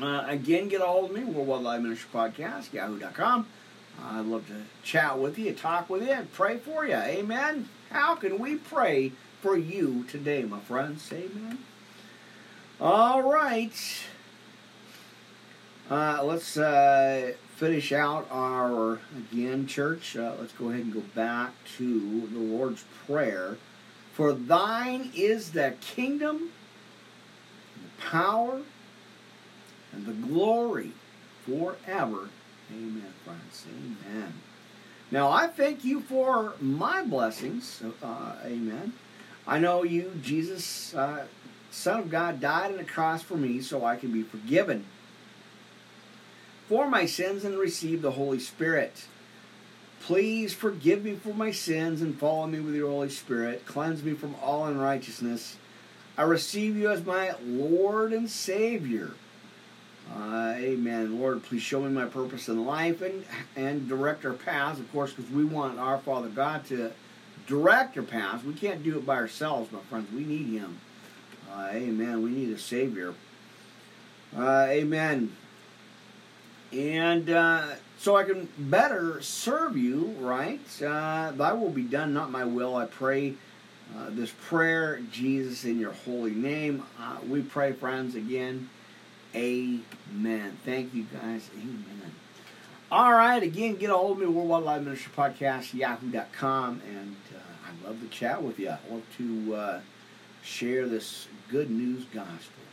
Uh, 0.00 0.24
again, 0.28 0.68
get 0.68 0.82
a 0.82 0.84
hold 0.84 1.10
of 1.10 1.16
me, 1.16 1.24
Worldwide 1.24 1.62
Live 1.62 1.82
Ministry 1.82 2.08
Podcast, 2.14 2.72
yahoo.com. 2.72 3.48
I'd 4.04 4.24
love 4.26 4.46
to 4.46 4.62
chat 4.84 5.18
with 5.18 5.36
you, 5.36 5.52
talk 5.52 5.90
with 5.90 6.02
you, 6.02 6.12
and 6.12 6.32
pray 6.32 6.58
for 6.58 6.86
you. 6.86 6.94
Amen. 6.94 7.68
How 7.90 8.14
can 8.14 8.38
we 8.38 8.54
pray 8.54 9.10
for 9.42 9.56
you 9.56 10.04
today, 10.04 10.44
my 10.44 10.60
friends? 10.60 11.12
Amen. 11.12 11.58
All 12.80 13.20
right. 13.20 13.74
Uh, 15.90 16.22
let's 16.22 16.56
uh, 16.56 17.32
finish 17.56 17.90
out 17.90 18.28
our, 18.30 19.00
again, 19.16 19.66
church. 19.66 20.14
Uh, 20.14 20.34
let's 20.38 20.52
go 20.52 20.68
ahead 20.68 20.82
and 20.82 20.92
go 20.92 21.02
back 21.14 21.52
to 21.78 22.28
the 22.28 22.38
Lord's 22.38 22.84
Prayer. 23.06 23.56
For 24.12 24.34
thine 24.34 25.10
is 25.14 25.52
the 25.52 25.74
kingdom, 25.80 26.50
the 27.74 28.02
power, 28.10 28.60
and 29.92 30.06
the 30.06 30.12
glory 30.12 30.92
forever. 31.46 32.28
Amen, 32.70 33.12
friends. 33.24 33.64
Amen. 33.68 34.34
Now, 35.10 35.30
I 35.30 35.46
thank 35.46 35.84
you 35.84 36.00
for 36.00 36.54
my 36.60 37.04
blessings. 37.04 37.82
Uh, 38.02 38.34
amen. 38.44 38.92
I 39.46 39.58
know 39.58 39.82
you, 39.82 40.12
Jesus, 40.22 40.94
uh, 40.94 41.24
Son 41.70 42.00
of 42.00 42.10
God, 42.10 42.40
died 42.40 42.72
on 42.72 42.76
the 42.76 42.84
cross 42.84 43.22
for 43.22 43.36
me 43.36 43.62
so 43.62 43.84
I 43.84 43.96
can 43.96 44.12
be 44.12 44.22
forgiven 44.22 44.84
for 46.68 46.88
my 46.88 47.06
sins 47.06 47.44
and 47.44 47.58
receive 47.58 48.02
the 48.02 48.12
Holy 48.12 48.38
Spirit. 48.38 49.06
Please 50.00 50.52
forgive 50.52 51.04
me 51.04 51.14
for 51.14 51.34
my 51.34 51.50
sins 51.50 52.00
and 52.00 52.18
follow 52.18 52.46
me 52.46 52.60
with 52.60 52.74
your 52.74 52.90
Holy 52.90 53.08
Spirit. 53.08 53.66
Cleanse 53.66 54.02
me 54.02 54.12
from 54.12 54.34
all 54.42 54.66
unrighteousness. 54.66 55.56
I 56.16 56.22
receive 56.22 56.76
you 56.76 56.90
as 56.90 57.04
my 57.04 57.34
Lord 57.44 58.12
and 58.12 58.28
Savior. 58.30 59.12
Uh, 60.14 60.54
amen. 60.56 61.18
Lord, 61.18 61.42
please 61.42 61.62
show 61.62 61.82
me 61.82 61.90
my 61.90 62.04
purpose 62.04 62.48
in 62.48 62.64
life 62.64 63.02
and, 63.02 63.24
and 63.56 63.88
direct 63.88 64.24
our 64.24 64.32
paths, 64.32 64.78
of 64.78 64.90
course, 64.92 65.12
because 65.12 65.30
we 65.30 65.44
want 65.44 65.78
our 65.78 65.98
Father 65.98 66.28
God 66.28 66.64
to 66.66 66.92
direct 67.48 67.96
our 67.96 68.04
paths. 68.04 68.44
We 68.44 68.54
can't 68.54 68.84
do 68.84 68.98
it 68.98 69.06
by 69.06 69.16
ourselves, 69.16 69.72
my 69.72 69.80
friends. 69.90 70.12
We 70.12 70.24
need 70.24 70.58
Him. 70.58 70.78
Uh, 71.52 71.70
amen. 71.72 72.22
We 72.22 72.30
need 72.30 72.50
a 72.50 72.58
Savior. 72.58 73.14
Uh, 74.36 74.66
amen 74.68 75.32
and 76.76 77.30
uh, 77.30 77.68
so 77.98 78.16
I 78.16 78.24
can 78.24 78.48
better 78.58 79.20
serve 79.22 79.76
you, 79.76 80.14
right? 80.18 80.60
Uh, 80.82 81.32
thy 81.32 81.52
will 81.52 81.70
be 81.70 81.82
done, 81.82 82.12
not 82.12 82.30
my 82.30 82.44
will. 82.44 82.76
I 82.76 82.86
pray 82.86 83.34
uh, 83.96 84.10
this 84.10 84.32
prayer, 84.48 85.00
Jesus, 85.10 85.64
in 85.64 85.78
your 85.78 85.92
holy 85.92 86.32
name. 86.32 86.82
Uh, 87.00 87.16
we 87.28 87.42
pray, 87.42 87.72
friends, 87.72 88.14
again. 88.14 88.68
Amen. 89.34 90.58
Thank 90.64 90.94
you, 90.94 91.04
guys. 91.04 91.50
Amen. 91.54 92.12
All 92.90 93.12
right, 93.12 93.42
again, 93.42 93.76
get 93.76 93.90
a 93.90 93.94
hold 93.94 94.12
of 94.12 94.18
me, 94.18 94.26
Worldwide 94.26 94.62
Live 94.62 94.84
Ministry 94.84 95.12
Podcast, 95.16 95.74
yahoo.com, 95.74 96.80
and 96.88 97.16
uh, 97.34 97.40
I 97.66 97.88
love 97.88 98.00
to 98.00 98.08
chat 98.08 98.42
with 98.42 98.60
you. 98.60 98.68
I 98.68 98.78
love 98.92 99.02
to 99.18 99.54
uh, 99.54 99.80
share 100.42 100.86
this 100.86 101.26
good 101.50 101.68
news 101.68 102.04
gospel 102.14 102.65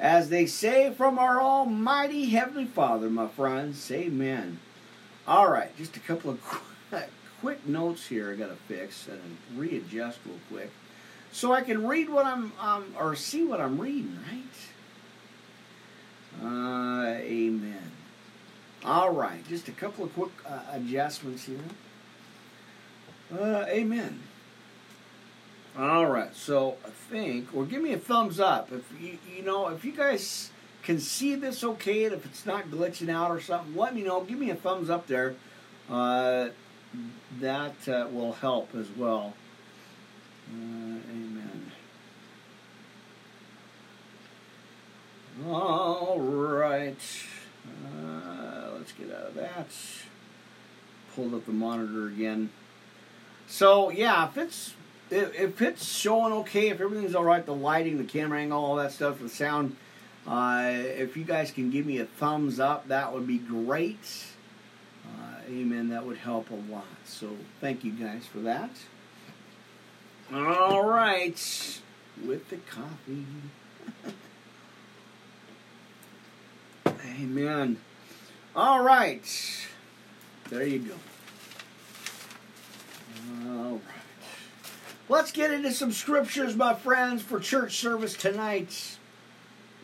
as 0.00 0.30
they 0.30 0.46
say 0.46 0.90
from 0.92 1.18
our 1.18 1.40
Almighty 1.40 2.30
Heavenly 2.30 2.64
Father, 2.64 3.10
my 3.10 3.28
friends. 3.28 3.90
Amen. 3.92 4.58
All 5.28 5.50
right, 5.50 5.76
just 5.76 5.96
a 5.96 6.00
couple 6.00 6.30
of 6.30 6.40
quick 7.40 7.66
notes 7.66 8.06
here 8.06 8.32
I 8.32 8.34
got 8.34 8.48
to 8.48 8.56
fix 8.56 9.06
and 9.06 9.36
readjust 9.56 10.18
real 10.26 10.38
quick 10.48 10.70
so 11.32 11.52
I 11.52 11.60
can 11.60 11.86
read 11.86 12.08
what 12.08 12.26
I'm, 12.26 12.52
um, 12.58 12.94
or 12.98 13.14
see 13.14 13.44
what 13.44 13.60
I'm 13.60 13.80
reading, 13.80 14.18
right? 14.26 14.42
Uh, 16.42 17.18
amen. 17.20 17.92
All 18.84 19.10
right, 19.10 19.46
just 19.48 19.68
a 19.68 19.72
couple 19.72 20.04
of 20.04 20.14
quick 20.14 20.32
uh, 20.48 20.60
adjustments 20.72 21.44
here. 21.44 21.58
Uh, 23.32 23.66
amen. 23.68 24.20
All 25.80 26.04
right, 26.04 26.36
so 26.36 26.76
I 26.84 26.90
think, 26.90 27.54
or 27.54 27.64
give 27.64 27.80
me 27.80 27.94
a 27.94 27.98
thumbs 27.98 28.38
up 28.38 28.70
if 28.70 28.84
you 29.00 29.16
you 29.34 29.42
know 29.42 29.68
if 29.68 29.82
you 29.82 29.92
guys 29.92 30.50
can 30.82 31.00
see 31.00 31.34
this 31.36 31.64
okay, 31.64 32.04
and 32.04 32.12
if 32.12 32.26
it's 32.26 32.44
not 32.44 32.70
glitching 32.70 33.08
out 33.08 33.30
or 33.30 33.40
something, 33.40 33.74
let 33.74 33.94
me 33.94 34.02
know. 34.02 34.20
Give 34.22 34.38
me 34.38 34.50
a 34.50 34.54
thumbs 34.54 34.90
up 34.90 35.06
there. 35.06 35.36
Uh, 35.88 36.50
that 37.38 37.88
uh, 37.88 38.08
will 38.12 38.34
help 38.34 38.74
as 38.74 38.90
well. 38.90 39.32
Uh, 40.52 40.98
amen. 41.10 41.72
All 45.48 46.20
right, 46.20 47.00
uh, 47.86 48.68
let's 48.74 48.92
get 48.92 49.10
out 49.10 49.28
of 49.28 49.34
that. 49.34 49.68
Pulled 51.14 51.32
up 51.32 51.46
the 51.46 51.52
monitor 51.52 52.06
again. 52.06 52.50
So 53.46 53.88
yeah, 53.88 54.28
if 54.28 54.36
it's 54.36 54.74
if, 55.10 55.60
it's 55.62 55.86
showing 55.86 56.32
okay, 56.32 56.68
if 56.68 56.80
everything's 56.80 57.14
all 57.14 57.24
right, 57.24 57.44
the 57.44 57.54
lighting, 57.54 57.98
the 57.98 58.04
camera 58.04 58.40
angle, 58.40 58.64
all 58.64 58.76
that 58.76 58.92
stuff, 58.92 59.18
the 59.18 59.28
sound, 59.28 59.76
uh, 60.26 60.62
if 60.66 61.16
you 61.16 61.24
guys 61.24 61.50
can 61.50 61.70
give 61.70 61.86
me 61.86 61.98
a 61.98 62.04
thumbs 62.04 62.60
up, 62.60 62.88
that 62.88 63.12
would 63.12 63.26
be 63.26 63.38
great. 63.38 64.26
Uh, 65.04 65.36
amen. 65.48 65.88
That 65.88 66.06
would 66.06 66.18
help 66.18 66.50
a 66.50 66.72
lot. 66.72 66.84
So 67.04 67.30
thank 67.60 67.84
you 67.84 67.92
guys 67.92 68.26
for 68.26 68.38
that. 68.40 68.70
All 70.32 70.84
right, 70.84 71.80
with 72.24 72.48
the 72.50 72.56
coffee. 72.56 73.24
Amen. 77.20 77.78
All 78.54 78.82
right. 78.82 79.66
There 80.48 80.64
you 80.64 80.78
go. 80.78 80.94
All 83.48 83.72
right. 83.72 83.99
Let's 85.10 85.32
get 85.32 85.50
into 85.50 85.72
some 85.72 85.90
scriptures, 85.90 86.54
my 86.54 86.72
friends, 86.72 87.20
for 87.20 87.40
church 87.40 87.78
service 87.78 88.14
tonight. 88.16 88.96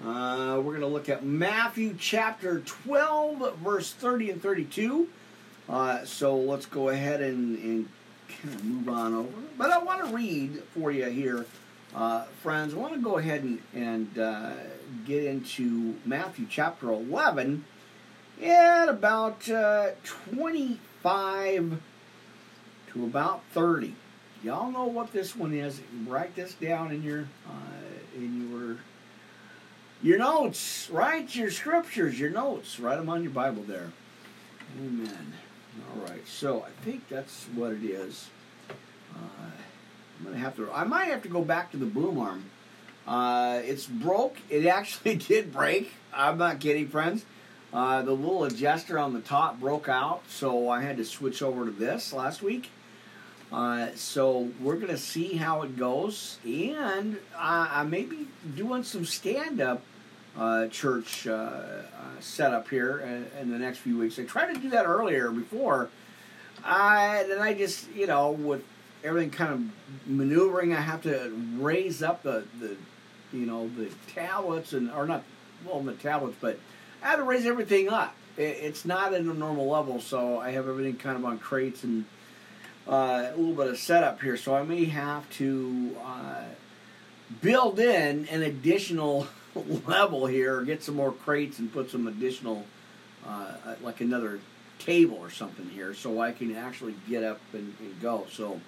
Uh, 0.00 0.60
we're 0.62 0.78
going 0.78 0.82
to 0.82 0.86
look 0.86 1.08
at 1.08 1.24
Matthew 1.24 1.96
chapter 1.98 2.60
12, 2.60 3.58
verse 3.58 3.92
30 3.92 4.30
and 4.30 4.40
32. 4.40 5.08
Uh, 5.68 6.04
so 6.04 6.36
let's 6.36 6.66
go 6.66 6.90
ahead 6.90 7.20
and, 7.22 7.58
and 7.58 7.88
kind 8.28 8.54
of 8.54 8.64
move 8.64 8.88
on 8.88 9.14
over. 9.14 9.32
But 9.58 9.72
I 9.72 9.78
want 9.78 10.08
to 10.08 10.14
read 10.14 10.62
for 10.72 10.92
you 10.92 11.06
here, 11.06 11.44
uh, 11.92 12.26
friends. 12.40 12.72
I 12.74 12.76
want 12.76 12.94
to 12.94 13.00
go 13.00 13.18
ahead 13.18 13.42
and, 13.42 13.60
and 13.74 14.16
uh, 14.16 14.52
get 15.06 15.24
into 15.24 15.96
Matthew 16.04 16.46
chapter 16.48 16.88
11 16.92 17.64
at 18.40 18.88
about 18.88 19.50
uh, 19.50 19.90
25 20.04 21.80
to 22.92 23.04
about 23.04 23.42
30. 23.50 23.96
Y'all 24.46 24.70
know 24.70 24.84
what 24.84 25.12
this 25.12 25.34
one 25.34 25.52
is. 25.52 25.80
Write 26.06 26.36
this 26.36 26.54
down 26.54 26.92
in 26.92 27.02
your 27.02 27.26
uh, 27.48 28.14
in 28.14 28.48
your 28.48 28.76
your 30.00 30.18
notes. 30.18 30.88
Write 30.88 31.34
your 31.34 31.50
scriptures, 31.50 32.20
your 32.20 32.30
notes. 32.30 32.78
Write 32.78 32.98
them 32.98 33.08
on 33.08 33.24
your 33.24 33.32
Bible 33.32 33.64
there. 33.64 33.90
Amen. 34.78 35.32
All 35.90 36.00
right. 36.06 36.24
So 36.28 36.62
I 36.62 36.70
think 36.84 37.08
that's 37.08 37.46
what 37.56 37.72
it 37.72 37.82
is. 37.82 38.28
Uh, 39.12 39.50
I'm 40.20 40.24
gonna 40.24 40.38
have 40.38 40.54
to. 40.58 40.70
I 40.72 40.84
might 40.84 41.06
have 41.06 41.22
to 41.22 41.28
go 41.28 41.42
back 41.42 41.72
to 41.72 41.76
the 41.76 41.86
boom 41.86 42.16
arm. 42.16 42.44
Uh, 43.04 43.62
it's 43.64 43.86
broke. 43.86 44.36
It 44.48 44.64
actually 44.66 45.16
did 45.16 45.52
break. 45.52 45.92
I'm 46.14 46.38
not 46.38 46.60
kidding, 46.60 46.86
friends. 46.86 47.24
Uh, 47.72 48.02
the 48.02 48.12
little 48.12 48.44
adjuster 48.44 48.96
on 48.96 49.12
the 49.12 49.20
top 49.20 49.58
broke 49.58 49.88
out, 49.88 50.22
so 50.28 50.68
I 50.68 50.82
had 50.82 50.98
to 50.98 51.04
switch 51.04 51.42
over 51.42 51.64
to 51.64 51.72
this 51.72 52.12
last 52.12 52.42
week. 52.42 52.70
Uh, 53.52 53.88
so 53.94 54.50
we're 54.60 54.76
gonna 54.76 54.96
see 54.96 55.36
how 55.36 55.62
it 55.62 55.76
goes, 55.76 56.38
and 56.44 57.16
uh, 57.34 57.68
I 57.70 57.84
may 57.84 58.02
be 58.02 58.26
doing 58.56 58.82
some 58.82 59.04
stand-up 59.04 59.82
uh, 60.36 60.66
church 60.66 61.26
uh, 61.26 61.32
uh, 61.32 61.82
setup 62.20 62.68
here 62.68 63.26
in, 63.40 63.50
the 63.50 63.58
next 63.58 63.78
few 63.78 63.98
weeks. 63.98 64.18
I 64.18 64.24
tried 64.24 64.52
to 64.52 64.60
do 64.60 64.70
that 64.70 64.84
earlier 64.84 65.30
before, 65.30 65.90
and 66.64 67.32
I 67.40 67.54
just 67.56 67.90
you 67.92 68.06
know 68.08 68.32
with 68.32 68.64
everything 69.04 69.30
kind 69.30 69.52
of 69.52 70.08
maneuvering, 70.08 70.74
I 70.74 70.80
have 70.80 71.02
to 71.02 71.32
raise 71.58 72.02
up 72.02 72.24
the 72.24 72.44
the 72.58 72.76
you 73.32 73.46
know 73.46 73.68
the 73.76 73.90
tablets 74.12 74.72
and 74.72 74.90
or 74.90 75.06
not 75.06 75.22
well 75.64 75.80
the 75.80 75.94
tablets, 75.94 76.36
but 76.40 76.58
I 77.00 77.10
have 77.10 77.18
to 77.20 77.24
raise 77.24 77.46
everything 77.46 77.88
up. 77.88 78.14
It, 78.36 78.58
it's 78.60 78.84
not 78.84 79.14
at 79.14 79.20
a 79.20 79.24
normal 79.24 79.68
level, 79.68 80.00
so 80.00 80.40
I 80.40 80.50
have 80.50 80.68
everything 80.68 80.96
kind 80.96 81.16
of 81.16 81.24
on 81.24 81.38
crates 81.38 81.84
and 81.84 82.04
uh, 82.88 83.30
a 83.32 83.36
little 83.36 83.54
bit 83.54 83.66
of 83.68 83.78
setup 83.78 84.22
here. 84.22 84.36
So 84.36 84.54
I 84.54 84.62
may 84.62 84.84
have 84.86 85.28
to 85.34 85.96
uh, 86.04 86.44
build 87.40 87.78
in 87.78 88.26
an 88.28 88.42
additional 88.42 89.26
level 89.86 90.26
here, 90.26 90.62
get 90.62 90.82
some 90.82 90.96
more 90.96 91.12
crates 91.12 91.58
and 91.58 91.72
put 91.72 91.90
some 91.90 92.06
additional, 92.06 92.64
uh, 93.26 93.54
like 93.82 94.00
another 94.00 94.40
table 94.78 95.16
or 95.16 95.30
something 95.30 95.68
here, 95.70 95.94
so 95.94 96.20
I 96.20 96.32
can 96.32 96.54
actually 96.54 96.94
get 97.08 97.24
up 97.24 97.40
and, 97.52 97.74
and 97.80 98.00
go. 98.00 98.26
So 98.30 98.60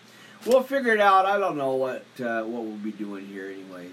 we'll 0.46 0.62
figure 0.62 0.94
it 0.94 1.00
out. 1.00 1.26
I 1.26 1.38
don't 1.38 1.56
know 1.56 1.74
what 1.74 2.04
uh, 2.20 2.42
what 2.42 2.64
we'll 2.64 2.76
be 2.76 2.92
doing 2.92 3.26
here 3.26 3.46
anyway. 3.46 3.90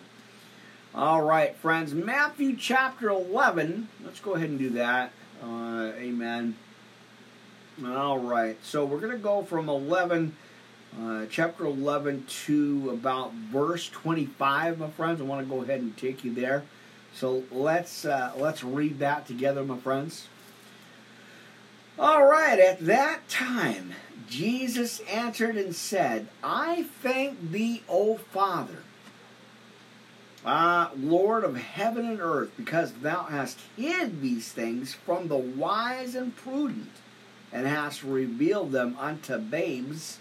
All 0.93 1.21
right, 1.21 1.55
friends. 1.57 1.93
Matthew 1.93 2.55
chapter 2.55 3.09
11. 3.09 3.89
Let's 4.03 4.21
go 4.21 4.35
ahead 4.35 4.49
and 4.49 4.57
do 4.57 4.69
that. 4.71 5.11
Uh, 5.43 5.91
amen. 5.97 6.55
All 7.83 8.19
right. 8.19 8.57
So 8.63 8.85
we're 8.85 8.99
going 8.99 9.11
to 9.11 9.17
go 9.17 9.43
from 9.43 9.67
11, 9.67 10.35
uh, 11.01 11.25
chapter 11.29 11.65
11, 11.65 12.25
to 12.45 12.91
about 12.91 13.33
verse 13.33 13.89
25, 13.89 14.79
my 14.79 14.89
friends. 14.91 15.19
I 15.19 15.25
want 15.25 15.45
to 15.45 15.53
go 15.53 15.61
ahead 15.61 15.81
and 15.81 15.95
take 15.97 16.23
you 16.23 16.33
there. 16.33 16.63
So 17.13 17.43
let's 17.51 18.05
uh, 18.05 18.33
let's 18.37 18.63
read 18.63 18.99
that 18.99 19.25
together, 19.27 19.63
my 19.63 19.77
friends. 19.77 20.27
All 21.97 22.25
right. 22.25 22.59
At 22.59 22.85
that 22.85 23.27
time, 23.27 23.93
Jesus 24.29 24.99
answered 25.01 25.57
and 25.57 25.75
said, 25.75 26.27
"I 26.43 26.83
thank 27.01 27.51
thee, 27.51 27.83
O 27.89 28.15
Father." 28.17 28.83
Ah, 30.45 30.91
Lord 30.95 31.43
of 31.43 31.57
heaven 31.57 32.05
and 32.05 32.21
earth, 32.21 32.51
because 32.55 32.91
thou 32.93 33.23
hast 33.23 33.59
hid 33.75 34.21
these 34.21 34.51
things 34.51 34.93
from 34.93 35.27
the 35.27 35.37
wise 35.37 36.13
and 36.13 36.35
prudent, 36.35 36.91
and 37.51 37.67
hast 37.67 38.03
revealed 38.03 38.71
them 38.71 38.95
unto 38.99 39.37
babes. 39.37 40.19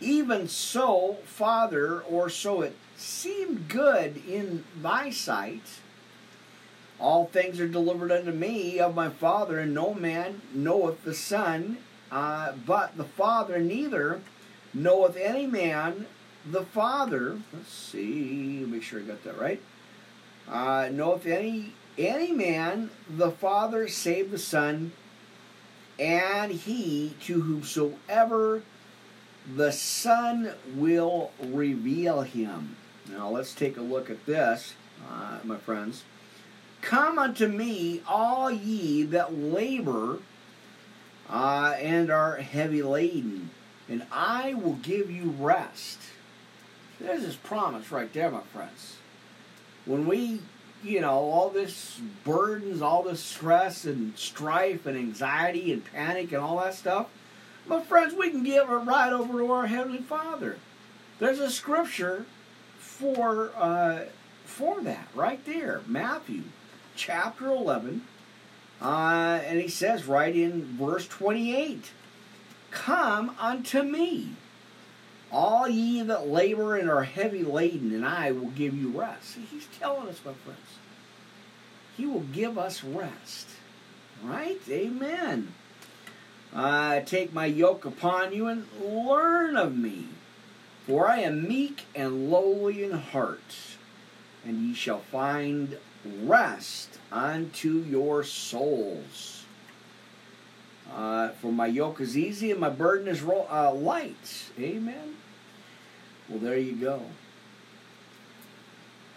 Even 0.00 0.48
so, 0.48 1.18
Father, 1.24 2.00
or 2.02 2.28
so 2.28 2.62
it 2.62 2.76
seemed 2.96 3.68
good 3.68 4.22
in 4.28 4.64
thy 4.80 5.10
sight. 5.10 5.80
All 7.00 7.26
things 7.26 7.60
are 7.60 7.68
delivered 7.68 8.10
unto 8.10 8.32
me 8.32 8.78
of 8.80 8.94
my 8.94 9.08
Father, 9.08 9.60
and 9.60 9.72
no 9.72 9.94
man 9.94 10.42
knoweth 10.52 11.04
the 11.04 11.14
Son, 11.14 11.78
uh, 12.10 12.52
but 12.66 12.96
the 12.96 13.04
Father 13.04 13.58
neither 13.60 14.20
knoweth 14.74 15.16
any 15.16 15.46
man 15.46 16.06
the 16.44 16.64
Father, 16.64 17.40
let's 17.52 17.72
see, 17.72 18.64
make 18.66 18.82
sure 18.82 19.00
I 19.00 19.02
got 19.02 19.22
that 19.24 19.38
right. 19.38 19.60
Uh, 20.48 20.88
know 20.90 21.14
if 21.14 21.26
any 21.26 21.74
any 21.98 22.32
man 22.32 22.90
the 23.08 23.30
Father 23.30 23.88
save 23.88 24.30
the 24.30 24.38
Son, 24.38 24.92
and 25.98 26.52
he 26.52 27.14
to 27.24 27.40
whomsoever 27.40 28.62
the 29.56 29.72
Son 29.72 30.52
will 30.74 31.32
reveal 31.42 32.22
him. 32.22 32.76
Now 33.08 33.30
let's 33.30 33.54
take 33.54 33.76
a 33.76 33.82
look 33.82 34.10
at 34.10 34.26
this, 34.26 34.74
uh, 35.10 35.38
my 35.44 35.56
friends. 35.56 36.04
Come 36.80 37.18
unto 37.18 37.48
me, 37.48 38.02
all 38.06 38.50
ye 38.50 39.02
that 39.04 39.34
labor 39.36 40.18
uh, 41.28 41.74
and 41.80 42.10
are 42.10 42.36
heavy 42.36 42.82
laden, 42.82 43.50
and 43.88 44.06
I 44.12 44.54
will 44.54 44.74
give 44.74 45.10
you 45.10 45.34
rest. 45.38 45.98
There's 47.00 47.22
this 47.22 47.36
promise 47.36 47.90
right 47.90 48.12
there, 48.12 48.30
my 48.30 48.42
friends. 48.52 48.96
When 49.86 50.06
we, 50.06 50.40
you 50.82 51.00
know, 51.00 51.10
all 51.10 51.50
this 51.50 52.00
burdens, 52.24 52.82
all 52.82 53.02
this 53.02 53.20
stress 53.20 53.84
and 53.84 54.16
strife 54.16 54.86
and 54.86 54.96
anxiety 54.96 55.72
and 55.72 55.84
panic 55.84 56.32
and 56.32 56.42
all 56.42 56.58
that 56.60 56.74
stuff, 56.74 57.08
my 57.66 57.82
friends, 57.82 58.14
we 58.14 58.30
can 58.30 58.44
give 58.44 58.68
it 58.68 58.72
right 58.72 59.12
over 59.12 59.38
to 59.38 59.52
our 59.52 59.66
Heavenly 59.66 59.98
Father. 59.98 60.58
There's 61.18 61.40
a 61.40 61.50
scripture 61.50 62.24
for 62.78 63.50
uh, 63.56 64.04
for 64.44 64.80
that 64.82 65.08
right 65.14 65.44
there, 65.44 65.82
Matthew 65.86 66.44
chapter 66.96 67.46
11, 67.46 68.02
uh, 68.80 69.40
and 69.44 69.60
he 69.60 69.68
says 69.68 70.06
right 70.06 70.34
in 70.34 70.78
verse 70.78 71.06
28, 71.06 71.90
"Come 72.70 73.34
unto 73.38 73.82
me." 73.82 74.34
All 75.30 75.68
ye 75.68 76.02
that 76.02 76.28
labor 76.28 76.76
and 76.76 76.88
are 76.88 77.04
heavy 77.04 77.42
laden, 77.42 77.94
and 77.94 78.06
I 78.06 78.32
will 78.32 78.48
give 78.50 78.74
you 78.74 78.88
rest. 78.98 79.34
See, 79.34 79.42
he's 79.50 79.68
telling 79.78 80.08
us, 80.08 80.20
my 80.24 80.32
friends. 80.32 80.78
He 81.96 82.06
will 82.06 82.20
give 82.20 82.56
us 82.56 82.82
rest. 82.82 83.48
Right? 84.24 84.60
Amen. 84.68 85.52
Uh, 86.54 87.00
take 87.00 87.32
my 87.32 87.46
yoke 87.46 87.84
upon 87.84 88.32
you 88.32 88.46
and 88.46 88.66
learn 88.80 89.56
of 89.56 89.76
me. 89.76 90.08
For 90.86 91.06
I 91.06 91.18
am 91.18 91.46
meek 91.46 91.82
and 91.94 92.30
lowly 92.30 92.82
in 92.82 92.92
heart, 92.92 93.76
and 94.46 94.66
ye 94.66 94.72
shall 94.72 95.00
find 95.00 95.76
rest 96.22 96.98
unto 97.12 97.80
your 97.80 98.24
souls. 98.24 99.44
Uh, 100.90 101.28
for 101.28 101.52
my 101.52 101.66
yoke 101.66 102.00
is 102.00 102.16
easy 102.16 102.50
and 102.50 102.58
my 102.58 102.70
burden 102.70 103.06
is 103.06 103.20
ro- 103.20 103.46
uh, 103.50 103.72
light. 103.74 104.50
Amen. 104.58 105.17
Well, 106.28 106.38
there 106.38 106.58
you 106.58 106.76
go. 106.76 107.02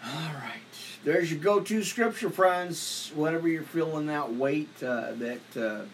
All 0.04 0.32
right. 0.34 0.60
There's 1.04 1.30
your 1.30 1.40
go 1.40 1.60
to 1.60 1.82
scripture, 1.82 2.30
friends. 2.30 3.12
Whenever 3.14 3.48
you're 3.48 3.62
feeling 3.62 4.06
that 4.06 4.34
weight, 4.34 4.70
uh, 4.82 5.12
that 5.12 5.56
uh, 5.56 5.84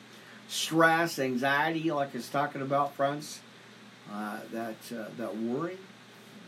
stress, 0.48 1.18
anxiety, 1.18 1.90
like 1.90 2.10
I 2.14 2.18
was 2.18 2.28
talking 2.28 2.62
about, 2.62 2.94
friends, 2.94 3.40
uh, 4.12 4.38
that, 4.52 4.76
uh, 4.92 5.06
that 5.16 5.36
worry, 5.36 5.78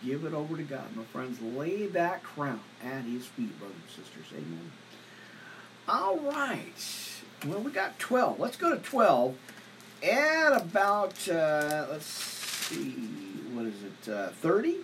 give 0.04 0.24
it 0.24 0.32
over 0.32 0.56
to 0.56 0.62
God, 0.62 0.94
my 0.94 1.04
friends. 1.04 1.40
Lay 1.40 1.86
that 1.88 2.22
crown 2.22 2.60
at 2.84 3.02
His 3.02 3.26
feet, 3.26 3.58
brothers 3.58 3.76
and 3.96 4.04
sisters. 4.04 4.26
Amen. 4.32 4.72
All 5.88 6.18
right. 6.18 7.10
Well, 7.46 7.60
we 7.60 7.70
got 7.72 7.98
12. 7.98 8.38
Let's 8.38 8.56
go 8.56 8.74
to 8.74 8.80
12 8.80 9.36
at 10.02 10.62
about, 10.62 11.28
uh, 11.28 11.86
let's 11.90 12.06
see, 12.06 12.94
what 13.60 13.68
is 13.68 13.82
it, 13.82 14.12
uh, 14.12 14.28
30? 14.28 14.76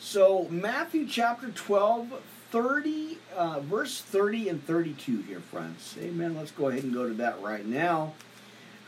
So, 0.00 0.48
Matthew 0.50 1.06
chapter 1.06 1.50
12, 1.50 2.20
30, 2.50 3.18
uh, 3.36 3.60
verse 3.60 4.00
30 4.00 4.48
and 4.48 4.66
32 4.66 5.22
here, 5.22 5.38
friends. 5.38 5.94
Amen. 6.00 6.36
Let's 6.36 6.50
go 6.50 6.68
ahead 6.68 6.82
and 6.82 6.92
go 6.92 7.06
to 7.06 7.14
that 7.14 7.40
right 7.40 7.64
now. 7.64 8.14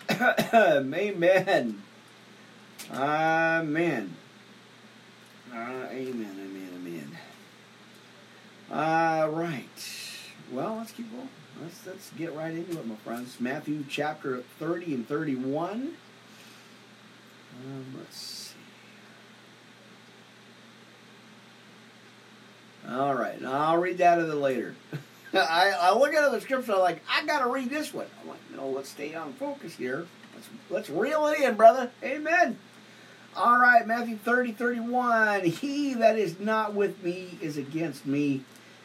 amen. 0.10 1.82
Amen. 2.92 4.16
Uh, 5.52 5.86
amen, 5.90 6.36
amen, 6.40 6.70
amen. 6.74 7.18
All 8.72 9.28
right. 9.28 10.00
Well, 10.50 10.76
let's 10.78 10.90
keep 10.90 11.12
going. 11.12 11.28
Let's 11.62 11.86
let's 11.86 12.10
get 12.18 12.34
right 12.34 12.52
into 12.52 12.72
it, 12.72 12.86
my 12.86 12.96
friends. 12.96 13.38
Matthew 13.38 13.84
chapter 13.88 14.42
30 14.58 14.94
and 14.94 15.08
31. 15.08 15.92
Um, 17.52 17.94
let's 17.98 18.16
see. 18.16 18.56
All 22.90 23.14
right, 23.14 23.42
I'll 23.44 23.78
read 23.78 23.98
that 23.98 24.18
a 24.18 24.22
little 24.22 24.40
later. 24.40 24.74
I, 25.34 25.72
I 25.80 25.96
look 25.96 26.12
at 26.12 26.30
the 26.30 26.40
scripture, 26.40 26.72
I'm 26.72 26.80
like, 26.80 27.02
I 27.08 27.24
gotta 27.24 27.48
read 27.48 27.70
this 27.70 27.94
one. 27.94 28.06
I'm 28.20 28.28
like, 28.28 28.40
no, 28.54 28.68
let's 28.68 28.90
stay 28.90 29.14
on 29.14 29.32
focus 29.34 29.74
here. 29.74 30.06
Let's 30.34 30.48
let's 30.68 30.90
reel 30.90 31.26
it 31.28 31.40
in, 31.40 31.54
brother. 31.56 31.90
Amen. 32.02 32.58
All 33.34 33.58
right, 33.58 33.86
Matthew 33.86 34.16
30, 34.18 34.52
31. 34.52 35.44
He 35.44 35.94
that 35.94 36.18
is 36.18 36.38
not 36.38 36.74
with 36.74 37.02
me 37.02 37.38
is 37.40 37.56
against 37.56 38.04
me, 38.04 38.42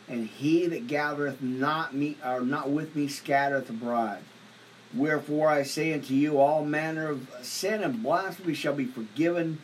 and 0.07 0.26
he 0.28 0.68
that 0.68 0.88
gathereth 0.88 1.41
not 1.41 1.93
me 1.93 2.18
or 2.24 2.41
not 2.41 2.70
with 2.70 2.95
me 2.95 3.07
scattereth 3.07 3.70
abroad. 3.70 4.20
Wherefore 4.93 5.49
I 5.49 5.63
say 5.63 5.93
unto 5.93 6.13
you, 6.13 6.39
all 6.39 6.63
manner 6.63 7.09
of 7.09 7.29
sin 7.41 7.83
and 7.83 8.01
blasphemy 8.01 8.53
shall 8.53 8.73
be 8.73 8.85
forgiven 8.85 9.59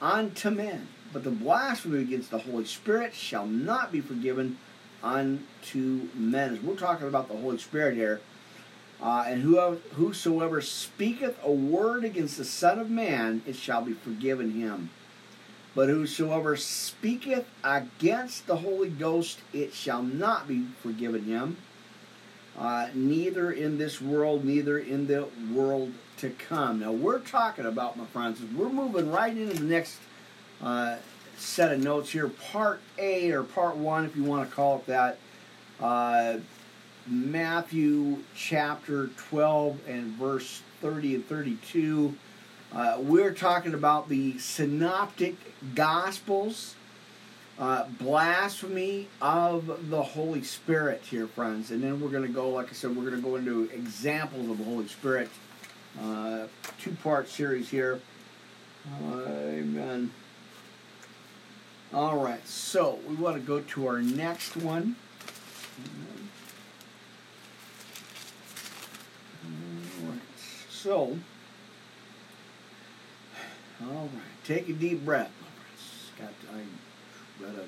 unto 0.00 0.50
men, 0.50 0.88
but 1.12 1.24
the 1.24 1.30
blasphemy 1.30 2.00
against 2.00 2.30
the 2.30 2.38
Holy 2.38 2.64
Spirit 2.64 3.14
shall 3.14 3.46
not 3.46 3.90
be 3.90 4.00
forgiven 4.00 4.58
unto 5.02 6.08
men. 6.14 6.60
We're 6.64 6.76
talking 6.76 7.08
about 7.08 7.28
the 7.28 7.36
Holy 7.36 7.58
Spirit 7.58 7.94
here. 7.94 8.20
Uh, 9.00 9.24
and 9.28 9.42
whosoever 9.42 10.60
speaketh 10.60 11.38
a 11.44 11.52
word 11.52 12.04
against 12.04 12.36
the 12.36 12.44
Son 12.44 12.80
of 12.80 12.90
Man, 12.90 13.42
it 13.46 13.54
shall 13.54 13.82
be 13.82 13.92
forgiven 13.92 14.52
him. 14.52 14.90
But 15.74 15.88
whosoever 15.88 16.56
speaketh 16.56 17.46
against 17.62 18.48
the 18.48 18.56
Holy 18.56 18.88
Ghost, 18.88 19.38
it 19.52 19.72
shall 19.72 20.02
not 20.02 20.48
be 20.48 20.66
forgiven 20.82 21.24
him. 21.24 21.58
Uh, 22.58 22.88
neither 22.92 23.52
in 23.52 23.78
this 23.78 24.00
world, 24.00 24.44
neither 24.44 24.78
in 24.78 25.06
the 25.06 25.28
world 25.52 25.92
to 26.16 26.30
come. 26.30 26.80
Now 26.80 26.90
we're 26.90 27.20
talking 27.20 27.66
about, 27.66 27.96
my 27.96 28.06
friends, 28.06 28.40
we're 28.56 28.68
moving 28.68 29.12
right 29.12 29.36
into 29.36 29.54
the 29.54 29.64
next 29.64 29.98
uh, 30.60 30.96
set 31.36 31.72
of 31.72 31.82
notes 31.82 32.10
here, 32.10 32.28
part 32.28 32.80
A 32.98 33.30
or 33.30 33.44
part 33.44 33.76
one, 33.76 34.04
if 34.04 34.16
you 34.16 34.24
want 34.24 34.48
to 34.48 34.54
call 34.54 34.78
it 34.78 34.86
that. 34.86 35.18
Uh, 35.80 36.38
Matthew 37.06 38.18
chapter 38.34 39.06
12 39.16 39.78
and 39.86 40.12
verse 40.14 40.62
30 40.82 41.14
and 41.14 41.26
32. 41.26 42.14
Uh, 42.72 42.96
we're 42.98 43.32
talking 43.32 43.72
about 43.72 44.08
the 44.08 44.36
synoptic 44.38 45.36
gospels, 45.74 46.74
uh, 47.58 47.84
blasphemy 47.98 49.08
of 49.20 49.90
the 49.90 50.02
Holy 50.02 50.42
Spirit 50.42 51.02
here, 51.02 51.26
friends. 51.26 51.70
And 51.70 51.82
then 51.82 52.00
we're 52.00 52.10
going 52.10 52.26
to 52.26 52.32
go, 52.32 52.50
like 52.50 52.68
I 52.70 52.72
said, 52.72 52.96
we're 52.96 53.10
going 53.10 53.16
to 53.16 53.28
go 53.28 53.36
into 53.36 53.64
examples 53.74 54.48
of 54.48 54.58
the 54.58 54.64
Holy 54.64 54.86
Spirit. 54.86 55.28
Uh, 56.00 56.46
two 56.80 56.92
part 57.02 57.28
series 57.28 57.68
here. 57.68 58.00
amen. 59.02 60.12
All 61.92 62.18
right, 62.18 62.46
so 62.46 62.98
we 63.08 63.16
want 63.16 63.36
to 63.36 63.42
go 63.42 63.60
to 63.60 63.86
our 63.86 64.02
next 64.02 64.56
one. 64.56 64.94
So, 70.70 71.18
all 73.82 74.08
right, 74.14 74.44
take 74.44 74.68
a 74.68 74.72
deep 74.72 75.04
breath. 75.04 75.32
Got 76.18 76.30
I 76.54 76.60
gotta 77.40 77.64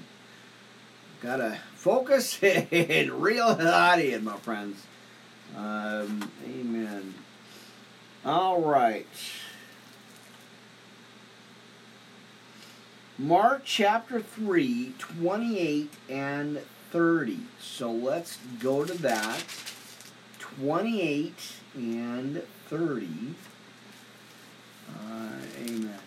gotta 1.23 1.59
focus 1.75 2.39
and 2.43 3.11
reel 3.23 3.57
it 3.59 4.05
in, 4.05 4.25
my 4.25 4.37
friends. 4.37 4.87
Um, 5.57 6.31
amen. 6.45 7.15
All 8.25 8.61
right. 8.63 9.07
Mark 13.19 13.63
chapter 13.65 14.21
3, 14.21 14.95
28 14.99 15.93
and 16.09 16.61
30. 16.91 17.41
So 17.61 17.93
let's 17.93 18.39
go 18.61 18.85
to 18.85 18.95
that. 19.03 19.45
28 20.39 21.35
and 21.75 22.43
30. 22.69 23.09
Uh, 24.89 25.29
amen. 25.63 25.99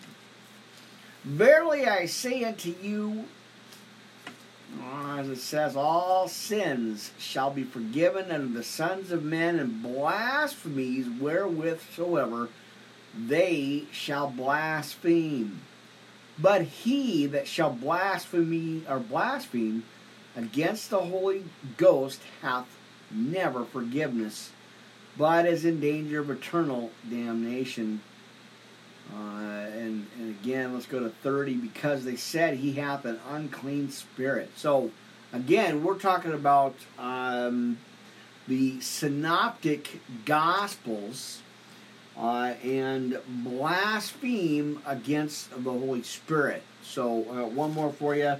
Verily 1.22 1.86
I 1.86 2.06
say 2.06 2.42
unto 2.44 2.74
you, 2.82 3.26
as 4.82 5.28
it 5.28 5.38
says, 5.38 5.76
all 5.76 6.28
sins 6.28 7.12
shall 7.18 7.50
be 7.50 7.64
forgiven 7.64 8.30
unto 8.30 8.52
the 8.52 8.64
sons 8.64 9.10
of 9.10 9.22
men, 9.22 9.58
and 9.58 9.82
blasphemies 9.82 11.06
wherewith 11.08 11.80
soever 11.94 12.48
they 13.16 13.84
shall 13.92 14.28
blaspheme. 14.28 15.60
But 16.38 16.62
he 16.62 17.26
that 17.26 17.46
shall 17.46 17.70
blaspheme 17.70 18.84
or 18.88 18.98
blaspheme 18.98 19.84
against 20.36 20.90
the 20.90 21.00
Holy 21.00 21.44
Ghost 21.76 22.20
hath 22.42 22.66
never 23.10 23.64
forgiveness, 23.64 24.50
but 25.16 25.46
is 25.46 25.64
in 25.64 25.80
danger 25.80 26.20
of 26.20 26.30
eternal 26.30 26.90
damnation. 27.08 28.00
Uh, 29.12 29.66
and, 29.76 30.06
and 30.18 30.30
again, 30.40 30.72
let's 30.72 30.86
go 30.86 31.00
to 31.00 31.10
30 31.10 31.54
because 31.54 32.04
they 32.04 32.16
said 32.16 32.56
he 32.56 32.72
hath 32.72 33.04
an 33.04 33.20
unclean 33.28 33.90
spirit. 33.90 34.50
So, 34.56 34.90
again, 35.32 35.84
we're 35.84 35.98
talking 35.98 36.32
about 36.32 36.74
um, 36.98 37.78
the 38.48 38.80
synoptic 38.80 40.00
gospels 40.24 41.42
uh, 42.16 42.54
and 42.62 43.18
blaspheme 43.28 44.80
against 44.86 45.50
the 45.50 45.70
Holy 45.70 46.02
Spirit. 46.02 46.62
So, 46.82 47.24
uh, 47.30 47.46
one 47.46 47.72
more 47.72 47.92
for 47.92 48.14
you. 48.14 48.36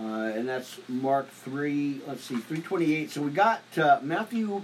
Uh, 0.00 0.30
and 0.32 0.48
that's 0.48 0.78
Mark 0.88 1.28
3, 1.28 2.02
let's 2.06 2.22
see, 2.22 2.36
328. 2.36 3.10
So 3.10 3.22
we 3.22 3.30
got 3.30 3.62
Matthew 4.04 4.62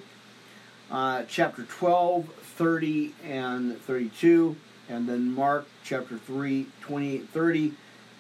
uh, 0.91 1.25
chapter 1.29 1.65
12, 1.65 2.27
30, 2.27 3.15
and 3.25 3.81
32, 3.83 4.57
and 4.89 5.09
then 5.09 5.35
Mark 5.35 5.67
chapter 5.85 6.19
3, 6.19 6.67
28, 6.81 7.29
30. 7.29 7.73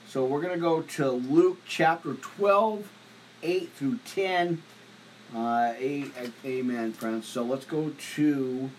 So 0.08 0.24
we're 0.24 0.40
going 0.40 0.54
to 0.54 0.60
go 0.60 0.82
to 0.82 1.10
Luke 1.10 1.58
chapter 1.66 2.14
12, 2.14 2.88
8 3.42 3.72
through 3.72 3.98
10. 4.04 4.62
Uh, 5.34 5.72
amen, 5.80 6.92
friends. 6.92 7.26
So 7.26 7.42
let's 7.42 7.64
go 7.64 7.92
to 8.14 8.70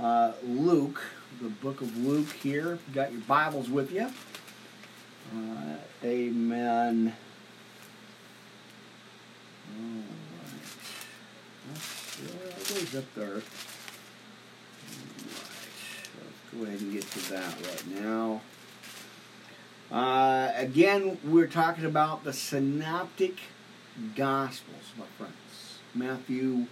uh, 0.00 0.32
Luke, 0.44 1.02
the 1.40 1.48
book 1.48 1.80
of 1.80 1.96
Luke 1.96 2.32
here. 2.32 2.78
you 2.88 2.94
got 2.94 3.12
your 3.12 3.22
Bibles 3.22 3.70
with 3.70 3.92
you. 3.92 4.10
Uh, 5.34 5.76
amen. 6.04 7.14
goes 12.74 12.96
up 12.96 13.14
there. 13.14 13.42
Go 16.58 16.64
ahead 16.64 16.80
and 16.80 16.92
get 16.92 17.02
to 17.02 17.30
that 17.32 17.54
right 17.66 17.86
now. 18.02 18.40
Uh, 19.90 20.52
again, 20.56 21.18
we're 21.22 21.46
talking 21.46 21.84
about 21.84 22.24
the 22.24 22.32
synoptic 22.32 23.36
gospels, 24.14 24.92
my 24.96 25.04
friends. 25.18 25.80
Matthew, 25.94 26.66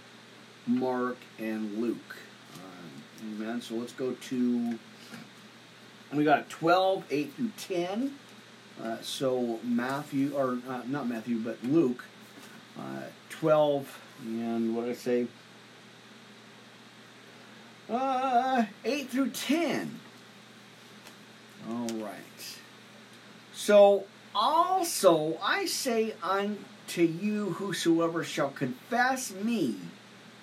Mark, 0.65 1.17
and 1.37 1.79
Luke. 1.79 2.17
Uh, 2.55 3.21
amen. 3.21 3.61
So 3.61 3.75
let's 3.75 3.93
go 3.93 4.13
to. 4.13 4.79
We 6.13 6.23
got 6.23 6.49
12, 6.49 7.05
8 7.11 7.33
through 7.33 7.51
10. 7.57 8.15
Uh, 8.83 8.97
so 9.01 9.59
Matthew, 9.63 10.35
or 10.35 10.57
uh, 10.67 10.81
not 10.87 11.07
Matthew, 11.07 11.37
but 11.37 11.63
Luke, 11.63 12.05
uh, 12.79 13.03
12, 13.29 13.99
and 14.23 14.75
what 14.75 14.85
did 14.85 14.91
I 14.91 14.95
say? 14.95 15.27
Uh, 17.89 18.65
8 18.83 19.09
through 19.09 19.29
10. 19.29 19.99
All 21.69 21.87
right. 21.97 22.57
So 23.53 24.05
also 24.33 25.37
I 25.41 25.65
say 25.65 26.13
unto 26.23 27.01
you, 27.01 27.51
whosoever 27.51 28.23
shall 28.23 28.49
confess 28.49 29.31
me 29.33 29.77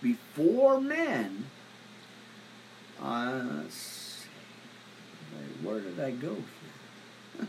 before 0.00 0.80
men. 0.80 1.46
Uh, 3.00 3.62
where 5.62 5.80
did 5.80 5.98
I 5.98 6.10
go 6.12 6.34
here? 6.34 7.48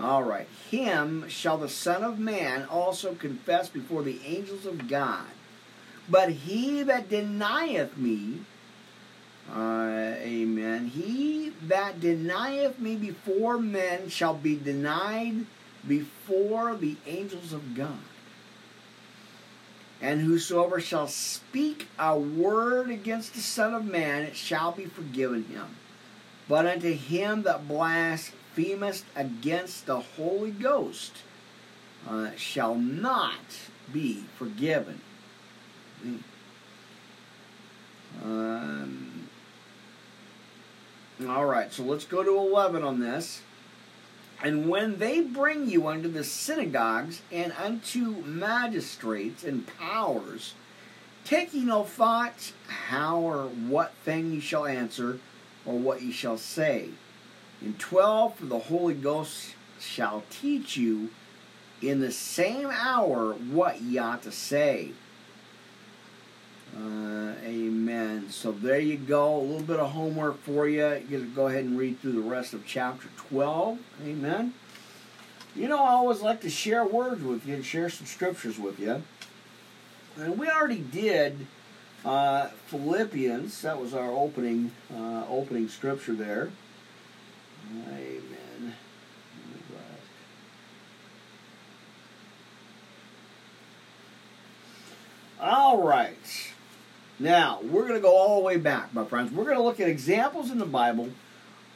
All 0.00 0.22
right. 0.22 0.48
Him 0.70 1.28
shall 1.28 1.58
the 1.58 1.68
Son 1.68 2.02
of 2.02 2.18
Man 2.18 2.64
also 2.64 3.14
confess 3.14 3.68
before 3.68 4.02
the 4.02 4.18
angels 4.24 4.64
of 4.64 4.88
God. 4.88 5.26
But 6.08 6.30
he 6.30 6.82
that 6.82 7.10
denieth 7.10 7.96
me, 7.98 8.40
uh, 9.54 10.14
amen, 10.18 10.86
he 10.86 11.52
that 11.66 12.00
denieth 12.00 12.78
me 12.78 12.96
before 12.96 13.58
men 13.58 14.08
shall 14.08 14.34
be 14.34 14.56
denied 14.56 15.46
before 15.86 16.74
the 16.76 16.96
angels 17.06 17.52
of 17.52 17.74
God. 17.74 17.98
And 20.00 20.22
whosoever 20.22 20.80
shall 20.80 21.08
speak 21.08 21.88
a 21.98 22.18
word 22.18 22.90
against 22.90 23.34
the 23.34 23.40
Son 23.40 23.74
of 23.74 23.84
Man, 23.84 24.22
it 24.22 24.34
shall 24.34 24.72
be 24.72 24.86
forgiven 24.86 25.44
him. 25.44 25.76
But 26.48 26.66
unto 26.66 26.94
him 26.94 27.42
that 27.42 27.68
blasphemeth 28.54 29.04
against 29.16 29.86
the 29.86 30.00
Holy 30.00 30.50
Ghost 30.50 31.12
uh, 32.08 32.30
shall 32.36 32.74
not 32.74 33.68
be 33.92 34.24
forgiven. 34.36 35.00
Um, 38.22 39.28
all 41.26 41.46
right, 41.46 41.72
so 41.72 41.82
let's 41.82 42.04
go 42.04 42.22
to 42.22 42.36
11 42.36 42.82
on 42.82 43.00
this. 43.00 43.42
And 44.42 44.70
when 44.70 44.98
they 44.98 45.20
bring 45.20 45.68
you 45.68 45.86
unto 45.86 46.08
the 46.08 46.24
synagogues 46.24 47.20
and 47.30 47.52
unto 47.52 48.22
magistrates 48.22 49.44
and 49.44 49.66
powers, 49.66 50.54
take 51.24 51.52
ye 51.52 51.62
no 51.62 51.84
thought 51.84 52.52
how 52.88 53.18
or 53.18 53.48
what 53.48 53.92
thing 54.02 54.32
ye 54.32 54.40
shall 54.40 54.64
answer, 54.64 55.18
or 55.66 55.78
what 55.78 56.00
ye 56.00 56.10
shall 56.10 56.38
say. 56.38 56.88
In 57.62 57.74
twelve, 57.74 58.36
for 58.36 58.46
the 58.46 58.58
Holy 58.58 58.94
Ghost 58.94 59.54
shall 59.78 60.24
teach 60.30 60.76
you 60.76 61.10
in 61.82 62.00
the 62.00 62.12
same 62.12 62.68
hour 62.70 63.32
what 63.32 63.80
ye 63.80 63.98
ought 63.98 64.22
to 64.22 64.32
say. 64.32 64.92
Uh, 66.76 67.32
amen. 67.42 68.30
So 68.30 68.52
there 68.52 68.78
you 68.78 68.96
go. 68.96 69.36
A 69.36 69.42
little 69.42 69.62
bit 69.62 69.80
of 69.80 69.90
homework 69.90 70.40
for 70.42 70.68
you. 70.68 71.02
You 71.08 71.18
to 71.20 71.26
go 71.26 71.48
ahead 71.48 71.64
and 71.64 71.76
read 71.76 72.00
through 72.00 72.12
the 72.12 72.20
rest 72.20 72.54
of 72.54 72.64
chapter 72.64 73.08
12. 73.16 73.78
Amen. 74.04 74.54
You 75.56 75.68
know, 75.68 75.82
I 75.82 75.90
always 75.90 76.20
like 76.20 76.40
to 76.42 76.50
share 76.50 76.84
words 76.84 77.22
with 77.22 77.44
you 77.46 77.54
and 77.54 77.64
share 77.64 77.90
some 77.90 78.06
scriptures 78.06 78.58
with 78.58 78.78
you. 78.78 79.02
And 80.16 80.38
we 80.38 80.48
already 80.48 80.78
did 80.78 81.46
uh, 82.04 82.48
Philippians. 82.66 83.62
That 83.62 83.80
was 83.80 83.92
our 83.92 84.10
opening 84.10 84.70
uh, 84.94 85.24
opening 85.28 85.68
scripture 85.68 86.14
there. 86.14 86.50
Amen. 87.70 88.74
All 95.40 95.82
right. 95.82 96.52
Now, 97.18 97.60
we're 97.62 97.82
going 97.82 97.94
to 97.94 98.00
go 98.00 98.16
all 98.16 98.38
the 98.38 98.44
way 98.44 98.56
back, 98.56 98.92
my 98.92 99.04
friends. 99.04 99.32
We're 99.32 99.44
going 99.44 99.56
to 99.56 99.62
look 99.62 99.80
at 99.80 99.88
examples 99.88 100.50
in 100.50 100.58
the 100.58 100.66
Bible 100.66 101.10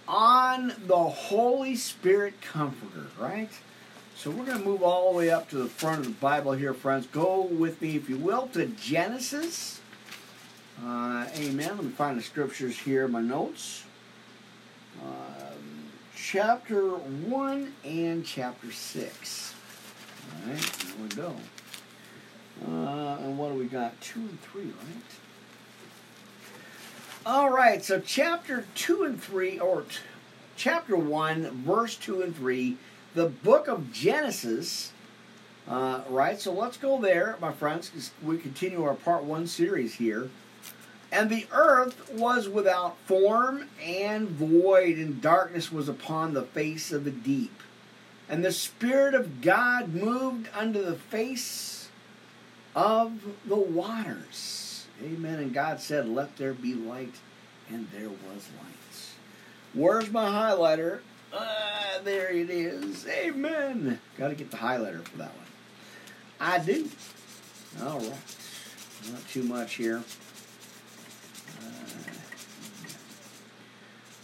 on 0.08 0.72
the 0.86 0.98
Holy 0.98 1.76
Spirit 1.76 2.40
Comforter, 2.40 3.06
right? 3.18 3.50
So 4.16 4.30
we're 4.30 4.44
going 4.46 4.58
to 4.58 4.64
move 4.64 4.82
all 4.82 5.12
the 5.12 5.18
way 5.18 5.30
up 5.30 5.48
to 5.50 5.56
the 5.56 5.66
front 5.66 6.00
of 6.00 6.06
the 6.06 6.12
Bible 6.12 6.52
here, 6.52 6.74
friends. 6.74 7.06
Go 7.06 7.42
with 7.42 7.80
me, 7.82 7.96
if 7.96 8.08
you 8.08 8.16
will, 8.16 8.48
to 8.48 8.66
Genesis. 8.66 9.80
Uh, 10.82 11.26
amen. 11.36 11.76
Let 11.76 11.84
me 11.84 11.90
find 11.90 12.18
the 12.18 12.22
scriptures 12.22 12.78
here, 12.78 13.06
my 13.06 13.20
notes. 13.20 13.84
Um, 15.02 15.43
chapter 16.26 16.88
1 16.88 17.72
and 17.84 18.24
chapter 18.24 18.72
6. 18.72 19.54
All 20.32 20.50
right, 20.50 20.58
there 20.58 20.94
we 21.02 21.08
go. 21.08 21.36
Uh, 22.66 23.18
and 23.20 23.36
what 23.36 23.52
do 23.52 23.58
we 23.58 23.66
got? 23.66 24.00
2 24.00 24.20
and 24.20 24.40
3, 24.40 24.62
right? 24.62 24.72
All 27.26 27.50
right, 27.50 27.84
so 27.84 28.00
chapter 28.00 28.64
2 28.74 29.04
and 29.04 29.22
3, 29.22 29.58
or 29.58 29.82
t- 29.82 29.98
chapter 30.56 30.96
1, 30.96 31.50
verse 31.62 31.96
2 31.96 32.22
and 32.22 32.34
3, 32.34 32.78
the 33.14 33.26
book 33.26 33.68
of 33.68 33.92
Genesis. 33.92 34.92
Uh, 35.68 36.00
right, 36.08 36.40
so 36.40 36.52
let's 36.52 36.78
go 36.78 37.00
there, 37.00 37.36
my 37.40 37.52
friends. 37.52 38.12
We 38.24 38.38
continue 38.38 38.82
our 38.84 38.94
part 38.94 39.24
1 39.24 39.46
series 39.46 39.94
here. 39.94 40.30
And 41.12 41.30
the 41.30 41.46
earth 41.52 42.12
was 42.12 42.48
without 42.48 42.96
form 43.06 43.68
and 43.82 44.28
void, 44.28 44.98
and 44.98 45.20
darkness 45.20 45.70
was 45.70 45.88
upon 45.88 46.34
the 46.34 46.42
face 46.42 46.92
of 46.92 47.04
the 47.04 47.10
deep. 47.10 47.60
And 48.28 48.44
the 48.44 48.52
Spirit 48.52 49.14
of 49.14 49.40
God 49.40 49.94
moved 49.94 50.48
under 50.54 50.82
the 50.82 50.96
face 50.96 51.88
of 52.74 53.20
the 53.46 53.56
waters. 53.56 54.86
Amen. 55.02 55.38
And 55.38 55.54
God 55.54 55.80
said, 55.80 56.08
Let 56.08 56.36
there 56.36 56.54
be 56.54 56.74
light, 56.74 57.14
and 57.68 57.88
there 57.92 58.08
was 58.08 58.48
light. 58.62 58.74
Where's 59.74 60.10
my 60.10 60.26
highlighter? 60.26 61.00
Ah, 61.32 61.98
there 62.04 62.30
it 62.30 62.48
is. 62.48 63.06
Amen. 63.08 63.98
Got 64.16 64.28
to 64.28 64.34
get 64.34 64.50
the 64.50 64.56
highlighter 64.56 65.02
for 65.02 65.18
that 65.18 65.34
one. 65.34 65.46
I 66.40 66.58
do. 66.60 66.88
All 67.82 67.98
right. 67.98 68.36
Not 69.10 69.28
too 69.28 69.42
much 69.42 69.74
here. 69.74 70.02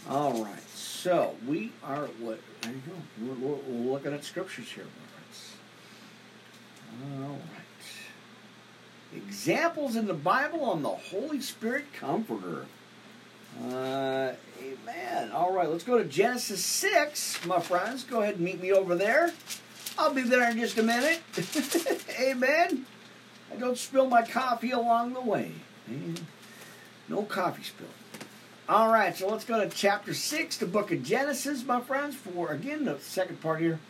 All 0.09 0.43
right. 0.43 0.61
So 0.75 1.35
we 1.47 1.71
are. 1.83 2.05
What? 2.19 2.39
There 2.61 2.71
you 2.71 2.81
go. 2.85 2.93
We're, 3.25 3.55
we're, 3.55 3.91
looking 3.91 4.13
at 4.13 4.23
scriptures 4.23 4.69
here. 4.71 4.85
All 7.03 7.29
right 7.29 7.61
examples 9.15 9.95
in 9.95 10.07
the 10.07 10.13
Bible 10.13 10.63
on 10.65 10.83
the 10.83 10.89
Holy 10.89 11.41
Spirit 11.41 11.85
Comforter. 11.93 12.65
Uh, 13.63 14.33
amen. 14.61 15.31
All 15.31 15.53
right, 15.53 15.69
let's 15.69 15.83
go 15.83 15.97
to 15.97 16.05
Genesis 16.05 16.63
6, 16.63 17.45
my 17.45 17.59
friends. 17.59 18.03
Go 18.03 18.21
ahead 18.21 18.35
and 18.35 18.43
meet 18.43 18.61
me 18.61 18.71
over 18.71 18.95
there. 18.95 19.31
I'll 19.97 20.13
be 20.13 20.21
there 20.21 20.49
in 20.49 20.57
just 20.57 20.77
a 20.77 20.83
minute. 20.83 21.21
amen. 22.19 22.85
I 23.51 23.55
don't 23.57 23.77
spill 23.77 24.07
my 24.07 24.21
coffee 24.21 24.71
along 24.71 25.13
the 25.13 25.21
way. 25.21 25.51
No 27.11 27.23
coffee 27.23 27.63
spill. 27.63 27.87
All 28.69 28.87
right, 28.87 29.13
so 29.13 29.27
let's 29.27 29.43
go 29.43 29.59
to 29.59 29.69
chapter 29.69 30.13
6, 30.13 30.57
the 30.57 30.65
book 30.65 30.93
of 30.93 31.03
Genesis, 31.03 31.65
my 31.65 31.81
friends, 31.81 32.15
for, 32.15 32.53
again, 32.53 32.85
the 32.85 32.97
second 32.99 33.41
part 33.41 33.59
here. 33.59 33.81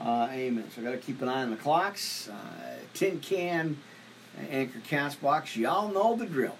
Uh, 0.00 0.28
amen. 0.30 0.70
So 0.72 0.80
i 0.80 0.84
got 0.84 0.92
to 0.92 0.98
keep 0.98 1.20
an 1.20 1.28
eye 1.28 1.42
on 1.42 1.50
the 1.50 1.56
clocks. 1.56 2.28
Uh, 2.28 2.76
tin 2.94 3.18
can 3.18 3.76
Anchor 4.48 4.78
Castbox. 4.88 5.56
y'all 5.56 5.92
know 5.92 6.14
the 6.14 6.26
drill. 6.26 6.54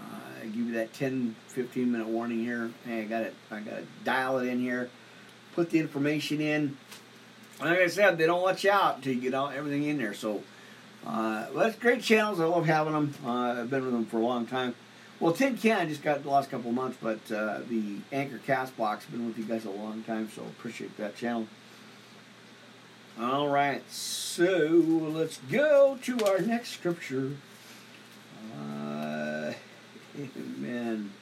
Uh, 0.00 0.40
I 0.40 0.46
give 0.46 0.56
you 0.56 0.72
that 0.72 0.94
10, 0.94 1.36
15 1.48 1.92
minute 1.92 2.06
warning 2.06 2.42
here. 2.42 2.70
Hey, 2.86 3.02
I 3.02 3.04
got 3.04 3.22
it. 3.24 3.34
I 3.50 3.60
got 3.60 3.76
to 3.76 3.84
dial 4.04 4.38
it 4.38 4.48
in 4.48 4.58
here, 4.58 4.88
put 5.54 5.68
the 5.68 5.80
information 5.80 6.40
in. 6.40 6.78
Like 7.60 7.78
I 7.78 7.88
said, 7.88 8.16
they 8.16 8.24
don't 8.24 8.42
let 8.42 8.64
you 8.64 8.70
out 8.70 8.96
until 8.96 9.12
you 9.12 9.20
get 9.20 9.34
all 9.34 9.50
everything 9.50 9.84
in 9.84 9.98
there. 9.98 10.14
So, 10.14 10.42
uh, 11.06 11.44
well, 11.52 11.64
that's 11.64 11.76
great 11.78 12.02
channels. 12.02 12.40
I 12.40 12.46
love 12.46 12.64
having 12.64 12.94
them. 12.94 13.14
Uh, 13.22 13.60
I've 13.60 13.68
been 13.68 13.84
with 13.84 13.92
them 13.92 14.06
for 14.06 14.16
a 14.16 14.24
long 14.24 14.46
time. 14.46 14.74
Well, 15.22 15.32
Tin 15.32 15.56
Can, 15.56 15.88
just 15.88 16.02
got 16.02 16.24
the 16.24 16.30
last 16.30 16.50
couple 16.50 16.70
of 16.70 16.74
months, 16.74 16.98
but 17.00 17.20
uh, 17.30 17.60
the 17.68 17.98
Anchor 18.10 18.40
Castbox, 18.44 19.08
been 19.08 19.24
with 19.24 19.38
you 19.38 19.44
guys 19.44 19.64
a 19.64 19.70
long 19.70 20.02
time, 20.02 20.28
so 20.28 20.42
appreciate 20.42 20.96
that 20.96 21.14
channel. 21.14 21.46
All 23.20 23.48
right, 23.48 23.88
so 23.88 24.44
let's 24.44 25.38
go 25.48 25.96
to 26.02 26.24
our 26.26 26.40
next 26.40 26.70
scripture. 26.70 27.36
Uh, 28.58 29.52
amen. 30.18 31.12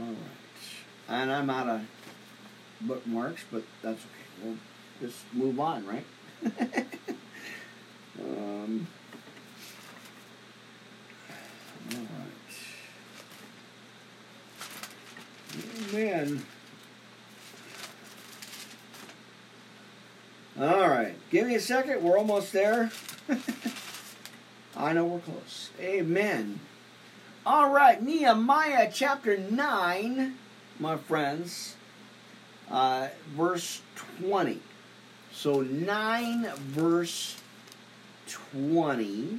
All 0.00 0.06
right, 0.06 1.08
and 1.08 1.30
I'm 1.30 1.50
out 1.50 1.68
of 1.68 1.82
bookmarks, 2.80 3.44
but 3.48 3.62
that's 3.80 4.00
okay. 4.00 4.42
We'll 4.42 4.56
just 5.00 5.22
move 5.32 5.60
on, 5.60 5.86
right? 5.86 6.04
um, 8.20 8.86
all 11.90 12.06
right. 15.52 15.92
man. 15.92 16.44
All 20.58 20.88
right, 20.88 21.14
give 21.30 21.48
me 21.48 21.56
a 21.56 21.60
second. 21.60 22.02
We're 22.02 22.16
almost 22.16 22.52
there. 22.52 22.92
I 24.76 24.92
know 24.92 25.04
we're 25.04 25.18
close. 25.20 25.70
Amen. 25.80 26.60
All 27.46 27.70
right, 27.70 28.00
Nehemiah 28.02 28.90
chapter 28.92 29.36
9, 29.36 30.34
my 30.78 30.96
friends, 30.96 31.76
uh, 32.70 33.08
verse 33.36 33.82
20. 34.20 34.60
So 35.32 35.60
9 35.60 36.48
verse 36.56 37.36
20. 38.28 39.38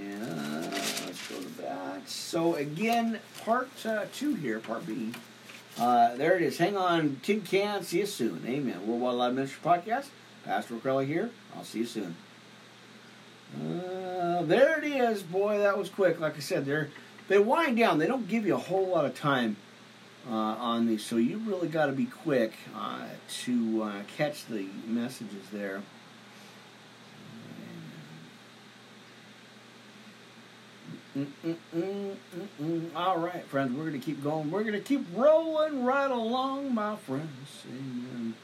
And 0.00 0.72
let's 0.72 1.28
go 1.28 1.40
to 1.40 1.48
that. 1.62 2.08
So 2.08 2.54
again, 2.54 3.18
part 3.44 3.70
uh, 3.84 4.06
2 4.14 4.34
here, 4.36 4.58
part 4.58 4.86
B. 4.86 5.12
Uh, 5.78 6.14
there 6.16 6.36
it 6.36 6.42
is. 6.42 6.58
Hang 6.58 6.76
on, 6.76 7.20
tin 7.22 7.40
can. 7.40 7.82
See 7.82 8.00
you 8.00 8.06
soon. 8.06 8.42
Amen. 8.46 8.86
Worldwide 8.86 9.14
Live 9.14 9.34
Ministry 9.34 9.60
Podcast. 9.64 10.06
Pastor 10.44 10.76
Crowley 10.76 11.06
here. 11.06 11.30
I'll 11.56 11.64
see 11.64 11.80
you 11.80 11.86
soon. 11.86 12.16
Uh, 13.54 14.42
there 14.42 14.78
it 14.78 14.84
is, 14.84 15.22
boy. 15.22 15.58
That 15.58 15.78
was 15.78 15.88
quick. 15.88 16.20
Like 16.20 16.36
I 16.36 16.40
said, 16.40 16.64
they're 16.64 16.88
they 17.28 17.38
wind 17.38 17.76
down. 17.76 17.98
They 17.98 18.06
don't 18.06 18.28
give 18.28 18.46
you 18.46 18.54
a 18.54 18.58
whole 18.58 18.88
lot 18.88 19.04
of 19.04 19.14
time 19.14 19.56
uh, 20.28 20.34
on 20.34 20.86
these, 20.86 21.04
so 21.04 21.16
you 21.16 21.38
really 21.38 21.68
got 21.68 21.86
to 21.86 21.92
be 21.92 22.06
quick 22.06 22.52
uh, 22.76 23.06
to 23.44 23.82
uh, 23.82 24.02
catch 24.16 24.46
the 24.46 24.66
messages 24.86 25.48
there. 25.52 25.82
Mm-mm-mm-mm-mm. 31.16 32.96
All 32.96 33.18
right, 33.18 33.44
friends, 33.46 33.76
we're 33.76 33.84
going 33.84 34.00
to 34.00 34.04
keep 34.04 34.22
going. 34.22 34.50
We're 34.50 34.62
going 34.62 34.72
to 34.72 34.80
keep 34.80 35.06
rolling 35.14 35.84
right 35.84 36.10
along, 36.10 36.74
my 36.74 36.96
friends. 36.96 37.64
Amen. 37.68 38.34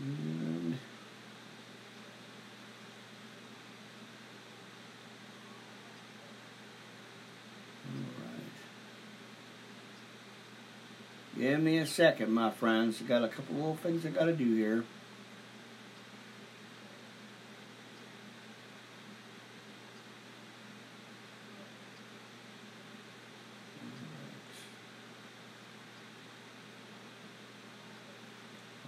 And 0.00 0.78
Give 11.38 11.60
me 11.60 11.78
a 11.78 11.86
second, 11.86 12.32
my 12.32 12.50
friends. 12.50 13.00
I 13.00 13.08
got 13.08 13.24
a 13.24 13.28
couple 13.28 13.56
little 13.56 13.76
things 13.76 14.04
I 14.04 14.10
got 14.10 14.26
to 14.26 14.32
do 14.32 14.54
here. 14.54 14.84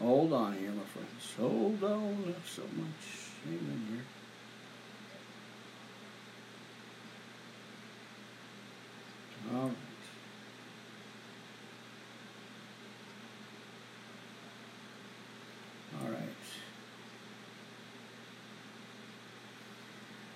Hold 0.01 0.33
on 0.33 0.57
here, 0.59 0.71
Hold 1.39 1.83
on. 1.83 2.27
Not 2.27 2.37
so 2.47 2.63
much. 2.63 2.89
shame 3.45 3.59
in 3.59 3.95
here. 3.95 4.05
All 9.53 9.67
right. 9.67 9.77
All 16.01 16.11
right. 16.11 16.21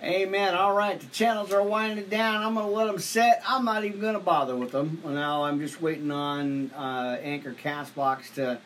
Amen. 0.02 0.54
All 0.54 0.74
right. 0.74 0.98
The 0.98 1.06
channels 1.06 1.52
are 1.52 1.62
winding 1.62 2.08
down. 2.08 2.42
I'm 2.42 2.54
going 2.54 2.66
to 2.66 2.72
let 2.72 2.86
them 2.86 2.98
set. 2.98 3.40
I'm 3.46 3.64
not 3.64 3.84
even 3.84 4.00
going 4.00 4.14
to 4.14 4.20
bother 4.20 4.56
with 4.56 4.72
them. 4.72 5.00
Now 5.04 5.44
I'm 5.44 5.60
just 5.60 5.80
waiting 5.80 6.10
on 6.10 6.70
uh, 6.72 7.18
Anchor 7.22 7.52
Castbox 7.52 8.34
to 8.34 8.58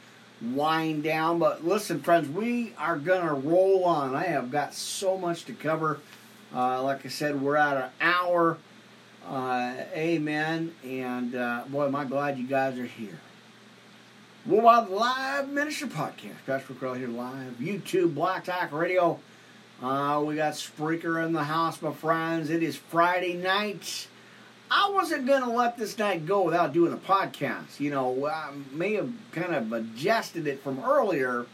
wind 0.43 1.03
down. 1.03 1.38
But 1.38 1.64
listen, 1.64 2.01
friends, 2.01 2.28
we 2.28 2.74
are 2.78 2.97
going 2.97 3.26
to 3.26 3.34
roll 3.34 3.84
on. 3.84 4.14
I 4.14 4.24
have 4.24 4.51
got 4.51 4.74
so 4.74 5.16
much 5.16 5.45
to 5.47 5.53
cover. 5.53 6.01
Uh, 6.55 6.82
like 6.82 7.07
I 7.07 7.09
said, 7.09 7.40
we're 7.40 7.57
at 7.57 7.76
an 7.76 7.90
hour. 8.01 8.59
Uh, 9.26 9.74
amen. 9.95 10.74
And 10.84 11.34
uh, 11.34 11.64
boy, 11.68 11.86
am 11.86 11.97
I 11.97 12.05
glad 12.05 12.38
you 12.38 12.47
guys 12.47 12.78
are 12.78 12.84
here. 12.84 13.20
Worldwide 14.45 14.88
Live 14.88 15.49
Ministry 15.51 15.88
Podcast. 15.88 16.45
Pastor 16.47 16.74
Crowell 16.74 16.95
here 16.95 17.07
live. 17.07 17.55
YouTube, 17.61 18.14
Blog 18.14 18.43
Talk 18.43 18.72
Radio. 18.72 19.20
Uh, 19.80 20.20
we 20.24 20.34
got 20.34 20.55
Spreaker 20.55 21.24
in 21.24 21.32
the 21.32 21.45
house, 21.45 21.80
my 21.80 21.93
friends. 21.93 22.51
It 22.51 22.62
is 22.62 22.76
Friday 22.76 23.34
night. 23.34 24.09
I 24.74 24.88
wasn't 24.88 25.26
going 25.26 25.42
to 25.42 25.50
let 25.50 25.76
this 25.76 25.98
night 25.98 26.24
go 26.24 26.40
without 26.40 26.72
doing 26.72 26.94
a 26.94 26.96
podcast. 26.96 27.78
You 27.78 27.90
know, 27.90 28.26
I 28.26 28.52
may 28.72 28.94
have 28.94 29.12
kind 29.30 29.54
of 29.54 29.70
adjusted 29.70 30.46
it 30.46 30.62
from 30.62 30.82
earlier 30.82 31.44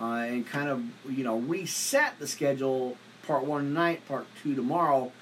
uh, 0.00 0.04
and 0.04 0.44
kind 0.44 0.68
of, 0.68 0.82
you 1.08 1.22
know, 1.22 1.38
reset 1.38 2.18
the 2.18 2.26
schedule 2.26 2.96
part 3.28 3.44
one 3.44 3.62
tonight, 3.62 4.08
part 4.08 4.26
two 4.42 4.56
tomorrow. 4.56 5.12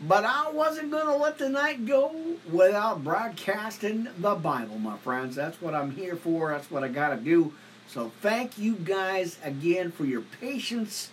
But 0.00 0.24
I 0.24 0.50
wasn't 0.50 0.90
going 0.90 1.06
to 1.06 1.14
let 1.14 1.38
the 1.38 1.48
night 1.48 1.86
go 1.86 2.16
without 2.50 3.04
broadcasting 3.04 4.08
the 4.18 4.34
Bible, 4.34 4.80
my 4.80 4.96
friends. 4.96 5.36
That's 5.36 5.62
what 5.62 5.74
I'm 5.74 5.92
here 5.92 6.16
for. 6.16 6.50
That's 6.50 6.68
what 6.68 6.82
I 6.82 6.88
got 6.88 7.10
to 7.10 7.16
do. 7.16 7.52
So 7.86 8.10
thank 8.20 8.58
you 8.58 8.74
guys 8.74 9.38
again 9.44 9.92
for 9.92 10.04
your 10.04 10.22
patience, 10.40 11.10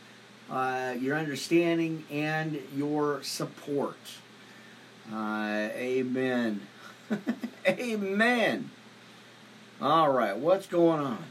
uh, 0.49 0.95
your 0.99 1.15
understanding, 1.15 2.05
and 2.09 2.59
your 2.75 3.21
support. 3.21 3.97
Uh, 5.11 5.69
amen. 5.73 6.61
amen. 7.67 8.69
All 9.81 10.11
right, 10.11 10.37
what's 10.37 10.67
going 10.67 10.99
on? 10.99 11.23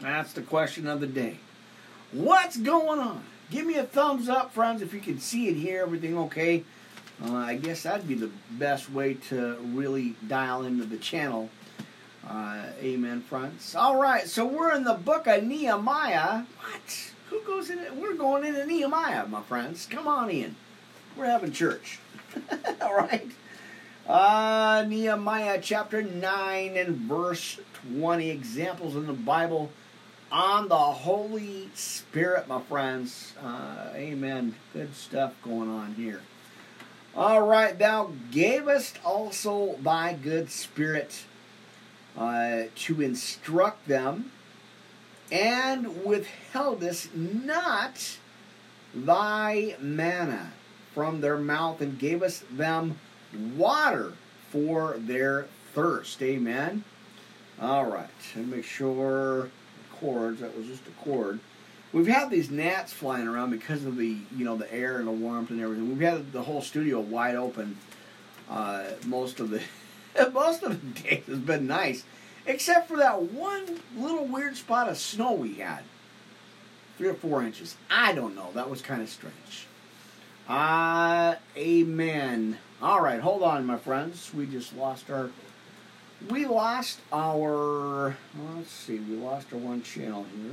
That's 0.00 0.32
the 0.32 0.42
question 0.42 0.86
of 0.86 1.00
the 1.00 1.06
day. 1.06 1.38
What's 2.12 2.56
going 2.56 2.98
on? 2.98 3.24
Give 3.50 3.66
me 3.66 3.74
a 3.76 3.84
thumbs 3.84 4.28
up, 4.28 4.52
friends, 4.52 4.82
if 4.82 4.94
you 4.94 5.00
can 5.00 5.18
see 5.18 5.48
and 5.48 5.56
hear 5.56 5.82
everything 5.82 6.16
okay. 6.18 6.64
Uh, 7.24 7.34
I 7.34 7.56
guess 7.56 7.82
that'd 7.84 8.06
be 8.06 8.14
the 8.14 8.30
best 8.52 8.90
way 8.90 9.14
to 9.28 9.56
really 9.62 10.14
dial 10.26 10.64
into 10.64 10.84
the 10.84 10.98
channel. 10.98 11.50
Uh, 12.28 12.64
amen, 12.80 13.22
friends. 13.22 13.74
All 13.74 13.96
right, 14.00 14.26
so 14.26 14.44
we're 14.44 14.74
in 14.74 14.84
the 14.84 14.94
book 14.94 15.26
of 15.26 15.44
Nehemiah. 15.44 16.42
What? 16.58 17.12
Who 17.30 17.40
goes 17.42 17.70
in? 17.70 18.00
We're 18.00 18.14
going 18.14 18.44
into 18.44 18.66
Nehemiah, 18.66 19.26
my 19.26 19.42
friends. 19.42 19.86
Come 19.86 20.08
on 20.08 20.30
in. 20.30 20.56
We're 21.16 21.26
having 21.26 21.52
church. 21.52 21.98
All 22.80 22.94
right. 22.94 23.30
Uh, 24.06 24.84
Nehemiah 24.86 25.58
chapter 25.60 26.02
9 26.02 26.76
and 26.76 26.96
verse 26.96 27.58
20. 27.90 28.30
Examples 28.30 28.94
in 28.94 29.06
the 29.06 29.12
Bible 29.12 29.70
on 30.30 30.68
the 30.68 30.76
Holy 30.76 31.68
Spirit, 31.74 32.48
my 32.48 32.60
friends. 32.60 33.34
Uh, 33.42 33.90
amen. 33.94 34.54
Good 34.72 34.94
stuff 34.94 35.34
going 35.42 35.68
on 35.68 35.94
here. 35.94 36.20
All 37.14 37.42
right. 37.46 37.78
Thou 37.78 38.12
gavest 38.30 38.98
also 39.04 39.76
thy 39.82 40.12
good 40.12 40.50
spirit 40.50 41.24
uh, 42.16 42.64
to 42.74 43.00
instruct 43.00 43.88
them, 43.88 44.30
and 45.30 46.04
withheldest 46.04 47.14
not 47.14 48.18
thy 48.94 49.76
manna 49.80 50.52
from 50.96 51.20
their 51.20 51.36
mouth 51.36 51.82
and 51.82 51.98
gave 51.98 52.22
us 52.22 52.42
them 52.50 52.98
water 53.54 54.14
for 54.48 54.96
their 54.96 55.46
thirst. 55.74 56.22
Amen. 56.22 56.84
All 57.60 57.84
right. 57.84 58.08
And 58.34 58.50
make 58.50 58.64
sure 58.64 59.50
cords. 60.00 60.40
That 60.40 60.56
was 60.56 60.66
just 60.66 60.86
a 60.86 60.90
cord. 61.02 61.38
We've 61.92 62.06
had 62.06 62.30
these 62.30 62.50
gnats 62.50 62.94
flying 62.94 63.28
around 63.28 63.50
because 63.50 63.84
of 63.84 63.98
the 63.98 64.16
you 64.34 64.44
know 64.46 64.56
the 64.56 64.72
air 64.72 64.96
and 64.96 65.06
the 65.06 65.12
warmth 65.12 65.50
and 65.50 65.60
everything. 65.60 65.86
We've 65.90 66.00
had 66.00 66.32
the 66.32 66.42
whole 66.42 66.62
studio 66.62 67.00
wide 67.00 67.36
open 67.36 67.76
uh, 68.48 68.84
most 69.04 69.38
of 69.38 69.50
the 69.50 69.60
most 70.32 70.62
of 70.62 70.80
the 70.80 71.00
day. 71.02 71.22
Has 71.26 71.40
been 71.40 71.66
nice, 71.66 72.04
except 72.46 72.88
for 72.88 72.96
that 72.96 73.20
one 73.20 73.80
little 73.94 74.24
weird 74.24 74.56
spot 74.56 74.88
of 74.88 74.96
snow 74.96 75.32
we 75.32 75.56
had, 75.56 75.82
three 76.96 77.08
or 77.08 77.14
four 77.14 77.42
inches. 77.42 77.76
I 77.90 78.14
don't 78.14 78.34
know. 78.34 78.48
That 78.54 78.70
was 78.70 78.80
kind 78.80 79.02
of 79.02 79.10
strange. 79.10 79.66
Uh, 80.48 81.34
amen. 81.56 82.58
All 82.80 83.00
right, 83.00 83.20
hold 83.20 83.42
on, 83.42 83.66
my 83.66 83.78
friends. 83.78 84.32
We 84.32 84.46
just 84.46 84.76
lost 84.76 85.10
our. 85.10 85.30
We 86.28 86.46
lost 86.46 87.00
our. 87.12 88.16
Let's 88.54 88.70
see. 88.70 88.98
We 88.98 89.16
lost 89.16 89.52
our 89.52 89.58
one 89.58 89.82
channel 89.82 90.24
here. 90.24 90.52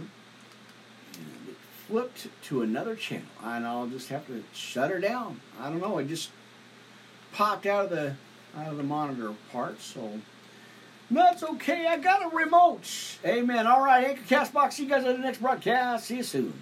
And 1.13 1.49
it 1.49 1.55
flipped 1.87 2.27
to 2.45 2.63
another 2.63 2.95
channel, 2.95 3.27
and 3.43 3.67
I'll 3.67 3.87
just 3.87 4.09
have 4.09 4.25
to 4.27 4.43
shut 4.51 4.89
her 4.89 4.99
down. 4.99 5.41
I 5.59 5.69
don't 5.69 5.81
know. 5.81 5.99
It 5.99 6.07
just 6.07 6.31
popped 7.31 7.65
out 7.65 7.85
of 7.85 7.89
the 7.91 8.15
out 8.57 8.71
of 8.71 8.77
the 8.77 8.83
monitor 8.83 9.33
part, 9.51 9.79
so 9.79 10.19
that's 11.11 11.43
okay. 11.43 11.85
I 11.85 11.97
got 11.97 12.23
a 12.23 12.35
remote. 12.35 12.89
Amen. 13.23 13.67
All 13.67 13.83
right, 13.83 14.07
Anchor 14.07 14.23
Castbox. 14.23 14.73
See 14.73 14.83
you 14.83 14.89
guys 14.89 15.05
on 15.05 15.13
the 15.13 15.19
next 15.19 15.39
broadcast. 15.39 16.05
See 16.05 16.17
you 16.17 16.23
soon. 16.23 16.53